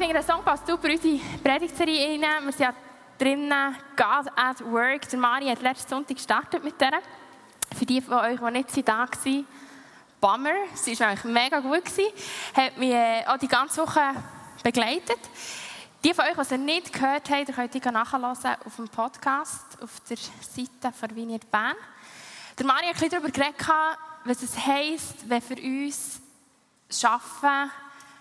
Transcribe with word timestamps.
Ich 0.00 0.06
finde, 0.06 0.24
der 0.24 0.34
Song 0.34 0.42
passt 0.42 0.66
super 0.66 0.88
in 0.88 0.96
unsere 0.96 1.20
Predigtserie 1.44 2.08
rein. 2.08 2.44
Wir 2.44 2.52
sind 2.52 2.60
ja 2.60 2.74
drinnen, 3.18 3.76
God 3.94 4.32
at 4.34 4.64
Work. 4.72 5.06
Der 5.10 5.18
Mari 5.18 5.46
hat 5.48 5.60
letzten 5.60 5.90
Sonntag 5.90 6.16
gestartet 6.16 6.64
mit 6.64 6.80
der. 6.80 7.02
Für 7.76 7.84
die 7.84 8.00
von 8.00 8.14
euch, 8.14 8.40
die 8.40 8.50
nicht 8.50 8.88
da 8.88 9.00
waren, 9.00 9.46
Bummer. 10.18 10.54
Sie 10.72 10.98
war 10.98 11.08
eigentlich 11.08 11.24
mega 11.24 11.60
gut. 11.60 11.84
Gewesen. 11.84 12.12
Hat 12.56 12.78
mich 12.78 12.92
äh, 12.92 13.26
auch 13.26 13.36
die 13.36 13.46
ganze 13.46 13.82
Woche 13.82 14.00
begleitet. 14.62 15.18
Die 16.02 16.14
von 16.14 16.24
euch, 16.24 16.34
die 16.34 16.44
sie 16.44 16.56
nicht 16.56 16.94
gehört 16.94 17.28
haben, 17.28 17.44
könnt 17.44 17.74
ihr 17.74 17.92
nachhören 17.92 18.24
auf 18.24 18.76
dem 18.76 18.88
Podcast, 18.88 19.82
auf 19.82 20.00
der 20.08 20.16
Seite 20.16 20.96
von 20.98 21.14
Vineyard 21.14 21.50
Bern. 21.50 21.76
Der 22.58 22.64
Mari 22.64 22.86
hat 22.86 22.86
ein 22.86 22.92
bisschen 22.94 23.10
darüber 23.10 23.30
geredet, 23.30 23.66
was 24.24 24.42
es 24.42 24.56
heisst, 24.66 25.28
wenn 25.28 25.42
für 25.42 25.60
uns 25.60 26.22
Schaffen 26.88 27.70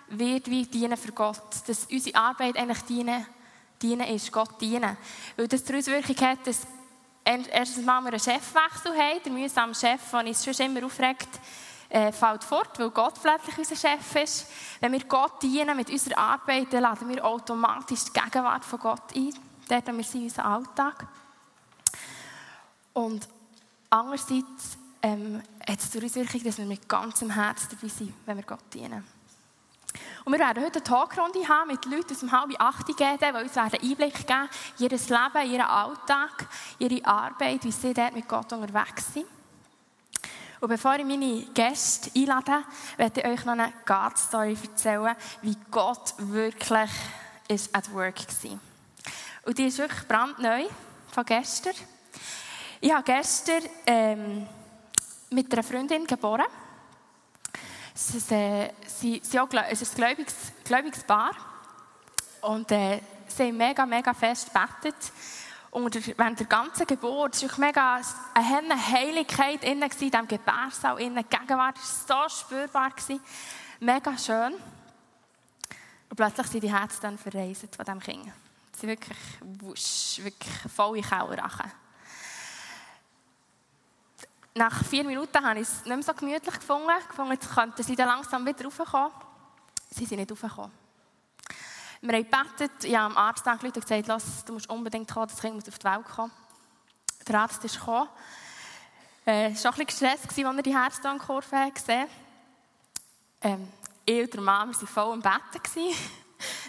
wird 0.09 0.49
wie 0.49 0.65
dienen 0.65 0.97
für 0.97 1.11
Gott. 1.11 1.67
Dass 1.67 1.85
unsere 1.85 2.15
Arbeit 2.17 2.57
eigentlich 2.57 2.81
dienen, 2.81 3.25
dienen 3.81 4.07
ist, 4.07 4.31
Gott 4.31 4.59
dienen. 4.59 4.97
Weil 5.35 5.47
das 5.47 5.63
die 5.63 5.75
Auswirkung 5.75 6.17
hat, 6.17 6.45
dass 6.45 6.67
erstens 7.23 7.85
mal 7.85 8.01
wir 8.01 8.09
einen 8.09 8.19
Chefwechsel 8.19 8.91
haben, 8.91 9.23
der 9.23 9.31
mühsame 9.31 9.75
Chef, 9.75 10.01
der 10.11 10.25
uns 10.25 10.43
schon 10.43 10.65
immer 10.65 10.85
aufregt, 10.85 11.29
äh, 11.89 12.11
fällt 12.11 12.43
fort, 12.43 12.77
weil 12.77 12.91
Gott 12.91 13.19
plötzlich 13.21 13.57
unser 13.57 13.75
Chef 13.75 14.15
ist. 14.15 14.47
Wenn 14.79 14.91
wir 14.91 15.03
Gott 15.05 15.41
dienen 15.41 15.75
mit 15.75 15.89
unserer 15.89 16.17
Arbeit, 16.17 16.71
dann 16.71 16.83
laden 16.83 17.09
wir 17.09 17.25
automatisch 17.25 18.05
die 18.05 18.19
Gegenwart 18.19 18.63
von 18.63 18.79
Gott 18.79 19.15
ein. 19.15 19.33
Dort 19.67 19.87
haben 19.87 19.97
wir 19.97 20.03
sie 20.03 20.19
in 20.19 20.23
unserem 20.25 20.51
Alltag. 20.51 21.07
Und 22.93 23.27
andererseits 23.89 24.77
ähm, 25.01 25.41
hat 25.67 25.79
es 25.79 25.89
die 25.89 26.03
Auswirkung, 26.03 26.43
dass 26.43 26.57
wir 26.57 26.65
mit 26.65 26.87
ganzem 26.87 27.31
Herz 27.31 27.67
dabei 27.69 27.87
sind, 27.87 28.13
wenn 28.25 28.37
wir 28.37 28.43
Gott 28.43 28.73
dienen. 28.73 29.18
Und 30.29 30.33
wir 30.37 30.45
werden 30.45 30.63
heute 30.63 30.77
eine 30.77 30.83
Talkrunde 30.83 31.47
haben 31.47 31.69
mit 31.69 31.83
Leuten 31.85 32.13
aus 32.13 32.19
dem 32.19 32.31
halben 32.31 32.53
acht 32.59 32.85
geben, 32.85 33.17
die 33.19 33.41
uns 33.41 33.55
werden 33.55 33.79
Einblick 33.81 34.27
geben 34.27 34.49
in 34.77 34.83
ihr 34.83 34.89
Leben, 34.91 35.51
ihren 35.51 35.61
Alltag, 35.61 36.47
ihre 36.77 37.03
Arbeit, 37.03 37.63
wie 37.63 37.71
sie 37.71 37.95
dort 37.95 38.13
mit 38.13 38.27
Gott 38.27 38.53
unterwegs 38.53 39.11
sind. 39.11 39.25
Und 40.59 40.69
bevor 40.69 40.97
ich 40.97 41.05
meine 41.05 41.45
Gäste 41.55 42.11
einlade, 42.15 42.63
werde 42.97 43.21
ich 43.21 43.25
euch 43.25 43.43
noch 43.43 43.53
eine 43.53 43.73
God-Story 43.87 44.55
erzählen, 44.61 45.15
wie 45.41 45.57
Gott 45.71 46.13
wirklich 46.19 46.91
ist 47.47 47.75
at 47.75 47.91
work 47.91 48.19
war. 48.43 48.59
Und 49.45 49.57
die 49.57 49.65
ist 49.65 49.79
wirklich 49.79 50.07
brandneu 50.07 50.65
von 51.11 51.25
gestern. 51.25 51.73
Ich 52.81 52.93
habe 52.93 53.01
gestern 53.01 53.63
ähm, 53.87 54.47
mit 55.31 55.51
einer 55.51 55.63
Freundin 55.63 56.05
geboren. 56.05 56.45
Es 58.01 58.15
ist, 58.15 58.31
äh, 58.31 58.71
sie, 58.87 59.19
sie 59.21 59.37
auch, 59.41 59.49
es 59.51 59.91
ein 59.91 59.95
gläubiges, 59.95 60.33
gläubiges 60.63 61.03
Paar. 61.03 61.31
Und 62.41 62.71
äh, 62.71 63.01
sie 63.27 63.47
haben 63.47 63.57
mega, 63.57 63.85
mega 63.85 64.13
fest 64.13 64.53
gebetet. 64.53 64.95
Und 65.69 66.17
während 66.17 66.39
der 66.39 66.47
ganzen 66.47 66.87
Geburt 66.87 67.43
war 67.43 67.59
mega 67.59 68.01
eine 68.33 68.87
Heiligkeit 68.87 69.65
in 69.65 69.81
diesem 69.81 70.27
Gebärsaal. 70.29 71.01
In 71.01 71.13
der 71.13 71.25
Gegenwart 71.25 71.75
war 71.75 72.29
so 72.29 72.37
spürbar. 72.37 72.91
Gewesen. 72.91 73.19
Mega 73.81 74.17
schön. 74.17 74.53
Und 76.09 76.15
plötzlich 76.15 76.47
sind 76.47 76.63
die 76.63 76.73
Herzen 76.73 77.01
dann 77.01 77.17
verreist 77.17 77.75
von 77.75 77.83
diesem 77.83 77.99
Kind. 77.99 78.31
Sie 78.71 78.79
sind 78.79 78.89
wirklich 78.91 79.17
wusch, 79.41 80.23
wirklich 80.23 80.71
volle 80.73 81.01
Kaulrachen. 81.01 81.69
Nach 84.59 84.83
vier 84.83 85.05
Minuten 85.05 85.41
habe 85.41 85.61
ich 85.61 85.69
es 85.69 85.85
nicht 85.85 85.87
mehr 85.87 86.03
so 86.03 86.13
gemütlich 86.13 86.59
gefunden. 86.59 86.89
gefunden 87.07 87.31
jetzt 87.31 87.49
könnten 87.49 87.81
sie 87.81 87.95
dann 87.95 88.09
langsam 88.09 88.45
wieder 88.45 88.65
raufkommen. 88.65 89.09
Sie 89.89 90.03
sind 90.03 90.19
nicht 90.19 90.29
raufgekommen. 90.29 90.73
Wir 92.01 92.13
haben 92.13 92.25
gebetet, 92.25 92.83
ich 92.83 92.93
habe 92.93 93.05
am 93.05 93.15
Arzt 93.15 93.47
angerufen 93.47 93.77
und 93.77 93.87
gesagt, 93.87 94.07
Lass, 94.07 94.43
du 94.43 94.51
musst 94.51 94.69
unbedingt 94.69 95.09
kommen, 95.09 95.29
das 95.29 95.39
Kind 95.39 95.55
muss 95.55 95.69
auf 95.69 95.79
die 95.79 95.85
Welt 95.85 96.03
kommen. 96.03 96.33
Der 97.25 97.39
Arzt 97.39 97.63
ist 97.63 97.79
gekommen. 97.79 98.09
Äh, 99.25 99.51
es 99.51 99.63
war 99.63 99.71
auch 99.71 99.77
ein 99.77 99.85
bisschen 99.85 100.09
gestresst, 100.09 100.45
als 100.45 100.57
er 100.57 100.61
die 100.61 100.77
Herztonkurve 100.77 101.71
gesehen 101.73 102.01
hat. 102.01 102.09
Ähm, 103.43 103.71
ich 104.03 104.23
und 104.23 104.33
der 104.33 104.41
Mann 104.41 104.75
waren 104.75 104.87
voll 104.87 105.13
im 105.13 105.21
Bett. 105.21 105.63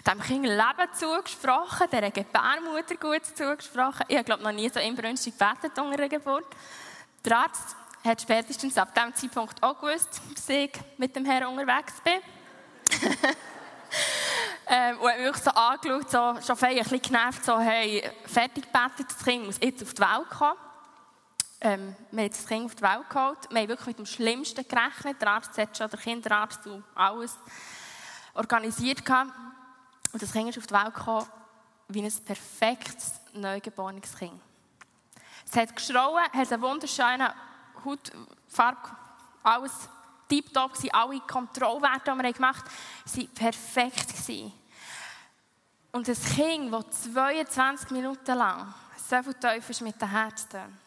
Dem 0.07 0.21
Kind 0.21 0.45
Leben 0.45 0.93
zugesprochen, 0.93 1.87
der 1.91 2.09
Gebärmutter 2.09 2.95
gut 2.95 3.25
zugesprochen. 3.35 4.05
Ich 4.07 4.15
habe, 4.15 4.23
glaube 4.23 4.43
noch 4.43 4.53
nie 4.53 4.69
so 4.69 4.79
inbrünstig 4.79 5.37
gebetet 5.37 5.77
unter 5.77 5.97
der 5.97 6.07
Geburt. 6.07 6.47
Der 7.25 7.37
Arzt 7.37 7.75
hat 8.03 8.21
spätestens 8.21 8.77
ab 8.77 8.93
diesem 8.93 9.13
Zeitpunkt 9.13 9.61
auch 9.61 9.79
gewusst, 9.79 10.21
dass 10.33 10.49
ich 10.49 10.71
mit 10.97 11.15
dem 11.15 11.25
Herrn 11.25 11.57
unterwegs 11.57 11.93
bin. 12.01 12.19
ähm, 14.67 14.99
und 14.99 15.11
hat 15.11 15.19
mich 15.19 15.37
so 15.37 15.51
angeschaut, 15.51 16.09
so, 16.09 16.55
schon 16.55 16.69
ein 16.69 16.77
bisschen 16.77 17.01
genervt, 17.01 17.45
so, 17.45 17.59
hey, 17.59 18.09
fertig 18.25 18.65
gebetet, 18.65 19.07
das 19.09 19.23
Kind 19.23 19.45
muss 19.45 19.59
jetzt 19.61 19.83
auf 19.83 19.93
die 19.93 20.01
Welt 20.01 20.29
kommen. 20.29 20.57
Ähm, 21.63 21.95
wir 22.09 22.23
haben 22.23 22.31
das 22.31 22.47
Kind 22.47 22.65
auf 22.65 22.75
die 22.75 22.81
Welt 22.81 23.09
geholt. 23.09 23.37
Wir 23.51 23.61
haben 23.61 23.67
wirklich 23.67 23.87
mit 23.87 23.97
dem 23.99 24.05
Schlimmsten 24.07 24.67
gerechnet. 24.67 25.21
Der 25.21 25.29
Arzt 25.29 25.55
hat 25.59 25.77
schon, 25.77 25.89
der 25.89 25.99
Kinderarzt 25.99 26.65
und 26.65 26.83
alles 26.95 27.37
organisiert. 28.33 29.05
Gehabt. 29.05 29.31
Und 30.11 30.21
das 30.23 30.31
Kind 30.33 30.49
ist 30.49 30.57
auf 30.57 30.65
die 30.65 30.73
Welt 30.73 30.93
gekommen 30.95 31.27
wie 31.87 32.03
ein 32.03 32.13
perfektes, 32.25 33.21
neugeborenes 33.33 34.15
Kind. 34.17 34.41
Es 35.45 35.55
hat 35.55 35.75
geschrauen, 35.75 36.23
hat 36.23 36.51
eine 36.51 36.61
wunderschöne 37.83 38.27
Hautfarbe, 38.47 38.89
alles 39.43 39.73
tiptop 40.27 40.73
gewesen, 40.73 40.93
alle 40.93 41.19
Kontrollwerte, 41.21 42.11
die 42.11 42.23
wir 42.23 42.33
gemacht 42.33 42.65
haben, 42.65 43.17
waren 43.17 43.33
perfekt. 43.33 44.07
Gewesen. 44.09 44.53
Und 45.91 46.07
ein 46.07 46.15
Kind, 46.15 46.73
das 46.73 47.03
22 47.13 47.91
Minuten 47.91 48.37
lang 48.37 48.73
so 48.95 49.21
viel 49.21 49.59
ist 49.67 49.81
mit 49.81 50.01
den 50.01 50.09
Herzen, 50.09 50.79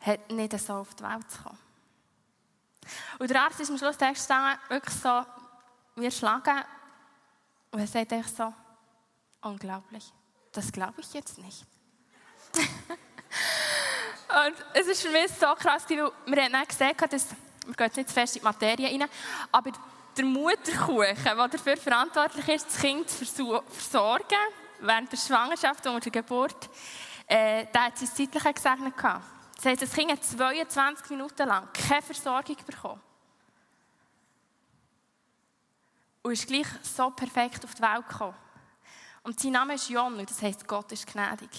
hat 0.00 0.30
nicht 0.30 0.58
so 0.58 0.74
auf 0.74 0.94
die 0.94 1.02
Welt 1.02 1.30
zu 1.30 1.42
kommen. 1.42 1.58
Und 3.18 3.30
der 3.30 3.42
Arzt 3.42 3.60
ist 3.60 3.70
am 3.70 3.76
Schluss 3.76 3.98
gestanden, 3.98 4.58
wirklich 4.68 4.94
so, 4.94 5.24
wir 5.96 6.10
schlagen. 6.10 6.64
Und 7.70 7.80
er 7.80 7.86
sagt 7.86 8.12
echt 8.12 8.34
so, 8.34 8.52
unglaublich, 9.42 10.10
das 10.52 10.72
glaube 10.72 11.00
ich 11.02 11.12
jetzt 11.12 11.38
nicht. 11.38 11.66
Und 14.30 14.54
es 14.74 14.86
ist 14.86 15.02
für 15.02 15.10
mich 15.10 15.28
so 15.32 15.54
krass, 15.56 15.84
weil 15.88 15.96
wir 16.26 16.42
haben 16.44 16.68
gesehen, 16.68 16.94
dass, 17.10 17.26
wir 17.66 17.74
gehen 17.74 17.86
jetzt 17.86 17.96
nicht 17.96 18.08
zu 18.08 18.14
fest 18.14 18.36
in 18.36 18.40
die 18.40 18.44
Materie 18.44 18.86
rein, 18.86 19.08
aber 19.50 19.72
der 20.16 20.24
Mutterkuchen, 20.24 21.16
der 21.24 21.48
dafür 21.48 21.76
verantwortlich 21.76 22.48
ist, 22.48 22.66
das 22.66 22.78
Kind 22.78 23.10
zu 23.10 23.60
versorgen, 23.68 24.38
während 24.80 25.10
der 25.10 25.16
Schwangerschaft 25.16 25.86
und 25.86 26.04
der 26.04 26.12
Geburt, 26.12 26.68
äh, 27.26 27.66
der 27.66 27.84
hat 27.84 27.98
sein 27.98 28.08
zeitlich 28.08 28.54
gesegnet. 28.54 28.94
Das 29.56 29.64
heisst, 29.64 29.82
das 29.82 29.92
Kind 29.92 30.12
hat 30.12 30.24
22 30.24 31.10
Minuten 31.10 31.48
lang 31.48 31.68
keine 31.72 32.02
Versorgung 32.02 32.56
bekommen. 32.66 33.00
Und 36.22 36.32
ist 36.32 36.46
gleich 36.46 36.66
so 36.82 37.10
perfekt 37.10 37.64
auf 37.64 37.74
die 37.74 37.82
Welt 37.82 38.08
gekommen. 38.08 38.36
Und 39.22 39.38
sein 39.38 39.52
Name 39.52 39.74
ist 39.74 39.88
Jon 39.88 40.14
und 40.14 40.30
das 40.30 40.40
heisst, 40.40 40.66
Gott 40.66 40.92
ist 40.92 41.06
gnädig. 41.06 41.50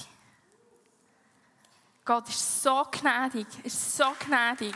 Gott 2.04 2.28
ist 2.30 2.64
so 2.64 2.84
gnädig, 2.92 3.48
ist 3.64 3.98
so 3.98 4.06
gnädig. 4.26 4.76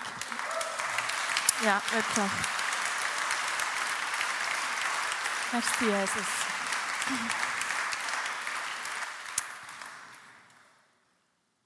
Ja, 1.64 1.82
wirklich. 1.92 2.32
Merci, 5.52 5.86
Jesus. 5.86 6.26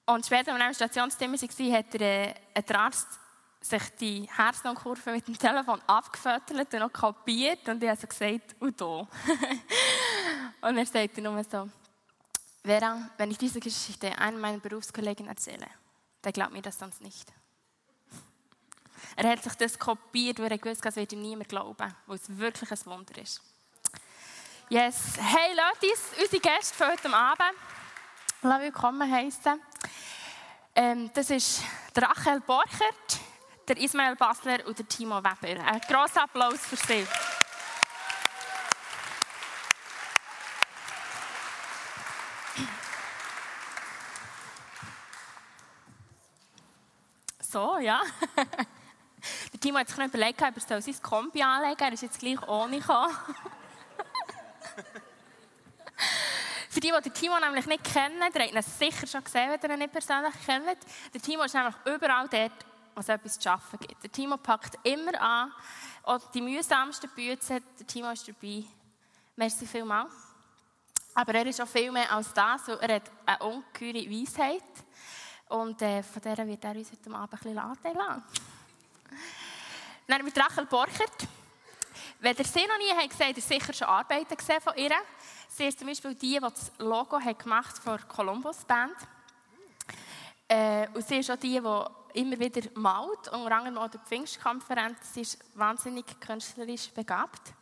Und 0.06 0.26
später, 0.26 0.54
als 0.54 0.60
wir 0.60 0.68
im 0.68 0.74
Stationszimmer 0.74 1.34
waren, 1.34 1.74
hat 1.74 1.94
der, 1.94 2.30
äh, 2.30 2.34
ein 2.56 2.76
Arzt 2.76 3.08
sich 3.62 3.84
die 4.00 4.30
Herzlungkurve 4.32 5.12
mit 5.12 5.28
dem 5.28 5.38
Telefon 5.38 5.82
abgefüttert 5.86 6.74
und 6.74 6.80
noch 6.80 6.94
kapiert. 6.94 7.68
Und 7.68 7.84
ich 7.84 7.90
habe 7.90 8.00
so 8.00 8.08
gesagt, 8.08 8.56
und 8.60 8.80
da. 8.80 9.08
und 10.68 10.78
er 10.78 10.86
sagte 10.86 11.22
nur 11.22 11.44
so, 11.44 11.70
Vera, 12.64 13.10
wenn 13.18 13.32
ich 13.32 13.38
diese 13.38 13.60
Geschichte 13.60 14.18
einem 14.18 14.40
meiner 14.40 14.60
Berufskollegen 14.60 15.28
erzähle, 15.28 15.68
der 16.24 16.32
glaubt 16.32 16.52
mir 16.52 16.62
das 16.62 16.78
sonst 16.78 17.02
nicht. 17.02 17.32
Er 19.16 19.30
hat 19.30 19.44
sich 19.44 19.54
das 19.54 19.80
kopiert, 19.80 20.40
weil 20.40 20.52
er 20.52 20.58
gewusst 20.58 20.82
hat, 20.82 20.92
es 20.92 20.96
wird 20.98 21.14
ihm 21.14 21.22
niemand 21.22 21.50
glauben, 21.50 21.96
weil 22.06 22.16
es 22.16 22.38
wirklich 22.38 22.72
ein 22.72 22.86
Wunder 22.86 23.18
ist. 23.18 23.42
Yes. 24.70 25.14
Hey 25.18 25.56
Leute, 25.56 25.94
unsere 26.22 26.42
Gäste 26.42 26.76
für 26.76 26.88
heute 26.88 27.14
Abend. 27.14 27.58
Lass 28.42 28.62
willkommen 28.62 29.12
heißen. 29.12 29.60
Ähm, 30.76 31.10
das 31.14 31.30
ist 31.30 31.64
Rachel 31.96 32.40
Borchert, 32.42 33.20
der 33.68 33.78
Ismael 33.78 34.16
Basler 34.16 34.66
und 34.68 34.78
der 34.78 34.88
Timo 34.88 35.18
Weber. 35.24 35.64
Ein 35.66 35.82
grosser 35.82 36.24
Applaus 36.24 36.60
für 36.60 36.76
sie. 36.76 37.06
So, 47.60 47.78
ja. 47.80 48.02
Der 49.52 49.60
Timo 49.60 49.80
hat 49.80 49.90
sich 49.90 49.98
überlegt, 49.98 50.42
ob 50.42 50.56
er 50.70 50.82
sein 50.82 51.02
Kombi 51.02 51.44
anlegen 51.44 51.76
soll. 51.78 51.88
Er 51.88 51.94
ist 51.94 52.04
jetzt 52.04 52.20
gleich 52.20 52.42
ohne 52.48 52.80
gekommen. 52.80 53.14
Für 56.70 56.80
die, 56.80 56.90
die 56.90 57.02
den 57.02 57.14
Timo 57.14 57.38
nämlich 57.38 57.66
nicht 57.66 57.84
kennen, 57.84 58.32
der 58.34 58.44
hat 58.44 58.54
ihn 58.54 58.62
sicher 58.62 59.06
schon 59.06 59.26
gesehen, 59.26 59.50
wenn 59.52 59.60
ihr 59.62 59.76
ihn 59.76 59.80
nicht 59.80 59.92
persönlich 59.92 60.34
kennt. 60.46 60.78
Der 61.14 61.22
Timo 61.22 61.44
ist 61.44 61.54
nämlich 61.54 61.76
überall 61.84 62.30
dort, 62.30 62.66
wo 62.96 63.02
es 63.02 63.10
etwas 63.10 63.38
zu 63.38 63.52
arbeiten 63.52 63.86
gibt. 63.86 64.04
Der 64.04 64.12
Timo 64.12 64.38
packt 64.38 64.78
immer 64.84 65.20
an, 65.20 65.52
auch 66.04 66.32
die 66.32 66.40
mühsamsten 66.40 67.10
Bücher, 67.10 67.60
der 67.60 67.88
Timo 67.88 68.10
ist 68.12 68.26
dabei. 68.26 68.64
Merci 69.36 69.66
vielmals. 69.66 70.14
Aber 71.14 71.36
er 71.36 71.46
ist 71.46 71.60
auch 71.60 71.68
viel 71.68 71.92
mehr 71.92 72.10
als 72.10 72.32
das, 72.34 72.70
weil 72.70 72.78
er 72.78 72.96
hat 72.96 73.12
eine 73.26 73.40
ungeheure 73.44 74.10
Weisheit. 74.10 74.64
Und 75.50 75.82
äh, 75.82 76.04
von 76.04 76.22
der 76.22 76.48
wird 76.48 76.64
er 76.64 76.76
uns 76.76 76.92
heute 76.92 77.12
Abend 77.12 77.34
ein 77.34 77.40
bisschen 77.40 77.58
Anteil 77.58 77.98
haben. 77.98 78.24
Dann 80.08 80.24
mit 80.24 80.38
Rachel 80.38 80.66
Borchert. 80.68 81.28
Wenn 82.20 82.38
ihr 82.38 82.46
sie 82.46 82.68
noch 82.68 82.78
nie 82.78 82.92
habt 82.96 83.10
gesehen 83.10 83.28
habt, 83.28 83.38
ihr 83.38 83.44
sicher 83.44 83.74
schon 83.74 83.88
Arbeiten 83.88 84.38
gesehen 84.38 84.62
von 84.62 84.76
ihr. 84.76 84.92
Sie 85.48 85.66
ist 85.66 85.80
zum 85.80 85.88
Beispiel 85.88 86.14
die, 86.14 86.34
die 86.36 86.40
das 86.40 86.72
Logo 86.78 87.20
hat 87.20 87.40
gemacht 87.40 87.78
für 87.80 87.98
die 87.98 88.08
Columbus 88.08 88.64
Band. 88.66 88.96
Äh, 90.48 90.88
und 90.94 91.08
sie 91.08 91.18
ist 91.18 91.32
auch 91.32 91.38
die, 91.38 91.60
die 91.60 92.20
immer 92.20 92.40
wieder 92.40 92.70
malt, 92.76 93.28
unter 93.32 93.56
anderem 93.56 93.78
auch 93.80 93.90
der 93.90 94.02
Pfingstkonferenz. 94.02 95.14
Sie 95.14 95.22
ist 95.22 95.40
wahnsinnig 95.56 96.06
künstlerisch 96.20 96.92
begabt. 96.92 97.54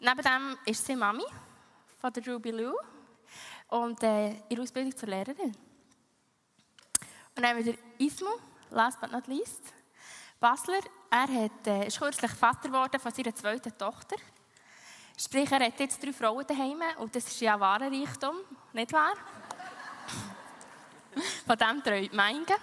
Neben 0.00 0.22
dem 0.22 0.58
ist 0.66 0.84
sie 0.84 0.96
Mami 0.96 1.24
von 2.00 2.12
der 2.12 2.26
Ruby 2.26 2.50
Lou 2.50 2.74
und 3.68 4.02
äh, 4.02 4.34
ihre 4.48 4.62
Ausbildung 4.62 4.96
zur 4.96 5.08
Lehrerin. 5.08 5.56
Und 7.36 7.42
dann 7.42 7.56
haben 7.56 7.64
wir 7.64 7.74
Ismo, 7.98 8.30
last 8.70 9.00
but 9.00 9.10
not 9.10 9.26
least. 9.26 9.72
Basler, 10.38 10.80
er 11.10 11.42
hat, 11.42 11.66
äh, 11.66 11.86
ist 11.86 11.98
kürzlich 11.98 12.30
Vater 12.30 12.68
geworden 12.68 13.00
von 13.00 13.12
seiner 13.12 13.34
zweiten 13.34 13.76
Tochter. 13.76 14.16
Sprich, 15.16 15.50
er 15.50 15.66
hat 15.66 15.80
jetzt 15.80 16.02
drei 16.02 16.12
Frauen 16.12 16.46
daheim 16.46 16.80
und 16.98 17.14
das 17.14 17.26
ist 17.26 17.40
ja 17.40 17.58
wahrer 17.58 17.90
Reichtum, 17.90 18.36
nicht 18.72 18.92
wahr? 18.92 19.14
Von 21.46 21.56
dem 21.56 21.82
träumt 21.82 22.12
Meinge. 22.12 22.46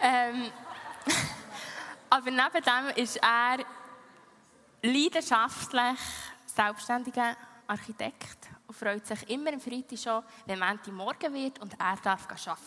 ähm, 0.00 0.52
aber 2.10 2.30
neben 2.30 2.64
dem 2.64 3.02
ist 3.02 3.16
er 3.16 3.58
leidenschaftlich 4.82 5.98
selbstständiger 6.46 7.36
Architekt 7.66 8.53
und 8.74 8.88
freut 8.88 9.06
sich 9.06 9.30
immer 9.30 9.52
am 9.52 9.60
Freitag 9.60 9.98
schon, 9.98 10.22
wenn 10.46 10.58
Montag 10.58 10.88
morgen 10.88 11.34
wird 11.34 11.60
und 11.60 11.74
er 11.78 11.96
darf 12.02 12.26
arbeiten. 12.28 12.58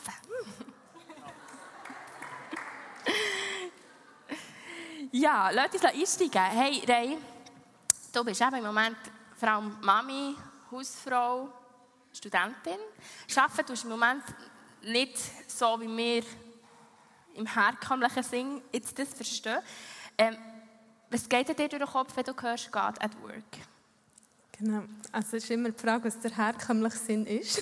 ja, 5.11 5.49
lass 5.49 5.73
uns 5.73 5.83
einsteigen. 5.83 6.41
Hey, 6.41 6.83
Ray, 6.87 7.17
du 8.13 8.23
bist 8.23 8.41
eben 8.41 8.55
im 8.55 8.63
Moment 8.63 8.97
vor 9.35 9.49
allem 9.49 9.77
Mami, 9.81 10.35
Hausfrau, 10.71 11.49
Studentin. 12.13 12.79
Arbeiten 13.35 13.65
tust 13.65 13.83
du 13.83 13.87
im 13.87 13.99
Moment 13.99 14.23
nicht 14.83 15.17
so, 15.49 15.79
wie 15.81 15.97
wir 15.97 16.23
im 17.33 17.45
herkömmlichen 17.45 18.23
Sinn 18.23 18.61
jetzt 18.71 18.97
das 18.97 19.13
verstehen. 19.13 19.59
Ähm, 20.17 20.37
was 21.09 21.27
geht 21.27 21.49
dir 21.49 21.55
durch 21.55 21.69
den 21.69 21.85
Kopf, 21.85 22.15
wenn 22.15 22.23
du 22.23 22.33
hörst, 22.41 22.71
God 22.71 23.01
at 23.01 23.21
work? 23.21 23.76
Genau, 24.59 24.83
also 25.11 25.37
es 25.37 25.43
ist 25.43 25.51
immer 25.51 25.69
die 25.69 25.79
Frage, 25.79 26.05
was 26.05 26.19
der 26.19 26.35
herkömmliche 26.35 26.97
Sinn 26.97 27.27
ist. 27.27 27.61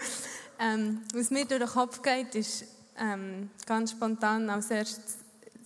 ähm, 0.60 1.02
was 1.12 1.30
mir 1.30 1.44
durch 1.44 1.60
den 1.60 1.68
Kopf 1.68 2.00
geht, 2.00 2.36
ist 2.36 2.66
ähm, 2.96 3.50
ganz 3.66 3.90
spontan 3.90 4.48
als 4.48 4.70
erstes 4.70 5.16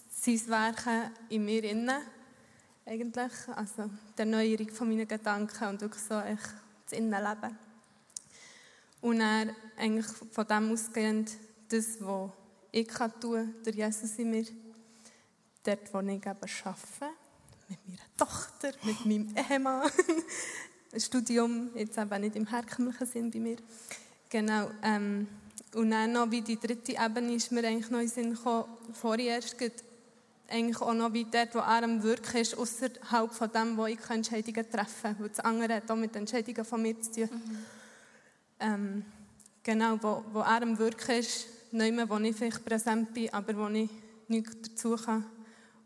sein 0.09 0.49
Werken 0.49 1.11
in 1.29 1.45
mir 1.45 1.65
innen, 1.65 2.01
eigentlich. 2.87 3.33
Also 3.55 3.91
die 4.17 4.21
Erneuerung 4.21 4.71
von 4.71 4.89
meinen 4.89 5.07
Gedanken 5.07 5.69
und 5.69 5.83
wirklich 5.83 6.03
so 6.03 6.15
das 6.15 6.99
Innenleben. 6.99 7.59
Und 9.03 9.19
dann 9.19 9.55
eigentlich 9.77 10.07
von 10.07 10.47
dem 10.47 10.73
ausgehend, 10.73 11.31
das, 11.69 11.99
was 12.01 12.31
ich 12.73 12.89
kann 12.89 13.13
tun 13.21 13.55
durch 13.63 13.77
Jesus 13.77 14.19
in 14.19 14.31
mir, 14.31 14.47
dort, 15.63 15.93
wo 15.93 16.01
ich 16.01 16.09
eben 16.09 16.27
arbeite, 16.27 17.15
mit 17.69 17.79
meiner 17.87 18.17
Tochter, 18.17 18.73
mit 18.83 19.05
meinem 19.07 19.35
Ehemann, 19.37 19.91
ein 20.93 21.01
Studium, 21.01 21.71
jetzt 21.75 21.99
eben 21.99 22.21
nicht 22.21 22.37
im 22.37 22.47
herkömmlichen 22.47 23.07
Sinn 23.07 23.31
bei 23.31 23.41
mir. 23.41 23.57
Genau. 24.31 24.71
Ähm, 24.83 25.29
und 25.75 25.91
dann 25.91 26.13
noch 26.13 26.31
wie 26.31 26.41
die 26.41 26.59
dritte 26.59 26.93
Ebene 26.93 27.35
ist 27.35 27.51
mir 27.51 27.67
eigentlich 27.67 27.91
noch 27.91 27.99
in 27.99 28.07
den 28.07 28.15
Sinn 28.15 28.35
gekommen, 28.35 28.65
vorher 28.93 29.37
erst 29.37 29.57
eigentlich 30.49 30.81
auch 30.81 30.95
noch 30.95 31.13
wie 31.13 31.25
dort, 31.25 31.55
wo 31.55 31.59
er 31.59 31.83
am 31.83 32.03
Wirken 32.03 32.37
ist, 32.37 32.57
außerhalb 32.57 33.33
von 33.33 33.51
dem, 33.51 33.77
wo 33.77 33.87
ich 33.87 33.99
Entscheidungen 34.09 34.71
treffen 34.71 35.03
kann. 35.03 35.17
Weil 35.19 35.29
das 35.29 35.41
andere 35.41 35.75
hat 35.75 35.91
auch 35.91 35.97
mit 35.97 36.15
Entscheidungen 36.15 36.65
von 36.65 36.83
mir 36.83 37.01
zu 37.01 37.13
tun. 37.13 37.29
Mhm. 37.33 37.59
Ähm, 38.61 39.05
genau, 39.63 39.99
wo, 40.01 40.25
wo 40.33 40.41
er 40.41 40.63
am 40.63 40.79
Wirken 40.79 41.17
ist, 41.17 41.47
nicht 41.73 41.95
mehr, 41.95 42.09
wo 42.09 42.19
ich 42.19 42.37
vielleicht 42.37 42.65
präsent 42.65 43.13
bin, 43.13 43.33
aber 43.33 43.57
wo 43.57 43.69
ich 43.69 43.91
nichts 44.29 44.57
dazu 44.63 44.97
kann. 44.97 45.27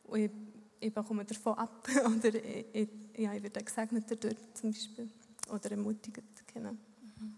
Und 0.04 0.20
ich, 0.20 0.30
ich 0.80 0.92
bekomme 0.92 1.24
davon 1.24 1.58
ab. 1.58 1.88
Oder 2.04 2.34
ich, 2.34 2.66
ich, 2.72 2.88
ja, 3.16 3.32
ich 3.32 3.42
werde 3.42 3.62
gesegnet 3.62 4.04
dadurch 4.08 4.36
zum 4.54 4.72
Beispiel. 4.72 5.10
Oder 5.50 5.70
ermutigt, 5.70 6.22
genau. 6.52 6.72
Mhm. 6.72 7.36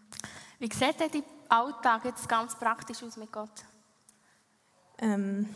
Wie 0.59 0.73
sieht 0.73 1.01
denn 1.01 1.11
dein 1.13 1.23
Alltag 1.49 2.05
jetzt 2.05 2.29
ganz 2.29 2.59
praktisch 2.59 3.03
aus 3.03 3.17
mit 3.17 3.33
Gott? 3.33 3.65
Ähm, 4.99 5.49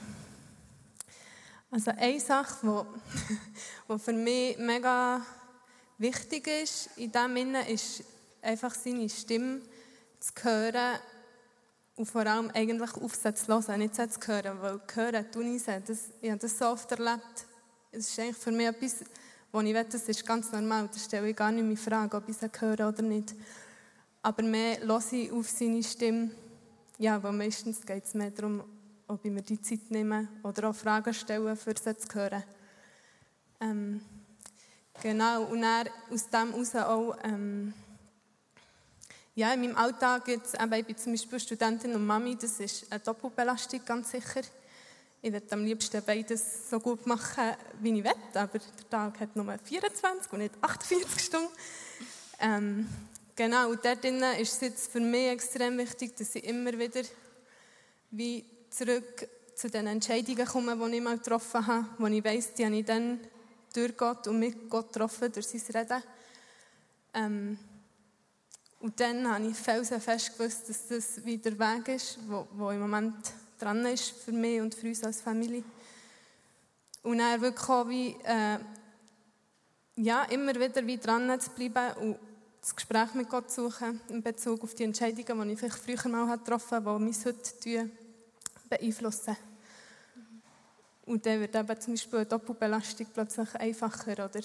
also 1.71 1.91
eine 1.91 2.21
Sache, 2.21 2.87
die 3.89 3.99
für 3.99 4.13
mich 4.13 4.57
mega 4.59 5.21
wichtig 5.99 6.47
ist, 6.47 6.91
in 6.97 7.11
dem 7.11 7.35
Sinne, 7.35 7.71
ist 7.71 8.05
einfach 8.41 8.75
seine 8.75 9.09
Stimme 9.09 9.61
zu 10.21 10.33
hören 10.43 10.99
und 11.97 12.07
vor 12.07 12.27
allem 12.27 12.51
eigentlich 12.55 12.95
auf 12.95 13.15
sie 13.15 13.35
zu 13.35 13.49
hören, 13.49 13.79
nicht 13.79 13.95
sie 13.95 14.09
zu 14.09 14.21
hören, 14.27 14.61
weil 14.61 14.81
hören 14.95 15.31
tue 15.31 15.45
ich 15.45 15.63
sie. 15.63 15.83
Das, 15.87 15.99
ich 16.21 16.31
habe 16.31 16.41
das 16.41 16.59
so 16.59 16.67
oft 16.67 16.91
erlebt. 16.91 17.47
Es 17.97 18.09
ist 18.09 18.19
eigentlich 18.19 18.37
für 18.37 18.51
mich 18.51 18.67
etwas, 18.67 19.05
wo 19.53 19.61
ich 19.61 19.73
weiß, 19.73 19.87
das 19.91 20.09
ist 20.09 20.27
ganz 20.27 20.51
normal. 20.51 20.89
Da 20.93 20.99
stelle 20.99 21.31
ich 21.31 21.37
gar 21.37 21.53
nicht 21.53 21.65
mehr 21.65 21.77
Frage, 21.77 22.17
ob 22.17 22.29
ich 22.29 22.37
sie 22.37 22.51
höre 22.59 22.89
oder 22.89 23.03
nicht. 23.03 23.35
Aber 24.21 24.43
mehr 24.43 24.81
höre 24.81 25.13
ich 25.13 25.31
auf 25.31 25.49
seine 25.49 25.81
Stimme. 25.81 26.33
Ja, 26.99 27.23
weil 27.23 27.33
meistens 27.33 27.87
geht 27.87 28.05
es 28.05 28.15
mehr 28.15 28.33
darum, 28.33 28.65
ob 29.07 29.25
ich 29.25 29.31
mir 29.31 29.43
die 29.43 29.63
Zeit 29.63 29.91
nehme 29.91 30.27
oder 30.43 30.71
auch 30.71 30.75
Fragen 30.75 31.15
stelle, 31.15 31.55
für 31.55 31.75
sie 31.77 31.97
zu 31.97 32.15
hören. 32.15 32.43
Ähm, 33.61 34.01
genau, 35.01 35.45
und 35.45 35.63
dann 35.63 35.89
aus 36.11 36.29
dem 36.29 36.51
heraus 36.51 36.75
auch, 36.75 37.17
ähm, 37.23 37.75
ja, 39.37 39.53
in 39.53 39.61
meinem 39.61 39.77
Alltag 39.77 40.27
jetzt, 40.27 40.61
eben, 40.61 40.73
ich 40.73 40.87
bin 40.87 40.97
zum 40.97 41.13
Beispiel 41.13 41.39
Studentin 41.39 41.95
und 41.95 42.05
Mami, 42.05 42.37
das 42.37 42.59
ist 42.59 42.91
eine 42.91 43.01
Doppelbelastung, 43.01 43.85
ganz 43.85 44.11
sicher. 44.11 44.43
Ich 45.25 45.33
würde 45.33 45.53
am 45.53 45.65
liebsten 45.65 46.03
beides 46.05 46.69
so 46.69 46.79
gut 46.79 47.07
machen, 47.07 47.57
wie 47.81 47.99
ich 47.99 48.05
will, 48.05 48.13
aber 48.35 48.59
der 48.59 48.91
Tag 48.91 49.19
hat 49.21 49.35
nur 49.35 49.57
24 49.57 50.31
und 50.31 50.39
nicht 50.39 50.53
48 50.61 51.19
Stunden. 51.19 51.49
Ähm, 52.41 52.87
genau, 53.35 53.71
und 53.71 53.83
dort 53.83 54.05
ist 54.05 54.53
es 54.53 54.61
jetzt 54.61 54.93
für 54.93 55.01
mich 55.01 55.31
extrem 55.31 55.79
wichtig, 55.79 56.15
dass 56.15 56.35
ich 56.35 56.45
immer 56.45 56.79
wieder 56.79 57.01
wie 58.11 58.45
zurück 58.69 59.27
zu 59.55 59.71
den 59.71 59.87
Entscheidungen 59.87 60.45
kommen, 60.45 60.79
die 60.79 60.97
ich 60.99 61.03
mal 61.03 61.17
getroffen 61.17 61.67
habe, 61.67 61.89
wo 61.97 62.07
ich 62.07 62.23
weiss, 62.23 62.53
die 62.53 62.67
habe 62.67 62.77
ich 62.77 62.85
dann 62.85 63.19
durch 63.73 63.97
Gott 63.97 64.29
und 64.29 64.39
mit 64.39 64.69
Gott 64.69 64.93
getroffen, 64.93 65.33
durch 65.33 65.47
sein 65.47 65.63
Reden. 65.75 66.03
Ähm, 67.15 67.59
und 68.79 69.01
dann 69.01 69.27
habe 69.33 69.47
ich 69.47 69.57
felsenfest 69.57 70.37
gewusst, 70.37 70.69
dass 70.69 70.87
das 70.87 71.25
wieder 71.25 71.51
der 71.51 71.59
Weg 71.59 71.89
ist, 71.97 72.19
wo, 72.29 72.47
wo 72.53 72.71
im 72.73 72.81
Moment 72.81 73.15
dran 73.59 73.85
ist 73.87 74.11
für 74.11 74.33
mich 74.33 74.61
und 74.61 74.75
für 74.75 74.89
uns 74.89 75.03
als 75.05 75.21
Familie. 75.21 75.65
Und 77.03 77.19
dann 77.19 77.41
wirklich 77.41 77.69
auch 77.69 77.89
wie, 77.89 78.17
äh, 78.25 78.59
ja, 79.97 80.25
immer 80.25 80.55
wieder 80.55 80.87
wie 80.87 80.99
dran 80.99 81.39
zu 81.41 81.51
bleiben 81.51 81.97
und 81.99 82.19
das 82.61 82.75
Gespräch 82.75 83.13
mit 83.15 83.29
Gott 83.29 83.51
zu 83.51 83.69
suchen 83.69 84.01
in 84.09 84.23
Bezug 84.23 84.63
auf 84.63 84.75
die 84.75 84.85
Entscheidungen, 84.85 85.49
die 85.49 85.55
ich 85.55 85.61
vielleicht 85.61 85.79
früher 85.79 86.11
mal 86.11 86.39
getroffen 86.39 86.77
habe, 86.77 86.99
die 86.99 87.05
mich 87.05 87.25
heute 87.27 87.91
beeinflussen. 88.71 89.37
Und 91.05 91.27
dann 91.27 91.41
wird 91.41 91.55
eben 91.55 91.81
zum 91.81 91.93
Beispiel 91.93 92.19
eine 92.21 92.27
Doppelbelastung 92.27 93.07
plötzlich 93.13 93.55
einfacher 93.57 94.13
oder 94.13 94.41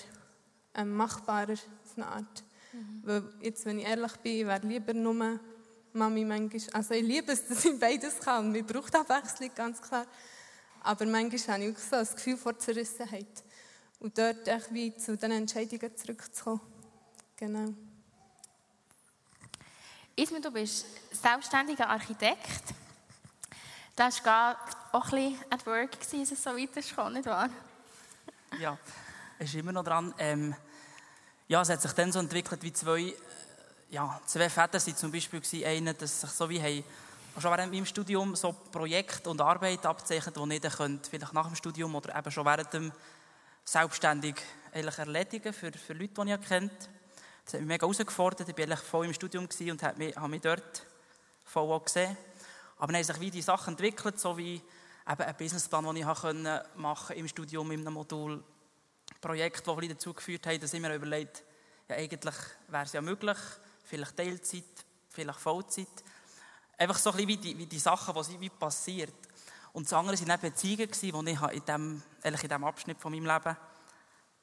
ähm, 0.76 0.96
machbarer 0.98 1.54
auf 1.54 1.96
eine 1.96 2.08
Art. 2.08 2.44
Mhm. 2.74 3.02
Weil 3.04 3.24
jetzt, 3.42 3.66
wenn 3.66 3.80
ich 3.80 3.86
ehrlich 3.86 4.16
bin, 4.18 4.48
wäre 4.48 4.68
lieber 4.68 4.94
nur 4.94 5.40
Mami 5.94 6.26
manchmal, 6.26 6.74
also 6.74 6.94
ich 6.94 7.04
liebe 7.04 7.32
es, 7.32 7.48
dass 7.50 7.66
ich 7.66 7.80
beides 7.80 8.20
kann 8.20 8.46
und 8.46 8.52
mir 8.52 8.64
braucht 8.64 8.96
Abwechslung, 8.96 9.52
ganz 9.56 9.82
klar. 9.82 10.06
Aber 10.82 11.06
manchmal 11.06 11.58
habe 11.58 11.70
ich 11.70 11.76
auch 11.76 11.80
so 11.80 11.92
das 11.92 12.16
Gefühl 12.16 12.38
vor 12.38 12.58
Zerrissenheit. 12.58 13.44
Und 14.00 14.18
dort 14.18 14.48
echt 14.48 14.74
wie 14.74 14.96
zu 14.96 15.18
den 15.18 15.32
Entscheidungen 15.32 15.96
zurückzukommen. 15.98 16.62
Genau. 17.36 17.74
Isma, 20.16 20.40
du 20.40 20.52
bist 20.52 20.86
selbstständiger 21.12 21.90
Architekt. 21.90 22.74
Das 23.96 24.24
war 24.24 24.58
auch 24.94 25.12
ein 25.12 25.34
bisschen 25.34 25.52
at 25.52 25.66
work, 25.66 25.98
als 25.98 26.14
es 26.32 26.44
so 26.44 26.52
weit 26.52 26.76
ist, 26.78 26.98
nicht 26.98 27.26
wahr? 27.26 27.50
Ja, 28.60 28.78
es 29.38 29.50
ist 29.50 29.56
immer 29.56 29.74
noch 29.74 29.84
dran. 29.84 30.14
Ähm, 30.18 30.56
ja, 31.50 31.62
es 31.62 31.70
hat 31.70 31.82
sich 31.82 31.92
dann 31.94 32.12
so 32.12 32.20
entwickelt 32.20 32.64
wie 32.64 32.72
zwei, 32.72 33.14
ja, 33.90 34.20
zwei 34.26 34.50
Väter 34.50 34.80
sind 34.80 34.98
zum 34.98 35.12
Beispiel. 35.12 35.42
Einer, 35.66 35.94
dass 35.94 36.22
sich 36.22 36.30
so 36.30 36.50
wie 36.50 36.62
haben, 36.62 36.84
schon 37.40 37.52
während 37.52 37.74
meinem 37.74 37.86
Studium 37.86 38.36
so 38.36 38.54
Projekte 38.54 39.30
und 39.30 39.42
Arbeit 39.42 39.86
abzeichnet, 39.86 40.36
die 40.36 40.54
ich 40.54 40.62
dann 40.62 40.72
könnte, 40.72 41.10
vielleicht 41.10 41.34
nach 41.34 41.48
dem 41.48 41.56
Studium 41.56 41.96
oder 41.96 42.16
eben 42.18 42.32
schon 42.32 42.46
während 42.46 42.74
dem 42.74 42.92
selbstständig 43.64 44.36
erledigen 44.72 45.54
für, 45.54 45.72
für 45.72 45.94
Leute, 45.94 46.26
die 46.26 46.32
ich 46.32 46.48
kennt. 46.48 46.90
Das 47.46 47.54
hat 47.54 47.62
mich 47.62 47.68
mega 47.68 47.86
herausgefordert. 47.86 48.48
Ich 48.48 48.58
war 48.58 48.64
eigentlich 48.64 48.80
voll 48.80 49.06
im 49.06 49.14
Studium 49.14 49.48
und 49.72 49.84
habe 49.84 49.98
mich, 49.98 50.16
mich 50.16 50.42
dort 50.42 50.86
voll 51.44 51.72
auch 51.72 51.84
gesehen. 51.84 52.16
Aber 52.78 52.88
dann 52.88 52.98
haben 52.98 53.04
sich 53.04 53.20
wie 53.20 53.32
die 53.32 53.42
Sachen 53.42 53.74
entwickelt, 53.74 54.20
so 54.20 54.38
wie 54.38 54.56
eben 54.56 55.22
ein 55.22 55.36
Businessplan, 55.36 55.86
den 55.86 55.98
ich 55.98 56.76
machen 56.76 57.16
im 57.16 57.28
Studium, 57.28 57.72
in 57.72 57.82
einem 57.82 57.94
Modul. 57.94 58.44
Projekt, 59.20 59.66
die 59.66 59.88
dazu 59.88 60.14
geführt 60.14 60.46
haben, 60.46 60.60
dass 60.60 60.74
ich 60.74 60.80
mir 60.80 60.94
überlegt 60.94 61.44
ja 61.90 61.96
eigentlich 61.96 62.36
wäre 62.68 62.84
es 62.84 62.94
ja 62.94 63.02
möglich, 63.02 63.38
vielleicht 63.90 64.16
Teilzeit, 64.16 64.86
vielleicht 65.10 65.40
Vollzeit. 65.40 65.88
Einfach 66.78 66.98
so 66.98 67.12
ein 67.12 67.18
bisschen 67.18 67.28
wie 67.28 67.38
die, 67.38 67.58
wie 67.58 67.66
die 67.66 67.80
Sachen, 67.80 68.16
die 68.30 68.40
wie 68.40 68.50
passiert. 68.50 69.14
Und 69.74 69.86
das 69.86 69.94
andere 69.94 70.20
waren 70.28 70.40
Beziehungen, 70.40 70.90
die 70.92 71.32
ich 71.32 71.42
in 71.42 71.66
diesem, 71.66 72.04
in 72.24 72.36
diesem 72.36 72.64
Abschnitt 72.64 73.00
von 73.00 73.12
meinem 73.12 73.26
Leben 73.26 73.58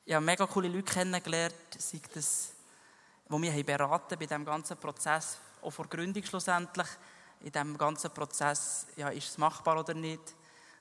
ich 0.09 0.15
habe 0.15 0.25
mega 0.25 0.47
coole 0.47 0.69
Leute 0.69 0.85
kennengelernt, 0.85 1.53
sei 1.77 2.01
das, 2.15 2.53
die 3.29 3.39
mich 3.39 3.67
beraten 3.67 4.17
bei 4.17 4.25
diesem 4.25 4.45
ganzen 4.45 4.77
Prozess, 4.77 5.39
auch 5.61 5.73
vor 5.73 5.89
Gründung 5.89 6.23
schlussendlich, 6.23 6.87
in 7.41 7.51
diesem 7.51 7.77
ganzen 7.77 8.13
Prozess, 8.13 8.87
ja, 8.95 9.09
ist 9.09 9.31
es 9.31 9.39
machbar 9.39 9.81
oder 9.81 9.95
nicht. 9.95 10.23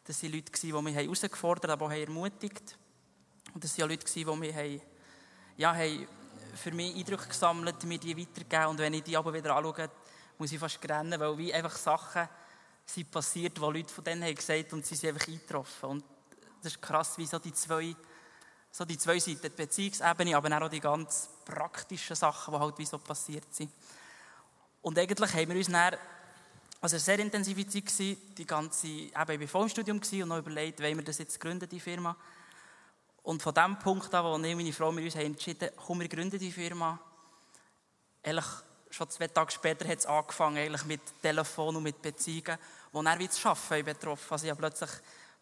Das 0.03 0.21
waren 0.21 0.31
Leute, 0.31 0.51
die 0.51 0.71
mich 0.73 0.95
herausgefordert 0.95 1.71
haben, 1.71 1.81
aber 1.81 1.87
auch 1.87 1.97
ermutigt 1.97 2.77
Und 3.55 3.63
das 3.63 3.79
waren 3.79 3.89
Leute, 3.89 4.05
die 4.05 4.25
mich 4.25 4.55
haben, 4.55 4.81
ja, 5.57 5.73
haben 5.73 6.07
für 6.55 6.71
mich 6.71 6.95
Eindrücke 6.95 7.27
gesammelt, 7.27 7.83
mir 7.83 7.97
die 7.97 8.17
weitergegeben. 8.17 8.67
Und 8.67 8.79
wenn 8.79 8.93
ich 8.93 9.03
die 9.03 9.17
aber 9.17 9.33
wieder 9.33 9.55
anschaue, 9.55 9.89
muss 10.37 10.51
ich 10.51 10.59
fast 10.59 10.79
rennen, 10.89 11.19
weil 11.19 11.37
wie 11.37 11.53
einfach 11.53 11.75
Sachen 11.75 12.27
sind 12.85 13.09
passiert, 13.11 13.57
die 13.57 13.61
Leute 13.61 13.93
von 13.93 14.03
denen 14.03 14.23
haben 14.23 14.35
gesagt 14.35 14.73
und 14.73 14.85
sie 14.85 14.95
sind 14.95 15.09
einfach 15.09 15.27
eingetroffen. 15.27 15.89
Und 15.89 16.03
das 16.61 16.73
ist 16.73 16.81
krass, 16.81 17.17
wie 17.17 17.25
so 17.25 17.39
die 17.39 17.53
zwei, 17.53 17.95
so 18.71 18.85
die 18.85 18.97
zwei 18.97 19.19
Seiten, 19.19 19.41
die 19.41 19.49
Beziehungsebene, 19.49 20.35
aber 20.35 20.65
auch 20.65 20.69
die 20.69 20.79
ganz 20.79 21.29
praktischen 21.43 22.15
Sachen, 22.15 22.53
die 22.53 22.59
halt 22.59 22.77
wie 22.77 22.85
so 22.85 22.97
passiert 22.97 23.53
sind. 23.53 23.71
Und 24.81 24.99
eigentlich 24.99 25.33
haben 25.33 25.49
wir 25.49 25.55
uns 25.55 25.67
dann, 25.67 25.95
also 26.81 26.97
sehr 26.97 27.17
intensive 27.19 27.65
Zeit 27.65 27.85
gewesen, 27.85 28.35
die 28.35 28.45
ganze, 28.45 28.87
eben, 28.87 29.13
ich 29.15 29.39
war 29.41 29.47
vor 29.47 29.61
dem 29.61 29.69
Studium 29.69 29.97
und 29.97 30.27
noch 30.27 30.37
überlegt, 30.37 30.79
wollen 30.79 30.97
wir 30.97 31.03
das 31.03 31.17
jetzt 31.17 31.39
gründen, 31.39 31.67
die 31.67 31.79
Firma. 31.79 32.15
Und 33.25 33.41
von 33.41 33.55
dem 33.55 33.77
Punkt 33.79 34.13
an, 34.13 34.23
wo 34.23 34.29
ich 34.29 34.35
und 34.35 34.57
meine 34.57 34.71
Frau 34.71 34.91
mit 34.91 35.03
uns 35.03 35.15
haben 35.15 35.25
entschieden 35.25 35.71
komm, 35.75 35.99
wir 35.99 36.07
gründen 36.07 36.37
die 36.37 36.51
Firma, 36.51 36.99
ehrlich, 38.21 38.45
schon 38.91 39.09
zwei 39.09 39.27
Tage 39.27 39.51
später 39.51 39.87
hat 39.87 39.97
es 39.97 40.05
angefangen, 40.05 40.57
eigentlich 40.57 40.85
mit 40.85 41.01
Telefon 41.23 41.75
und 41.75 41.81
mit 41.81 41.99
Beziehungen, 42.03 42.59
die 42.93 43.03
dann 43.03 43.17
wie 43.17 43.25
das 43.25 43.43
Arbeiten 43.43 43.83
betroffen 43.83 44.27
Also 44.29 44.45
ich 44.45 44.51
habe 44.51 44.59
plötzlich 44.59 44.91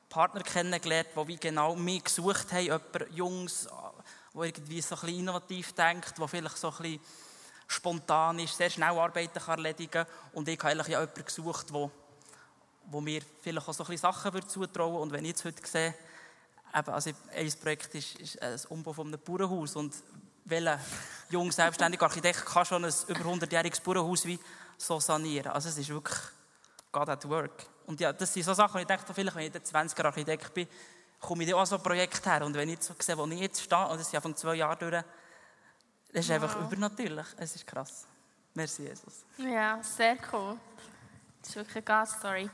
Partner 0.07 0.43
kennengelernt, 0.43 1.09
die 1.13 1.27
wie 1.27 1.35
genau 1.35 1.75
mich 1.75 2.05
gesucht 2.05 2.53
haben, 2.53 2.63
jemand 2.63 3.11
Jungs, 3.11 3.67
der 4.33 4.43
irgendwie 4.43 4.81
so 4.81 4.95
ein 4.95 5.01
bisschen 5.01 5.19
innovativ 5.19 5.73
denkt, 5.73 6.17
der 6.17 6.27
vielleicht 6.29 6.57
so 6.57 6.69
ein 6.69 6.77
bisschen 6.77 6.99
spontan 7.67 8.39
ist, 8.39 8.55
sehr 8.55 8.69
schnell 8.69 8.97
Arbeiten 8.97 9.39
kann 9.39 9.57
erledigen 9.59 9.91
kann. 9.91 10.07
Und 10.31 10.47
ich 10.47 10.57
habe 10.59 10.69
eigentlich 10.69 10.87
jemanden 10.87 11.25
gesucht, 11.25 11.69
der 11.69 11.91
wo 12.85 13.01
mir 13.01 13.21
vielleicht 13.41 13.67
auch 13.67 13.73
so 13.73 13.83
ein 13.83 13.87
bisschen 13.87 14.13
Sachen 14.13 14.47
zutrauen 14.47 14.93
würde. 14.93 15.03
Und 15.03 15.11
wenn 15.11 15.25
ich 15.25 15.31
jetzt 15.31 15.45
heute 15.45 15.67
sehe, 15.67 15.93
eben, 16.75 16.89
also 16.89 17.12
ein 17.36 17.53
Projekt 17.62 17.96
ist, 17.96 18.15
ist 18.20 18.42
ein 18.42 18.60
Umbau 18.70 18.94
von 18.94 19.08
einem 19.08 19.20
Bauernhaus 19.20 19.75
und 19.75 19.94
welcher 20.46 20.80
junge 21.30 21.51
selbstständige 21.51 22.03
Architekt 22.03 22.46
kann 22.46 22.65
schon 22.65 22.84
ein 22.84 22.94
über 23.08 23.20
100-jähriges 23.20 23.82
Bauernhaus 23.82 24.25
wie 24.25 24.39
so 24.77 25.00
sanieren? 25.00 25.51
Also 25.51 25.70
es 25.70 25.77
ist 25.77 25.89
wirklich 25.89 26.20
God 26.92 27.10
at 27.10 27.27
work. 27.27 27.65
Und 27.86 28.00
ja, 28.00 28.13
das 28.13 28.34
sind 28.34 28.44
so 28.44 28.53
Sachen, 28.53 28.82
ich 28.82 28.88
denke, 28.88 29.13
vielleicht, 29.13 29.36
wenn 29.36 29.46
ich 29.46 29.51
der 29.51 29.63
20er 29.63 30.06
Architekt 30.06 30.53
bin, 30.53 30.68
komme 31.20 31.44
ich 31.44 31.50
dann 31.50 31.60
auch 31.60 31.65
so 31.65 31.77
ein 31.77 31.84
Projekt 31.84 32.25
her. 32.25 32.46
Und 32.46 32.53
wenn 32.56 32.70
ich 32.70 32.82
so 32.82 32.94
sehe, 33.00 33.18
wo 33.18 33.25
ich 33.25 33.39
jetzt 33.39 33.62
stehe, 33.62 33.88
und 33.88 33.98
das 33.98 34.08
ist 34.08 34.13
ja 34.13 34.22
von 34.22 34.36
zwei 34.36 34.56
Jahren 34.56 34.77
durch, 34.80 35.03
das 36.12 36.25
ist 36.25 36.30
wow. 36.30 36.36
einfach 36.36 36.62
übernatürlich. 36.62 37.25
Es 37.38 37.56
ist 37.56 37.65
krass. 37.65 38.06
Merci, 38.53 38.84
Jesus. 38.84 39.25
Ja, 39.38 39.82
sehr 39.82 40.18
cool. 40.32 40.58
Das 41.42 41.50
ist 41.50 41.56
wirklich 41.56 41.88
eine 41.89 42.06
God-Story. 42.06 42.50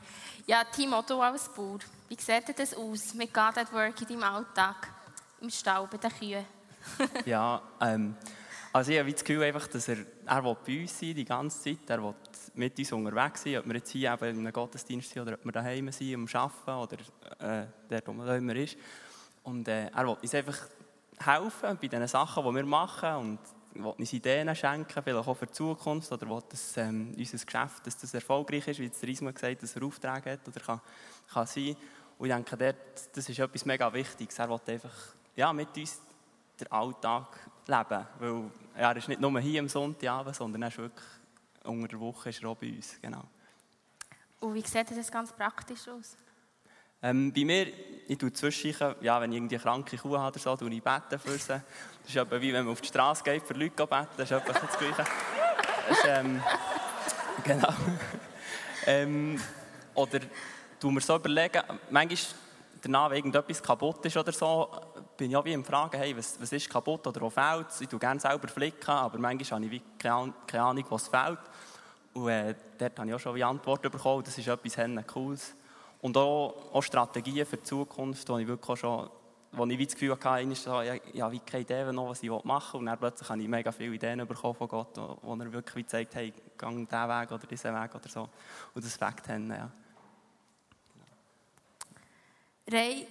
Ja, 0.46 0.64
Timo, 0.64 1.02
du 1.02 1.20
als 1.20 1.48
Bauer, 1.48 1.78
wie 2.10 2.16
sieht 2.20 2.58
das 2.58 2.74
aus 2.74 3.14
mit 3.14 3.32
God 3.32 3.56
at 3.56 3.72
Work 3.72 4.00
in 4.02 4.08
deinem 4.08 4.24
Alltag? 4.24 4.88
Im 5.40 5.48
Stall, 5.48 5.88
bei 5.88 5.96
den 5.96 6.10
Kühen? 6.10 6.44
ja, 7.24 7.62
ähm, 7.80 8.16
also 8.72 8.90
ich 8.90 8.98
habe 8.98 9.12
das 9.12 9.22
Gefühl, 9.22 9.44
einfach, 9.44 9.68
dass 9.68 9.86
er, 9.86 9.98
er 10.26 10.44
will 10.44 10.56
bei 10.66 10.80
uns 10.80 10.98
sein 10.98 11.14
die 11.14 11.24
ganze 11.24 11.62
Zeit. 11.62 11.88
Er 11.88 12.02
will 12.02 12.14
mit 12.54 12.76
uns 12.76 12.92
unterwegs 12.92 13.44
sein, 13.44 13.58
ob 13.58 13.66
wir 13.66 13.76
jetzt 13.76 13.90
hier 13.90 14.12
in 14.22 14.38
einem 14.38 14.52
Gottesdienst 14.52 15.10
sind 15.10 15.22
oder 15.22 15.34
ob 15.34 15.44
wir 15.44 15.52
daheim 15.52 15.92
sind, 15.92 16.14
am 16.14 16.26
Arbeiten 16.32 16.70
oder 17.38 17.60
äh, 17.62 17.66
dort, 17.88 18.08
wo 18.08 18.12
man 18.12 18.36
immer 18.36 18.56
ist. 18.56 18.76
Und 19.44 19.68
äh, 19.68 19.86
er 19.86 20.04
will 20.04 20.16
uns 20.20 20.34
einfach 20.34 20.58
helfen 21.16 21.78
bei 21.80 21.86
den 21.86 22.08
Sachen, 22.08 22.44
die 22.44 22.54
wir 22.56 22.66
machen 22.66 23.14
und 23.14 23.38
will 23.74 23.94
uns 23.96 24.12
Ideen 24.12 24.54
schenken, 24.56 25.02
vielleicht 25.02 25.28
auch 25.28 25.36
für 25.36 25.46
die 25.46 25.52
Zukunft 25.52 26.10
oder 26.10 26.28
will, 26.28 26.42
dass 26.48 26.76
ähm, 26.76 27.14
unser 27.16 27.38
Geschäft 27.44 27.86
dass 27.86 27.96
das 27.96 28.14
erfolgreich 28.14 28.66
ist, 28.66 28.80
wie 28.80 28.88
der 28.88 29.08
Isma 29.08 29.30
gesagt 29.30 29.52
hat, 29.52 29.62
dass 29.62 29.76
er 29.76 29.84
Aufträge 29.84 30.32
hat 30.32 30.48
oder 30.48 30.60
kann, 30.60 30.80
kann 31.32 31.46
sein. 31.46 31.76
Und 32.20 32.28
ich 32.28 32.34
denke, 32.34 32.54
dort, 32.54 33.16
das 33.16 33.28
ist 33.30 33.38
etwas 33.38 33.64
mega 33.64 33.90
Wichtiges. 33.90 34.38
Er 34.38 34.50
will 34.50 34.60
einfach 34.66 34.92
ja, 35.34 35.54
mit 35.54 35.74
uns 35.74 36.02
den 36.60 36.70
Alltag 36.70 37.28
leben, 37.66 38.06
weil 38.18 38.50
er 38.76 38.94
ist 38.94 39.08
nicht 39.08 39.22
nur 39.22 39.40
hier 39.40 39.60
am 39.60 39.70
Sonntagabend, 39.70 40.36
sondern 40.36 40.60
er 40.60 40.68
ist 40.68 40.76
wirklich 40.76 41.06
unter 41.64 41.88
der 41.88 41.98
Woche 41.98 42.28
ist 42.28 42.42
er 42.42 42.50
auch 42.50 42.58
bei 42.58 42.74
uns, 42.74 43.00
genau. 43.00 43.24
Und 44.38 44.52
wie 44.52 44.60
sieht 44.60 44.90
das 44.90 45.10
ganz 45.10 45.32
praktisch 45.32 45.88
aus? 45.88 46.18
Ähm, 47.02 47.32
bei 47.32 47.42
mir, 47.42 47.72
ich 48.06 48.18
tue 48.18 48.30
zwischen, 48.34 48.74
ja, 49.00 49.18
wenn 49.18 49.32
ich 49.32 49.38
irgendwie 49.38 49.56
eine 49.56 49.62
kranke 49.62 49.96
Kuh 49.96 50.18
habe 50.18 50.32
oder 50.32 50.38
so, 50.38 50.56
tue 50.56 50.74
ich 50.74 50.82
beten 50.82 51.18
für 51.18 51.38
sie. 51.38 51.48
Das 51.48 51.62
ist 52.06 52.16
etwa 52.16 52.38
wie 52.38 52.52
wenn 52.52 52.64
man 52.64 52.72
auf 52.72 52.82
die 52.82 52.88
Straße 52.88 53.24
geht, 53.24 53.44
für 53.44 53.54
Leute 53.54 53.86
beten, 53.86 54.08
das 54.18 54.30
ist 54.30 54.36
etwa 54.36 54.52
das 54.52 54.78
Gleiche. 54.78 55.04
Das 55.88 55.98
ist, 55.98 56.04
ähm, 56.06 56.42
genau. 57.44 57.74
ähm, 58.84 59.40
oder 59.94 60.20
tun 60.80 60.94
wir 60.94 61.00
so 61.00 61.16
überlegen, 61.16 61.62
manchmal 61.90 62.18
danach, 62.82 63.10
wenn 63.10 63.18
irgendetwas 63.18 63.62
kaputt 63.62 64.04
ist 64.06 64.16
oder 64.16 64.32
so, 64.32 64.68
bin 65.16 65.30
ich 65.30 65.36
auch 65.36 65.44
wie 65.44 65.52
im 65.52 65.64
Fragen, 65.64 65.98
hey, 65.98 66.16
was, 66.16 66.40
was 66.40 66.50
ist 66.52 66.68
kaputt 66.68 67.06
oder 67.06 67.20
wo 67.20 67.30
fehlt? 67.30 67.66
Ich 67.80 67.88
tue 67.88 67.98
gerne 67.98 68.18
selber 68.18 68.48
flicken, 68.48 68.90
aber 68.90 69.18
manchmal 69.18 69.62
habe 69.62 69.74
ich 69.74 69.82
keine, 69.98 70.32
keine 70.46 70.64
Ahnung, 70.64 70.84
was 70.88 71.08
fehlt. 71.08 71.38
Und 72.14 72.28
äh, 72.28 72.54
dort 72.78 72.98
habe 72.98 73.08
ich 73.08 73.14
auch 73.14 73.20
schon 73.20 73.34
wie 73.34 73.44
Antworten 73.44 73.90
bekommen, 73.90 74.24
das 74.24 74.36
ist 74.36 74.48
etwas 74.48 75.06
Cooles. 75.06 75.54
Und 76.00 76.16
auch, 76.16 76.54
auch 76.72 76.82
Strategien 76.82 77.44
für 77.44 77.58
die 77.58 77.62
Zukunft, 77.64 78.28
wo 78.28 78.38
ich 78.38 78.46
wirklich 78.46 78.80
schon, 78.80 79.10
wo 79.52 79.66
ich 79.66 79.86
das 79.86 79.94
Gefühl 79.94 80.16
hatte, 80.18 81.00
ich 81.12 81.20
habe 81.20 81.38
keine 81.40 81.62
Idee 81.62 81.92
noch, 81.92 82.08
was 82.08 82.22
ich 82.22 82.30
machen 82.44 82.72
will. 82.72 82.80
Und 82.80 82.86
dann 82.86 82.98
plötzlich 82.98 83.28
habe 83.28 83.42
ich 83.42 83.48
mega 83.48 83.70
viele 83.70 83.94
Ideen 83.94 84.26
bekommen 84.26 84.54
von 84.54 84.68
Gott, 84.68 84.96
wo, 84.96 85.34
er 85.34 85.52
wirklich 85.52 85.76
wie 85.76 85.88
sagt, 85.88 86.14
hey, 86.14 86.32
geh 86.32 86.66
diesen 86.66 86.88
Weg 86.88 87.30
oder 87.30 87.46
diesen 87.46 87.74
Weg 87.74 87.94
oder 87.94 88.08
so. 88.08 88.28
Und 88.74 88.84
das 88.84 88.96
fängt 88.96 89.28
an, 89.28 89.50
ja. 89.50 89.70
Ray, 92.70 93.06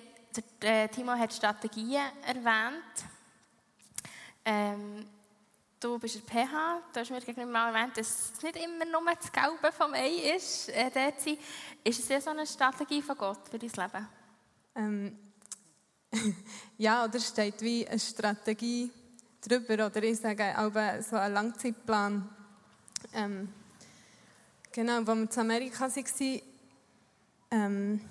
der, 0.62 0.84
äh, 0.84 0.88
Timo 0.88 1.12
hat 1.12 1.34
Strategien 1.34 2.04
erwähnt. 2.26 3.04
Ähm, 4.46 5.06
du 5.80 6.00
bist 6.00 6.16
ein 6.16 6.22
PH, 6.22 6.82
du 6.94 7.00
hast 7.02 7.12
mir 7.12 7.20
gegenüber 7.20 7.52
mal 7.52 7.76
erwähnt, 7.76 7.98
dass 7.98 8.32
es 8.32 8.42
nicht 8.42 8.56
immer 8.56 8.86
nur 8.86 9.02
das 9.14 9.32
Gelbe 9.32 9.72
vom 9.74 9.94
Ei 9.94 10.34
ist. 10.36 10.70
Äh, 10.70 11.12
Ist 11.84 12.00
es 12.00 12.08
ja 12.08 12.22
so 12.22 12.30
eine 12.30 12.48
Strategie 12.48 13.02
von 13.02 13.18
Gott 13.18 13.50
für 13.50 13.60
dein 13.60 13.70
Leben? 13.70 14.08
Ähm, 14.76 15.20
ja, 16.78 17.04
oder 17.04 17.20
steht 17.20 17.62
wie 17.62 17.86
eine 17.86 18.00
Strategie 18.00 18.90
drüber, 19.42 19.88
oder 19.88 20.04
ich 20.04 20.20
sage 20.20 20.58
auch 20.58 21.02
so 21.04 21.18
ein 21.18 21.34
Langzeitplan. 21.34 22.30
Ähm, 23.14 23.54
genau, 24.72 25.00
als 25.00 25.08
wir 25.08 25.14
in 25.14 25.40
Amerika 25.40 25.90
waren, 25.90 26.42
ähm, 27.52 28.02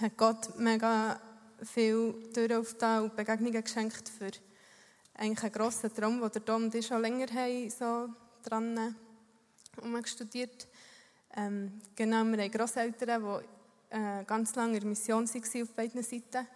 hat 0.00 0.16
Gott 0.16 0.58
mega 0.58 1.20
viel 1.62 2.14
Türen 2.32 2.58
aufgetan 2.58 3.04
und 3.04 3.16
Begegnungen 3.16 3.62
geschenkt 3.62 4.08
für 4.08 4.30
eigentlich 5.14 5.44
ein 5.44 5.52
grosser 5.52 5.92
Traum, 5.92 6.20
den 6.20 6.30
der 6.30 6.44
Tom 6.44 6.64
und 6.64 6.74
ich 6.74 6.86
schon 6.86 7.00
länger 7.00 7.26
haben, 7.32 7.70
so 7.70 8.08
dran 8.42 8.96
studiert. 10.04 10.66
Ähm, 11.36 11.80
genau, 11.94 12.24
wir 12.24 12.42
haben 12.42 12.50
Grosseltern, 12.50 13.22
die 13.22 13.96
äh, 13.96 14.24
ganz 14.24 14.54
lange 14.54 14.74
in 14.74 14.80
der 14.80 14.88
Mission 14.88 15.28
waren 15.28 15.62
auf 15.62 15.70
beiden 15.70 16.02
Seiten. 16.02 16.46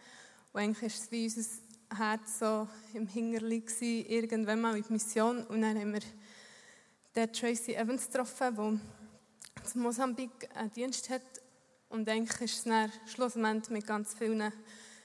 Und 0.53 0.61
eigentlich 0.61 0.83
war 0.83 0.89
es 0.89 1.11
wie 1.11 1.25
unser 1.25 1.51
Herz 1.97 2.39
so 2.39 2.69
im 2.95 3.07
Hinterli 3.07 3.63
irgendwann 4.09 4.61
mal 4.61 4.77
in 4.77 4.83
die 4.83 4.93
Mission. 4.93 5.45
Und 5.47 5.63
dann 5.63 5.79
haben 5.79 5.93
wir 5.93 6.03
den 7.15 7.33
Tracy 7.33 7.75
Evans 7.75 8.07
getroffen, 8.07 8.57
der 8.57 9.75
in 9.75 9.81
Mosambik 9.81 10.49
einen 10.55 10.73
Dienst 10.73 11.11
hat. 11.11 11.23
Und 11.89 12.09
eigentlich 12.09 12.41
ist 12.43 12.59
es 12.59 12.65
dann 12.65 12.93
schlussendlich 13.07 13.71
mit 13.71 13.87
ganz 13.87 14.15
vielen 14.15 14.53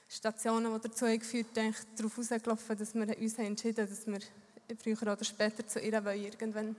Stationen, 0.08 0.72
die 0.74 0.88
dazu 0.88 1.06
geführt 1.06 1.56
haben, 1.56 1.74
darauf 1.96 2.16
herausgelaufen, 2.16 2.78
dass 2.78 2.94
wir 2.94 3.18
uns 3.18 3.38
entschieden 3.38 3.86
haben, 3.86 3.90
dass 3.90 4.06
wir 4.06 4.20
früher 4.82 5.12
oder 5.12 5.24
später 5.24 5.66
zu 5.66 5.80
ihr 5.80 6.04
wollen, 6.04 6.24
irgendwann. 6.24 6.76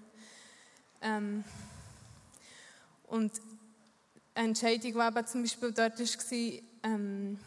Ähm, 1.01 1.43
und 3.07 3.31
eine 4.35 4.47
Entscheidung, 4.49 4.93
die 4.93 4.99
eben 4.99 5.27
zum 5.27 5.41
Beispiel 5.41 5.71
dort 5.71 5.99
war, 5.99 6.59
ähm, 6.83 7.39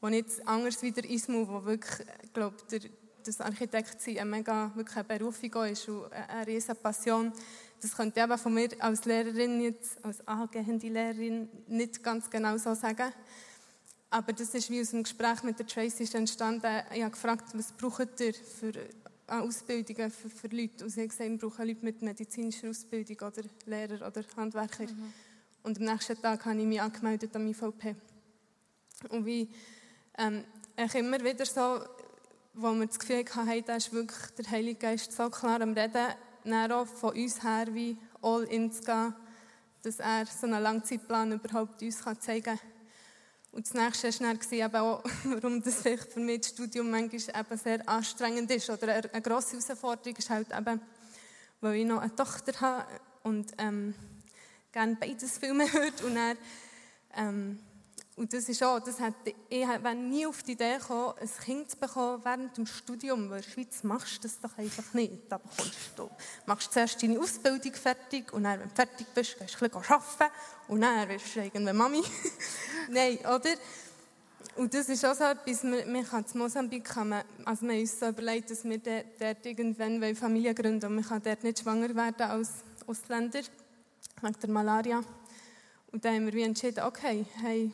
wo 0.00 0.08
nicht 0.08 0.46
anders 0.46 0.82
wie 0.82 0.92
der 0.92 1.08
Ismu, 1.08 1.46
wo 1.48 1.64
wirklich, 1.64 2.06
glaube 2.32 2.56
das 3.24 3.40
Architekt 3.40 4.00
sein 4.00 4.18
eine 4.18 4.30
mega 4.30 4.72
wirklich 4.74 4.96
eine 4.96 5.04
Berufung 5.04 5.64
ist 5.64 5.88
und 5.88 6.12
eine 6.12 6.46
riesige 6.46 6.74
Passion. 6.74 7.32
Das 7.80 7.96
könnte 7.96 8.20
eben 8.20 8.38
von 8.38 8.52
mir 8.52 8.68
als 8.78 9.04
Lehrerin 9.04 9.60
jetzt, 9.60 10.04
als 10.04 10.26
angehende 10.26 10.88
Lehrerin 10.88 11.48
nicht 11.66 12.02
ganz 12.02 12.28
genau 12.28 12.56
so 12.58 12.74
sagen. 12.74 13.12
Aber 14.10 14.32
das 14.32 14.54
ist 14.54 14.70
wie 14.70 14.80
aus 14.80 14.90
dem 14.90 15.04
Gespräch 15.04 15.42
mit 15.44 15.58
der 15.58 15.66
Tracy 15.66 16.08
entstanden. 16.16 16.82
Ich 16.92 17.02
habe 17.02 17.12
gefragt, 17.12 17.44
was 17.54 17.72
braucht 17.72 18.20
ihr 18.20 18.34
für 18.34 18.72
Ausbildungen 19.28 20.10
für, 20.10 20.28
für 20.28 20.48
Leute? 20.48 20.84
Und 20.84 20.90
sie 20.90 21.02
hat 21.02 21.10
gesagt, 21.10 21.30
wir 21.30 21.38
brauchen 21.38 21.66
Leute 21.66 21.84
mit 21.84 22.02
medizinischer 22.02 22.68
Ausbildung 22.68 23.28
oder 23.28 23.42
Lehrer 23.66 24.06
oder 24.06 24.24
Handwerker. 24.36 24.84
Mhm. 24.84 25.12
Und 25.62 25.78
am 25.78 25.84
nächsten 25.84 26.20
Tag 26.20 26.44
habe 26.44 26.58
ich 26.58 26.66
mich 26.66 26.80
angemeldet 26.80 27.34
am 27.36 27.46
IVP. 27.46 27.94
Und 29.10 29.24
wie 29.24 29.48
ähm, 30.18 30.44
ich 30.76 30.94
immer 30.94 31.22
wieder 31.22 31.46
so, 31.46 31.80
wo 32.54 32.72
wir 32.72 32.86
das 32.86 32.98
Gefühl 32.98 33.24
hatten, 33.24 33.64
da 33.64 33.76
ist 33.76 33.92
wirklich 33.92 34.30
der 34.38 34.50
Heilige 34.50 34.80
Geist 34.80 35.12
so 35.12 35.30
klar 35.30 35.60
am 35.60 35.72
Reden, 35.72 36.14
dann 36.44 36.72
auch 36.72 36.86
von 36.86 37.14
uns 37.14 37.42
her 37.42 37.66
wie 37.70 37.96
all 38.22 38.44
in 38.44 38.70
zu 38.72 38.82
gehen, 38.82 39.14
dass 39.82 39.98
er 39.98 40.26
so 40.26 40.46
einen 40.46 40.62
Langzeitplan 40.62 41.32
überhaupt 41.32 41.82
uns 41.82 42.02
zeigen 42.20 42.44
kann 42.44 42.58
und 43.52 43.66
das 43.66 43.74
nächste 43.74 44.20
war 44.60 44.68
dann 44.68 44.80
auch, 44.80 45.02
warum 45.24 45.62
das 45.62 45.82
für 45.82 46.20
mich 46.20 46.42
das 46.42 46.50
Studium 46.50 46.90
manchmal 46.90 47.40
eben 47.40 47.58
sehr 47.58 47.88
anstrengend 47.88 48.50
ist. 48.50 48.70
Oder 48.70 48.94
eine 48.94 49.22
grosse 49.22 49.56
Herausforderung 49.56 50.16
ist 50.16 50.30
halt 50.30 50.46
eben, 50.56 50.80
weil 51.60 51.74
ich 51.74 51.86
noch 51.86 52.00
eine 52.00 52.14
Tochter 52.14 52.60
habe 52.60 52.86
und 53.24 53.52
ähm, 53.58 53.94
gerne 54.70 54.96
beides 55.00 55.38
filmen 55.38 55.66
würde. 55.72 56.06
Und 56.06 56.14
dann, 56.14 56.36
ähm, 57.16 57.58
und 58.16 58.32
das 58.32 58.48
ist 58.48 58.62
auch, 58.62 58.80
das 58.80 59.00
hat, 59.00 59.14
ich 59.24 59.66
wäre 59.66 59.94
nie 59.94 60.26
auf 60.26 60.42
die 60.42 60.52
Idee 60.52 60.76
gekommen, 60.78 61.14
ein 61.20 61.30
Kind 61.44 61.70
zu 61.70 61.76
bekommen 61.76 62.20
während 62.22 62.56
dem 62.56 62.66
Studium, 62.66 63.30
weil 63.30 63.38
in 63.38 63.44
der 63.44 63.50
Schweiz 63.50 63.82
machst 63.82 64.18
du 64.18 64.28
das 64.28 64.38
doch 64.40 64.58
einfach 64.58 64.92
nicht. 64.92 65.12
Da 65.28 65.38
bekommst 65.38 65.92
du, 65.96 66.10
machst 66.44 66.72
zuerst 66.72 67.02
deine 67.02 67.18
Ausbildung 67.18 67.72
fertig 67.72 68.32
und 68.32 68.44
dann, 68.44 68.60
wenn 68.60 68.68
du 68.68 68.74
fertig 68.74 69.06
bist, 69.14 69.38
gehst 69.38 69.60
du 69.60 69.64
ein 69.64 69.70
bisschen 69.70 69.94
arbeiten 69.94 70.34
und 70.68 70.80
dann 70.82 71.08
wirst 71.08 71.34
du 71.34 71.40
irgendwann 71.40 71.76
Mami. 71.76 72.02
Nein, 72.90 73.18
oder? 73.20 73.54
Und 74.56 74.74
das 74.74 74.88
ist 74.88 75.04
auch 75.04 75.14
so 75.14 75.24
etwas, 75.24 75.62
wir 75.62 76.04
kann 76.04 76.24
in 76.30 76.38
Mosambik, 76.38 76.84
kann 76.84 77.14
also 77.44 77.66
wir 77.66 77.80
uns 77.80 77.98
so 77.98 78.08
überlegt, 78.08 78.50
dass 78.50 78.64
wir 78.64 78.78
dort 78.78 79.46
irgendwann 79.46 80.14
Familie 80.14 80.54
gründen. 80.54 80.86
Und 80.86 80.96
man 80.96 81.04
kann 81.04 81.22
dort 81.22 81.42
nicht 81.44 81.60
schwanger 81.60 81.94
werden 81.94 82.22
als 82.22 82.50
Ausländer, 82.86 83.40
wegen 84.20 84.40
der 84.40 84.50
Malaria. 84.50 85.02
Und 85.92 86.04
dann 86.04 86.16
haben 86.16 86.32
wir 86.32 86.44
entschieden, 86.44 86.84
okay, 86.84 87.24
hey, 87.40 87.72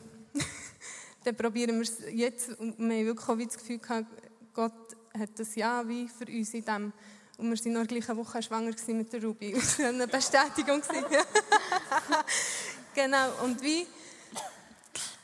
dann 1.27 1.37
probieren 1.37 1.75
wir 1.75 1.83
es 1.83 1.99
jetzt. 2.13 2.51
Und 2.61 2.79
wir 2.79 2.99
haben 2.99 3.07
wirklich 3.07 3.29
auch 3.29 3.37
das 3.37 3.59
Gefühl 3.59 3.79
gehabt, 3.79 4.07
Gott 4.55 4.97
hat 5.19 5.31
das 5.37 5.55
Ja 5.57 5.87
wie 5.87 6.09
für 6.09 6.27
uns 6.27 6.55
in 6.55 6.65
dem. 6.65 6.93
Und 7.37 7.51
wir 7.51 7.65
waren 7.65 7.73
noch 7.73 7.81
in 7.83 7.89
der 7.89 7.99
gleichen 7.99 8.17
Woche 8.17 8.43
schwanger 8.43 8.73
mit 8.89 9.13
der 9.13 9.23
Ruby. 9.23 9.55
War 9.57 9.89
eine 9.89 10.07
Bestätigung. 10.07 10.81
genau. 12.95 13.33
Und 13.43 13.61
wie, 13.61 13.87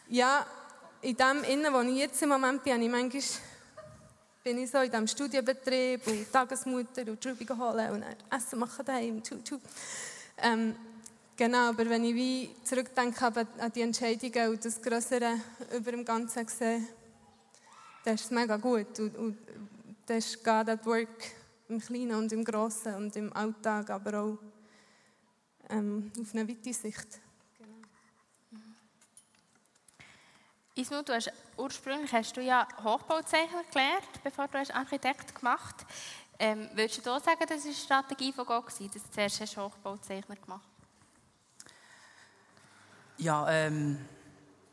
ja, 0.09 0.45
in 1.01 1.17
dem 1.17 1.45
Innen, 1.45 1.73
wo 1.73 1.81
ich 1.81 1.97
jetzt 1.97 2.21
im 2.23 2.31
Moment 2.31 2.65
bin, 2.65 2.83
ich 2.83 2.91
manchmal 2.91 3.23
bin 4.45 4.59
ich 4.59 4.71
so 4.71 4.79
in 4.79 4.91
diesem 4.91 5.07
Studienbetrieb 5.07 6.05
und 6.09 6.33
Tagesmutter 6.33 7.03
und 7.03 7.25
Ruby 7.25 7.47
holen 7.47 7.91
und 7.91 8.05
Essen 8.29 8.59
machen 8.59 8.85
daheim. 8.85 9.23
Tu, 9.23 9.37
tu. 9.37 9.61
Ähm, 10.39 10.75
Genau, 11.37 11.71
aber 11.71 11.89
wenn 11.89 12.05
ich 12.05 12.15
wie 12.15 12.51
zurückdenke 12.63 13.25
an 13.27 13.73
die 13.75 13.81
Entscheidungen 13.81 14.51
und 14.51 14.65
das 14.65 14.81
Größere 14.81 15.41
über 15.75 15.91
dem 15.91 16.05
Ganzen 16.05 16.47
sehe, 16.47 16.87
dann 18.05 18.15
ist 18.15 18.25
es 18.25 18.31
mega 18.31 18.57
gut. 18.57 18.99
Und, 19.01 19.17
und 19.17 19.39
das 20.07 20.27
ist 20.27 20.45
God 20.45 20.69
at 20.69 20.85
Work 20.85 21.09
im 21.69 21.81
Kleinen 21.81 22.15
und 22.15 22.33
im 22.33 22.45
Grossen 22.45 22.95
und 22.97 23.17
im 23.17 23.33
Alltag, 23.33 23.89
aber 23.91 24.21
auch 24.21 24.39
ähm, 25.71 26.13
auf 26.21 26.35
eine 26.35 26.47
weite 26.47 26.73
Sicht. 26.73 27.21
Genau. 27.59 28.63
Ismu, 30.75 31.03
du 31.03 31.15
hast, 31.15 31.33
ursprünglich 31.57 32.13
hast 32.13 32.37
du 32.37 32.43
ja 32.43 32.69
Hochbauzeichner 32.85 33.65
gelernt, 33.73 34.05
bevor 34.23 34.49
du 34.49 34.59
Architekt 34.59 35.35
gemacht 35.35 35.77
hast. 35.79 35.87
Ähm, 36.39 36.69
würdest 36.75 36.99
du 36.99 37.03
da 37.03 37.21
sagen, 37.21 37.41
das 37.49 37.59
war 37.59 37.65
eine 37.65 37.75
Strategie 37.75 38.33
von 38.33 38.45
Gott, 38.45 38.67
dass 38.67 38.79
du 38.79 39.11
zuerst 39.11 39.57
Hochbauzeichner 39.57 40.37
gemacht 40.37 40.63
hast? 40.67 40.72
Ja, 43.19 43.49
ähm, 43.51 43.99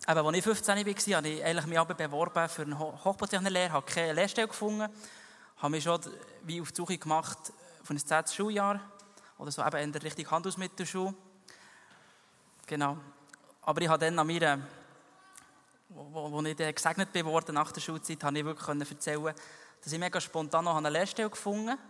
aber 0.06 0.24
als 0.26 0.38
ich 0.38 0.44
15 0.44 0.76
war, 0.76 1.18
habe 1.18 1.28
ich 1.30 1.66
mich 1.66 1.80
aber 1.80 1.94
beworben 1.94 2.50
für 2.50 2.62
eine 2.64 2.80
Hochbautechniklehre, 2.80 3.72
habe 3.72 3.86
keine 3.86 4.14
Lehrstelle 4.14 4.48
gefunden, 4.48 4.88
habe 5.58 5.72
mich 5.72 5.84
schon 5.84 6.00
wie 6.44 6.62
auf 6.62 6.72
die 6.72 6.76
Suche 6.78 6.98
gemacht 6.98 7.54
für 7.84 7.94
ein 7.94 7.98
10. 7.98 8.28
Schuljahr 8.28 8.80
oder 9.38 9.52
so 9.52 9.64
eben 9.64 9.78
in 9.78 9.92
der 9.92 10.02
Richtung 10.02 10.32
Handelsmittelschule. 10.32 11.14
Genau. 12.66 12.98
Aber 13.62 13.82
ich 13.82 13.90
habe 13.90 14.06
dann 14.06 14.18
an 14.18 14.28
mir, 14.28 14.60
wo, 15.90 16.32
wo 16.32 16.42
ich 16.42 16.58
gesegnet 16.58 17.12
bin 17.12 17.26
nach 17.52 17.72
der 17.72 17.82
Schulzeit, 17.82 18.24
habe 18.24 18.40
ich 18.40 18.46
wirklich 18.46 18.92
erzählen 18.92 19.36
dass 19.82 19.94
ich 19.94 20.00
mega 20.00 20.20
spontan 20.20 20.66
noch 20.66 20.76
eine 20.76 20.90
Lehrstelle 20.90 21.30
gefunden 21.30 21.70
habe. 21.70 21.82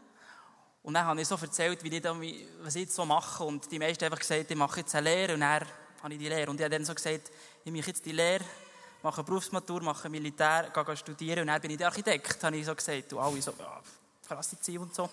Und 0.83 0.93
dann 0.93 1.05
habe 1.05 1.21
ich 1.21 1.27
so 1.27 1.35
erzählt, 1.35 1.83
wie 1.83 1.95
ich 1.95 2.01
da, 2.01 2.15
was 2.61 2.75
ich 2.75 2.81
jetzt 2.81 2.95
so 2.95 3.05
mache. 3.05 3.43
Und 3.43 3.71
die 3.71 3.79
meisten 3.79 4.03
haben 4.05 4.11
einfach 4.11 4.19
gesagt, 4.19 4.51
ich 4.51 4.57
mache 4.57 4.79
jetzt 4.81 4.95
eine 4.95 5.09
Lehre 5.09 5.33
und 5.33 5.41
er 5.41 5.65
habe 6.03 6.13
ich 6.13 6.19
die 6.19 6.29
Lehre. 6.29 6.49
Und 6.49 6.59
ich 6.59 6.63
habe 6.63 6.75
dann 6.75 6.85
so 6.85 6.93
gesagt, 6.93 7.31
ich 7.63 7.71
mache 7.71 7.87
jetzt 7.87 8.05
die 8.05 8.11
Lehre, 8.11 8.43
mache 9.03 9.23
Berufsmatur, 9.23 9.81
mache 9.81 10.09
Militär, 10.09 10.71
gehe 10.73 10.97
studieren 10.97 11.41
und 11.41 11.47
dann 11.47 11.61
bin 11.61 11.71
ich 11.71 11.77
der 11.77 11.87
Architekt, 11.87 12.43
habe 12.43 12.57
ich 12.57 12.65
so 12.65 12.75
gesagt. 12.75 13.13
Und 13.13 13.19
alle 13.19 13.41
so, 13.41 13.53
ja, 13.57 13.81
krasse 14.27 14.59
Ziele 14.59 14.81
und 14.81 14.93
so. 14.93 15.03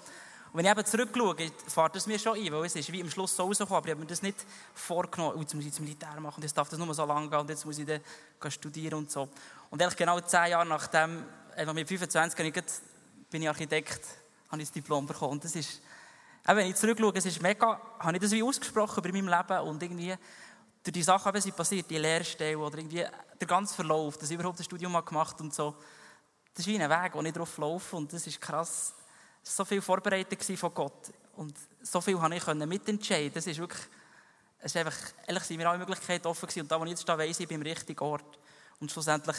Und 0.56 0.64
wenn 0.64 0.64
ich 0.64 0.70
eben 0.70 0.86
zurückschaue, 0.86 1.36
fährt 1.66 1.96
es 1.96 2.06
mir 2.06 2.18
schon 2.18 2.38
ein, 2.38 2.52
weil 2.52 2.64
es 2.64 2.76
ist 2.76 2.90
wie 2.90 3.02
am 3.02 3.10
Schluss 3.10 3.36
so 3.36 3.44
rausgekommen, 3.44 3.76
aber 3.76 3.88
ich 3.88 3.92
habe 3.92 4.00
mir 4.00 4.06
das 4.06 4.22
nicht 4.22 4.38
vorgenommen, 4.74 5.34
oh, 5.36 5.40
jetzt 5.40 5.54
muss 5.54 5.64
ich 5.64 5.70
das 5.70 5.80
Militär 5.80 6.18
machen 6.20 6.42
jetzt 6.42 6.56
darf 6.56 6.68
das 6.68 6.78
nur 6.78 6.94
so 6.94 7.04
lange 7.04 7.28
gehen 7.28 7.40
und 7.40 7.50
jetzt 7.50 7.66
muss 7.66 7.78
ich 7.78 7.86
dann 7.86 8.00
studieren 8.50 8.94
und 9.00 9.10
so. 9.10 9.28
Und 9.70 9.82
eigentlich 9.82 9.96
genau 9.96 10.20
zehn 10.20 10.50
Jahre 10.50 10.66
nachdem, 10.66 11.24
etwa 11.54 11.72
mit 11.72 11.88
25 11.88 12.38
ich, 12.40 12.62
bin 13.30 13.42
ich 13.42 13.48
Architekt, 13.48 14.02
habe 14.50 14.62
ich 14.62 14.68
das 14.68 14.72
Diplom 14.72 15.06
bekommen. 15.06 15.32
Und 15.32 15.44
das 15.44 15.56
ist, 15.56 15.82
eben, 16.48 16.56
wenn 16.56 16.68
ich 16.68 16.76
zurückschaue, 16.76 17.12
es 17.16 17.26
ist 17.26 17.42
mega, 17.42 17.80
habe 17.98 18.16
ich 18.16 18.22
das 18.22 18.30
wie 18.30 18.42
ausgesprochen 18.42 19.04
über 19.04 19.12
mein 19.12 19.26
Leben 19.26 19.60
und 19.68 19.82
irgendwie 19.82 20.14
durch 20.86 20.92
die 20.92 21.02
Sachen, 21.02 21.32
die 21.32 21.50
passiert, 21.50 21.90
die 21.90 21.98
Lehrstelle 21.98 22.56
oder 22.58 22.78
irgendwie 22.78 23.04
der 23.40 23.46
ganze 23.46 23.74
Verlauf, 23.74 24.16
dass 24.16 24.30
ich 24.30 24.34
überhaupt 24.34 24.58
das 24.58 24.66
Studium 24.66 24.92
gemacht 25.04 25.34
habe 25.34 25.42
und 25.42 25.54
so, 25.54 25.74
das 26.54 26.64
ist 26.64 26.72
wie 26.72 26.80
ein 26.80 26.88
Weg, 26.88 27.12
wo 27.12 27.22
ich 27.22 27.32
drauf 27.32 27.58
laufe 27.58 27.96
und 27.96 28.12
das 28.12 28.26
ist 28.26 28.40
krass. 28.40 28.94
Es 29.42 29.58
war 29.58 29.64
so 29.64 29.68
viel 29.68 29.82
vorbereitet 29.82 30.42
von 30.58 30.72
Gott 30.72 31.12
und 31.34 31.54
so 31.82 32.00
viel 32.00 32.16
konnte 32.16 32.36
ich 32.36 32.66
mitentscheiden. 32.66 33.34
Das 33.34 33.46
ist 33.46 33.58
wirklich, 33.58 33.82
es 34.60 34.66
ist 34.66 34.76
einfach, 34.76 34.96
ehrlich 35.26 35.42
sind 35.42 35.56
mir 35.56 35.68
alle 35.68 35.78
Möglichkeiten 35.78 36.28
offen 36.28 36.46
gewesen 36.46 36.62
und 36.62 36.70
da, 36.70 36.80
wo 36.80 36.84
ich 36.84 36.90
jetzt 36.90 37.02
stehe, 37.02 37.18
weiss 37.18 37.40
ich, 37.40 37.48
bin 37.48 37.56
am 37.56 37.62
richtigen 37.62 38.02
Ort. 38.04 38.38
Und 38.78 38.90
schlussendlich, 38.90 39.36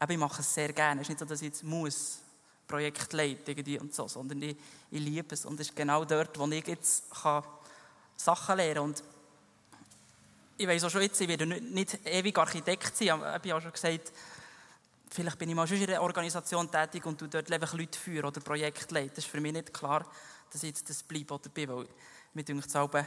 eben, 0.00 0.12
ich 0.12 0.18
mache 0.18 0.40
es 0.40 0.54
sehr 0.54 0.72
gerne. 0.72 1.02
Es 1.02 1.04
ist 1.04 1.10
nicht 1.10 1.18
so, 1.18 1.26
dass 1.26 1.42
ich 1.42 1.48
jetzt 1.48 1.64
muss 1.64 2.20
Projekt 2.66 3.12
leiten 3.12 3.78
und 3.78 3.94
so, 3.94 4.08
sondern 4.08 4.40
ich, 4.42 4.56
ich 4.90 5.00
liebe 5.00 5.34
es 5.34 5.44
und 5.44 5.60
es 5.60 5.68
ist 5.68 5.76
genau 5.76 6.04
dort, 6.06 6.38
wo 6.38 6.46
ich 6.48 6.66
jetzt 6.66 7.10
kann 7.10 7.44
Sachen 8.16 8.56
lernen 8.56 8.94
kann 8.94 9.17
ich 10.58 10.66
weiß 10.66 10.84
auch 10.84 10.90
schon 10.90 11.02
jetzt, 11.02 11.20
ich 11.20 11.28
werde 11.28 11.46
nicht, 11.46 11.62
nicht 11.62 12.06
ewig 12.06 12.36
Architekt 12.36 12.96
sein. 12.96 13.06
Ich 13.06 13.12
habe 13.12 13.54
auch 13.54 13.60
schon 13.60 13.72
gesagt, 13.72 14.12
vielleicht 15.08 15.38
bin 15.38 15.48
ich 15.48 15.54
mal 15.54 15.66
schon 15.66 15.76
in 15.76 15.88
einer 15.88 16.02
Organisation 16.02 16.70
tätig 16.70 17.06
und 17.06 17.20
du 17.20 17.28
dort 17.28 17.50
einfach 17.50 17.72
Leute 17.74 17.98
führen 17.98 18.26
oder 18.26 18.40
Projekte 18.40 18.92
leiten. 18.92 19.12
Das 19.14 19.24
ist 19.24 19.30
für 19.30 19.40
mich 19.40 19.52
nicht 19.52 19.72
klar, 19.72 20.04
dass 20.50 20.62
ich 20.62 20.70
jetzt 20.70 20.90
das 20.90 21.02
bleibe 21.04 21.34
oder 21.34 21.48
bin, 21.48 21.68
weil 21.68 21.86
mir 22.34 22.42
denkt 22.42 22.70
selber, 22.70 23.06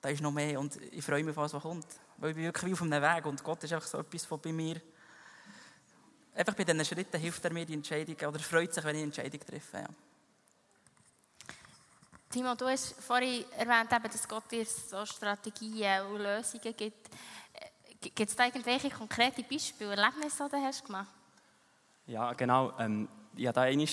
da 0.00 0.08
ist 0.08 0.20
noch 0.20 0.32
mehr 0.32 0.58
und 0.58 0.76
ich 0.92 1.04
freue 1.04 1.22
mich 1.22 1.30
auf 1.30 1.44
was, 1.44 1.54
was 1.54 1.62
kommt. 1.62 1.86
Weil 2.16 2.30
ich 2.30 2.36
bin 2.36 2.44
wirklich 2.44 2.72
auf 2.72 2.82
einem 2.82 3.02
Weg 3.02 3.26
und 3.26 3.42
Gott 3.44 3.62
ist 3.62 3.72
einfach 3.72 3.86
so 3.86 3.98
etwas, 3.98 4.28
was 4.30 4.40
bei 4.40 4.52
mir 4.52 4.80
einfach 6.34 6.54
bei 6.54 6.64
diesen 6.64 6.84
Schritten 6.84 7.20
hilft 7.20 7.44
er 7.44 7.52
mir 7.52 7.66
die 7.66 7.74
Entscheidung, 7.74 8.16
oder 8.28 8.38
freut 8.38 8.74
sich, 8.74 8.84
wenn 8.84 8.96
ich 8.96 9.02
eine 9.02 9.06
Entscheidung 9.06 9.40
treffe. 9.40 9.78
Ja. 9.78 9.88
Timo, 12.30 12.54
du 12.54 12.66
hast 12.66 12.94
vorhin 13.00 13.44
erwähnt, 13.56 13.90
dass 13.90 14.28
Gott 14.28 14.50
dir 14.50 14.66
so 14.66 15.06
Strategien 15.06 16.02
und 16.02 16.20
Lösungen 16.20 16.76
gibt. 16.76 17.08
Gibt 18.00 18.20
es 18.20 18.36
da 18.36 18.44
irgendwelche 18.44 18.90
konkrete 18.90 19.42
Beispiele, 19.42 19.96
Erlebnisse, 19.96 20.44
die 20.44 20.50
du 20.50 20.62
hast 20.62 20.84
gemacht 20.84 21.08
Ja, 22.06 22.34
genau. 22.34 22.74
Ähm, 22.78 23.08
ja, 23.34 23.50
da 23.50 23.62
einmal 23.62 23.86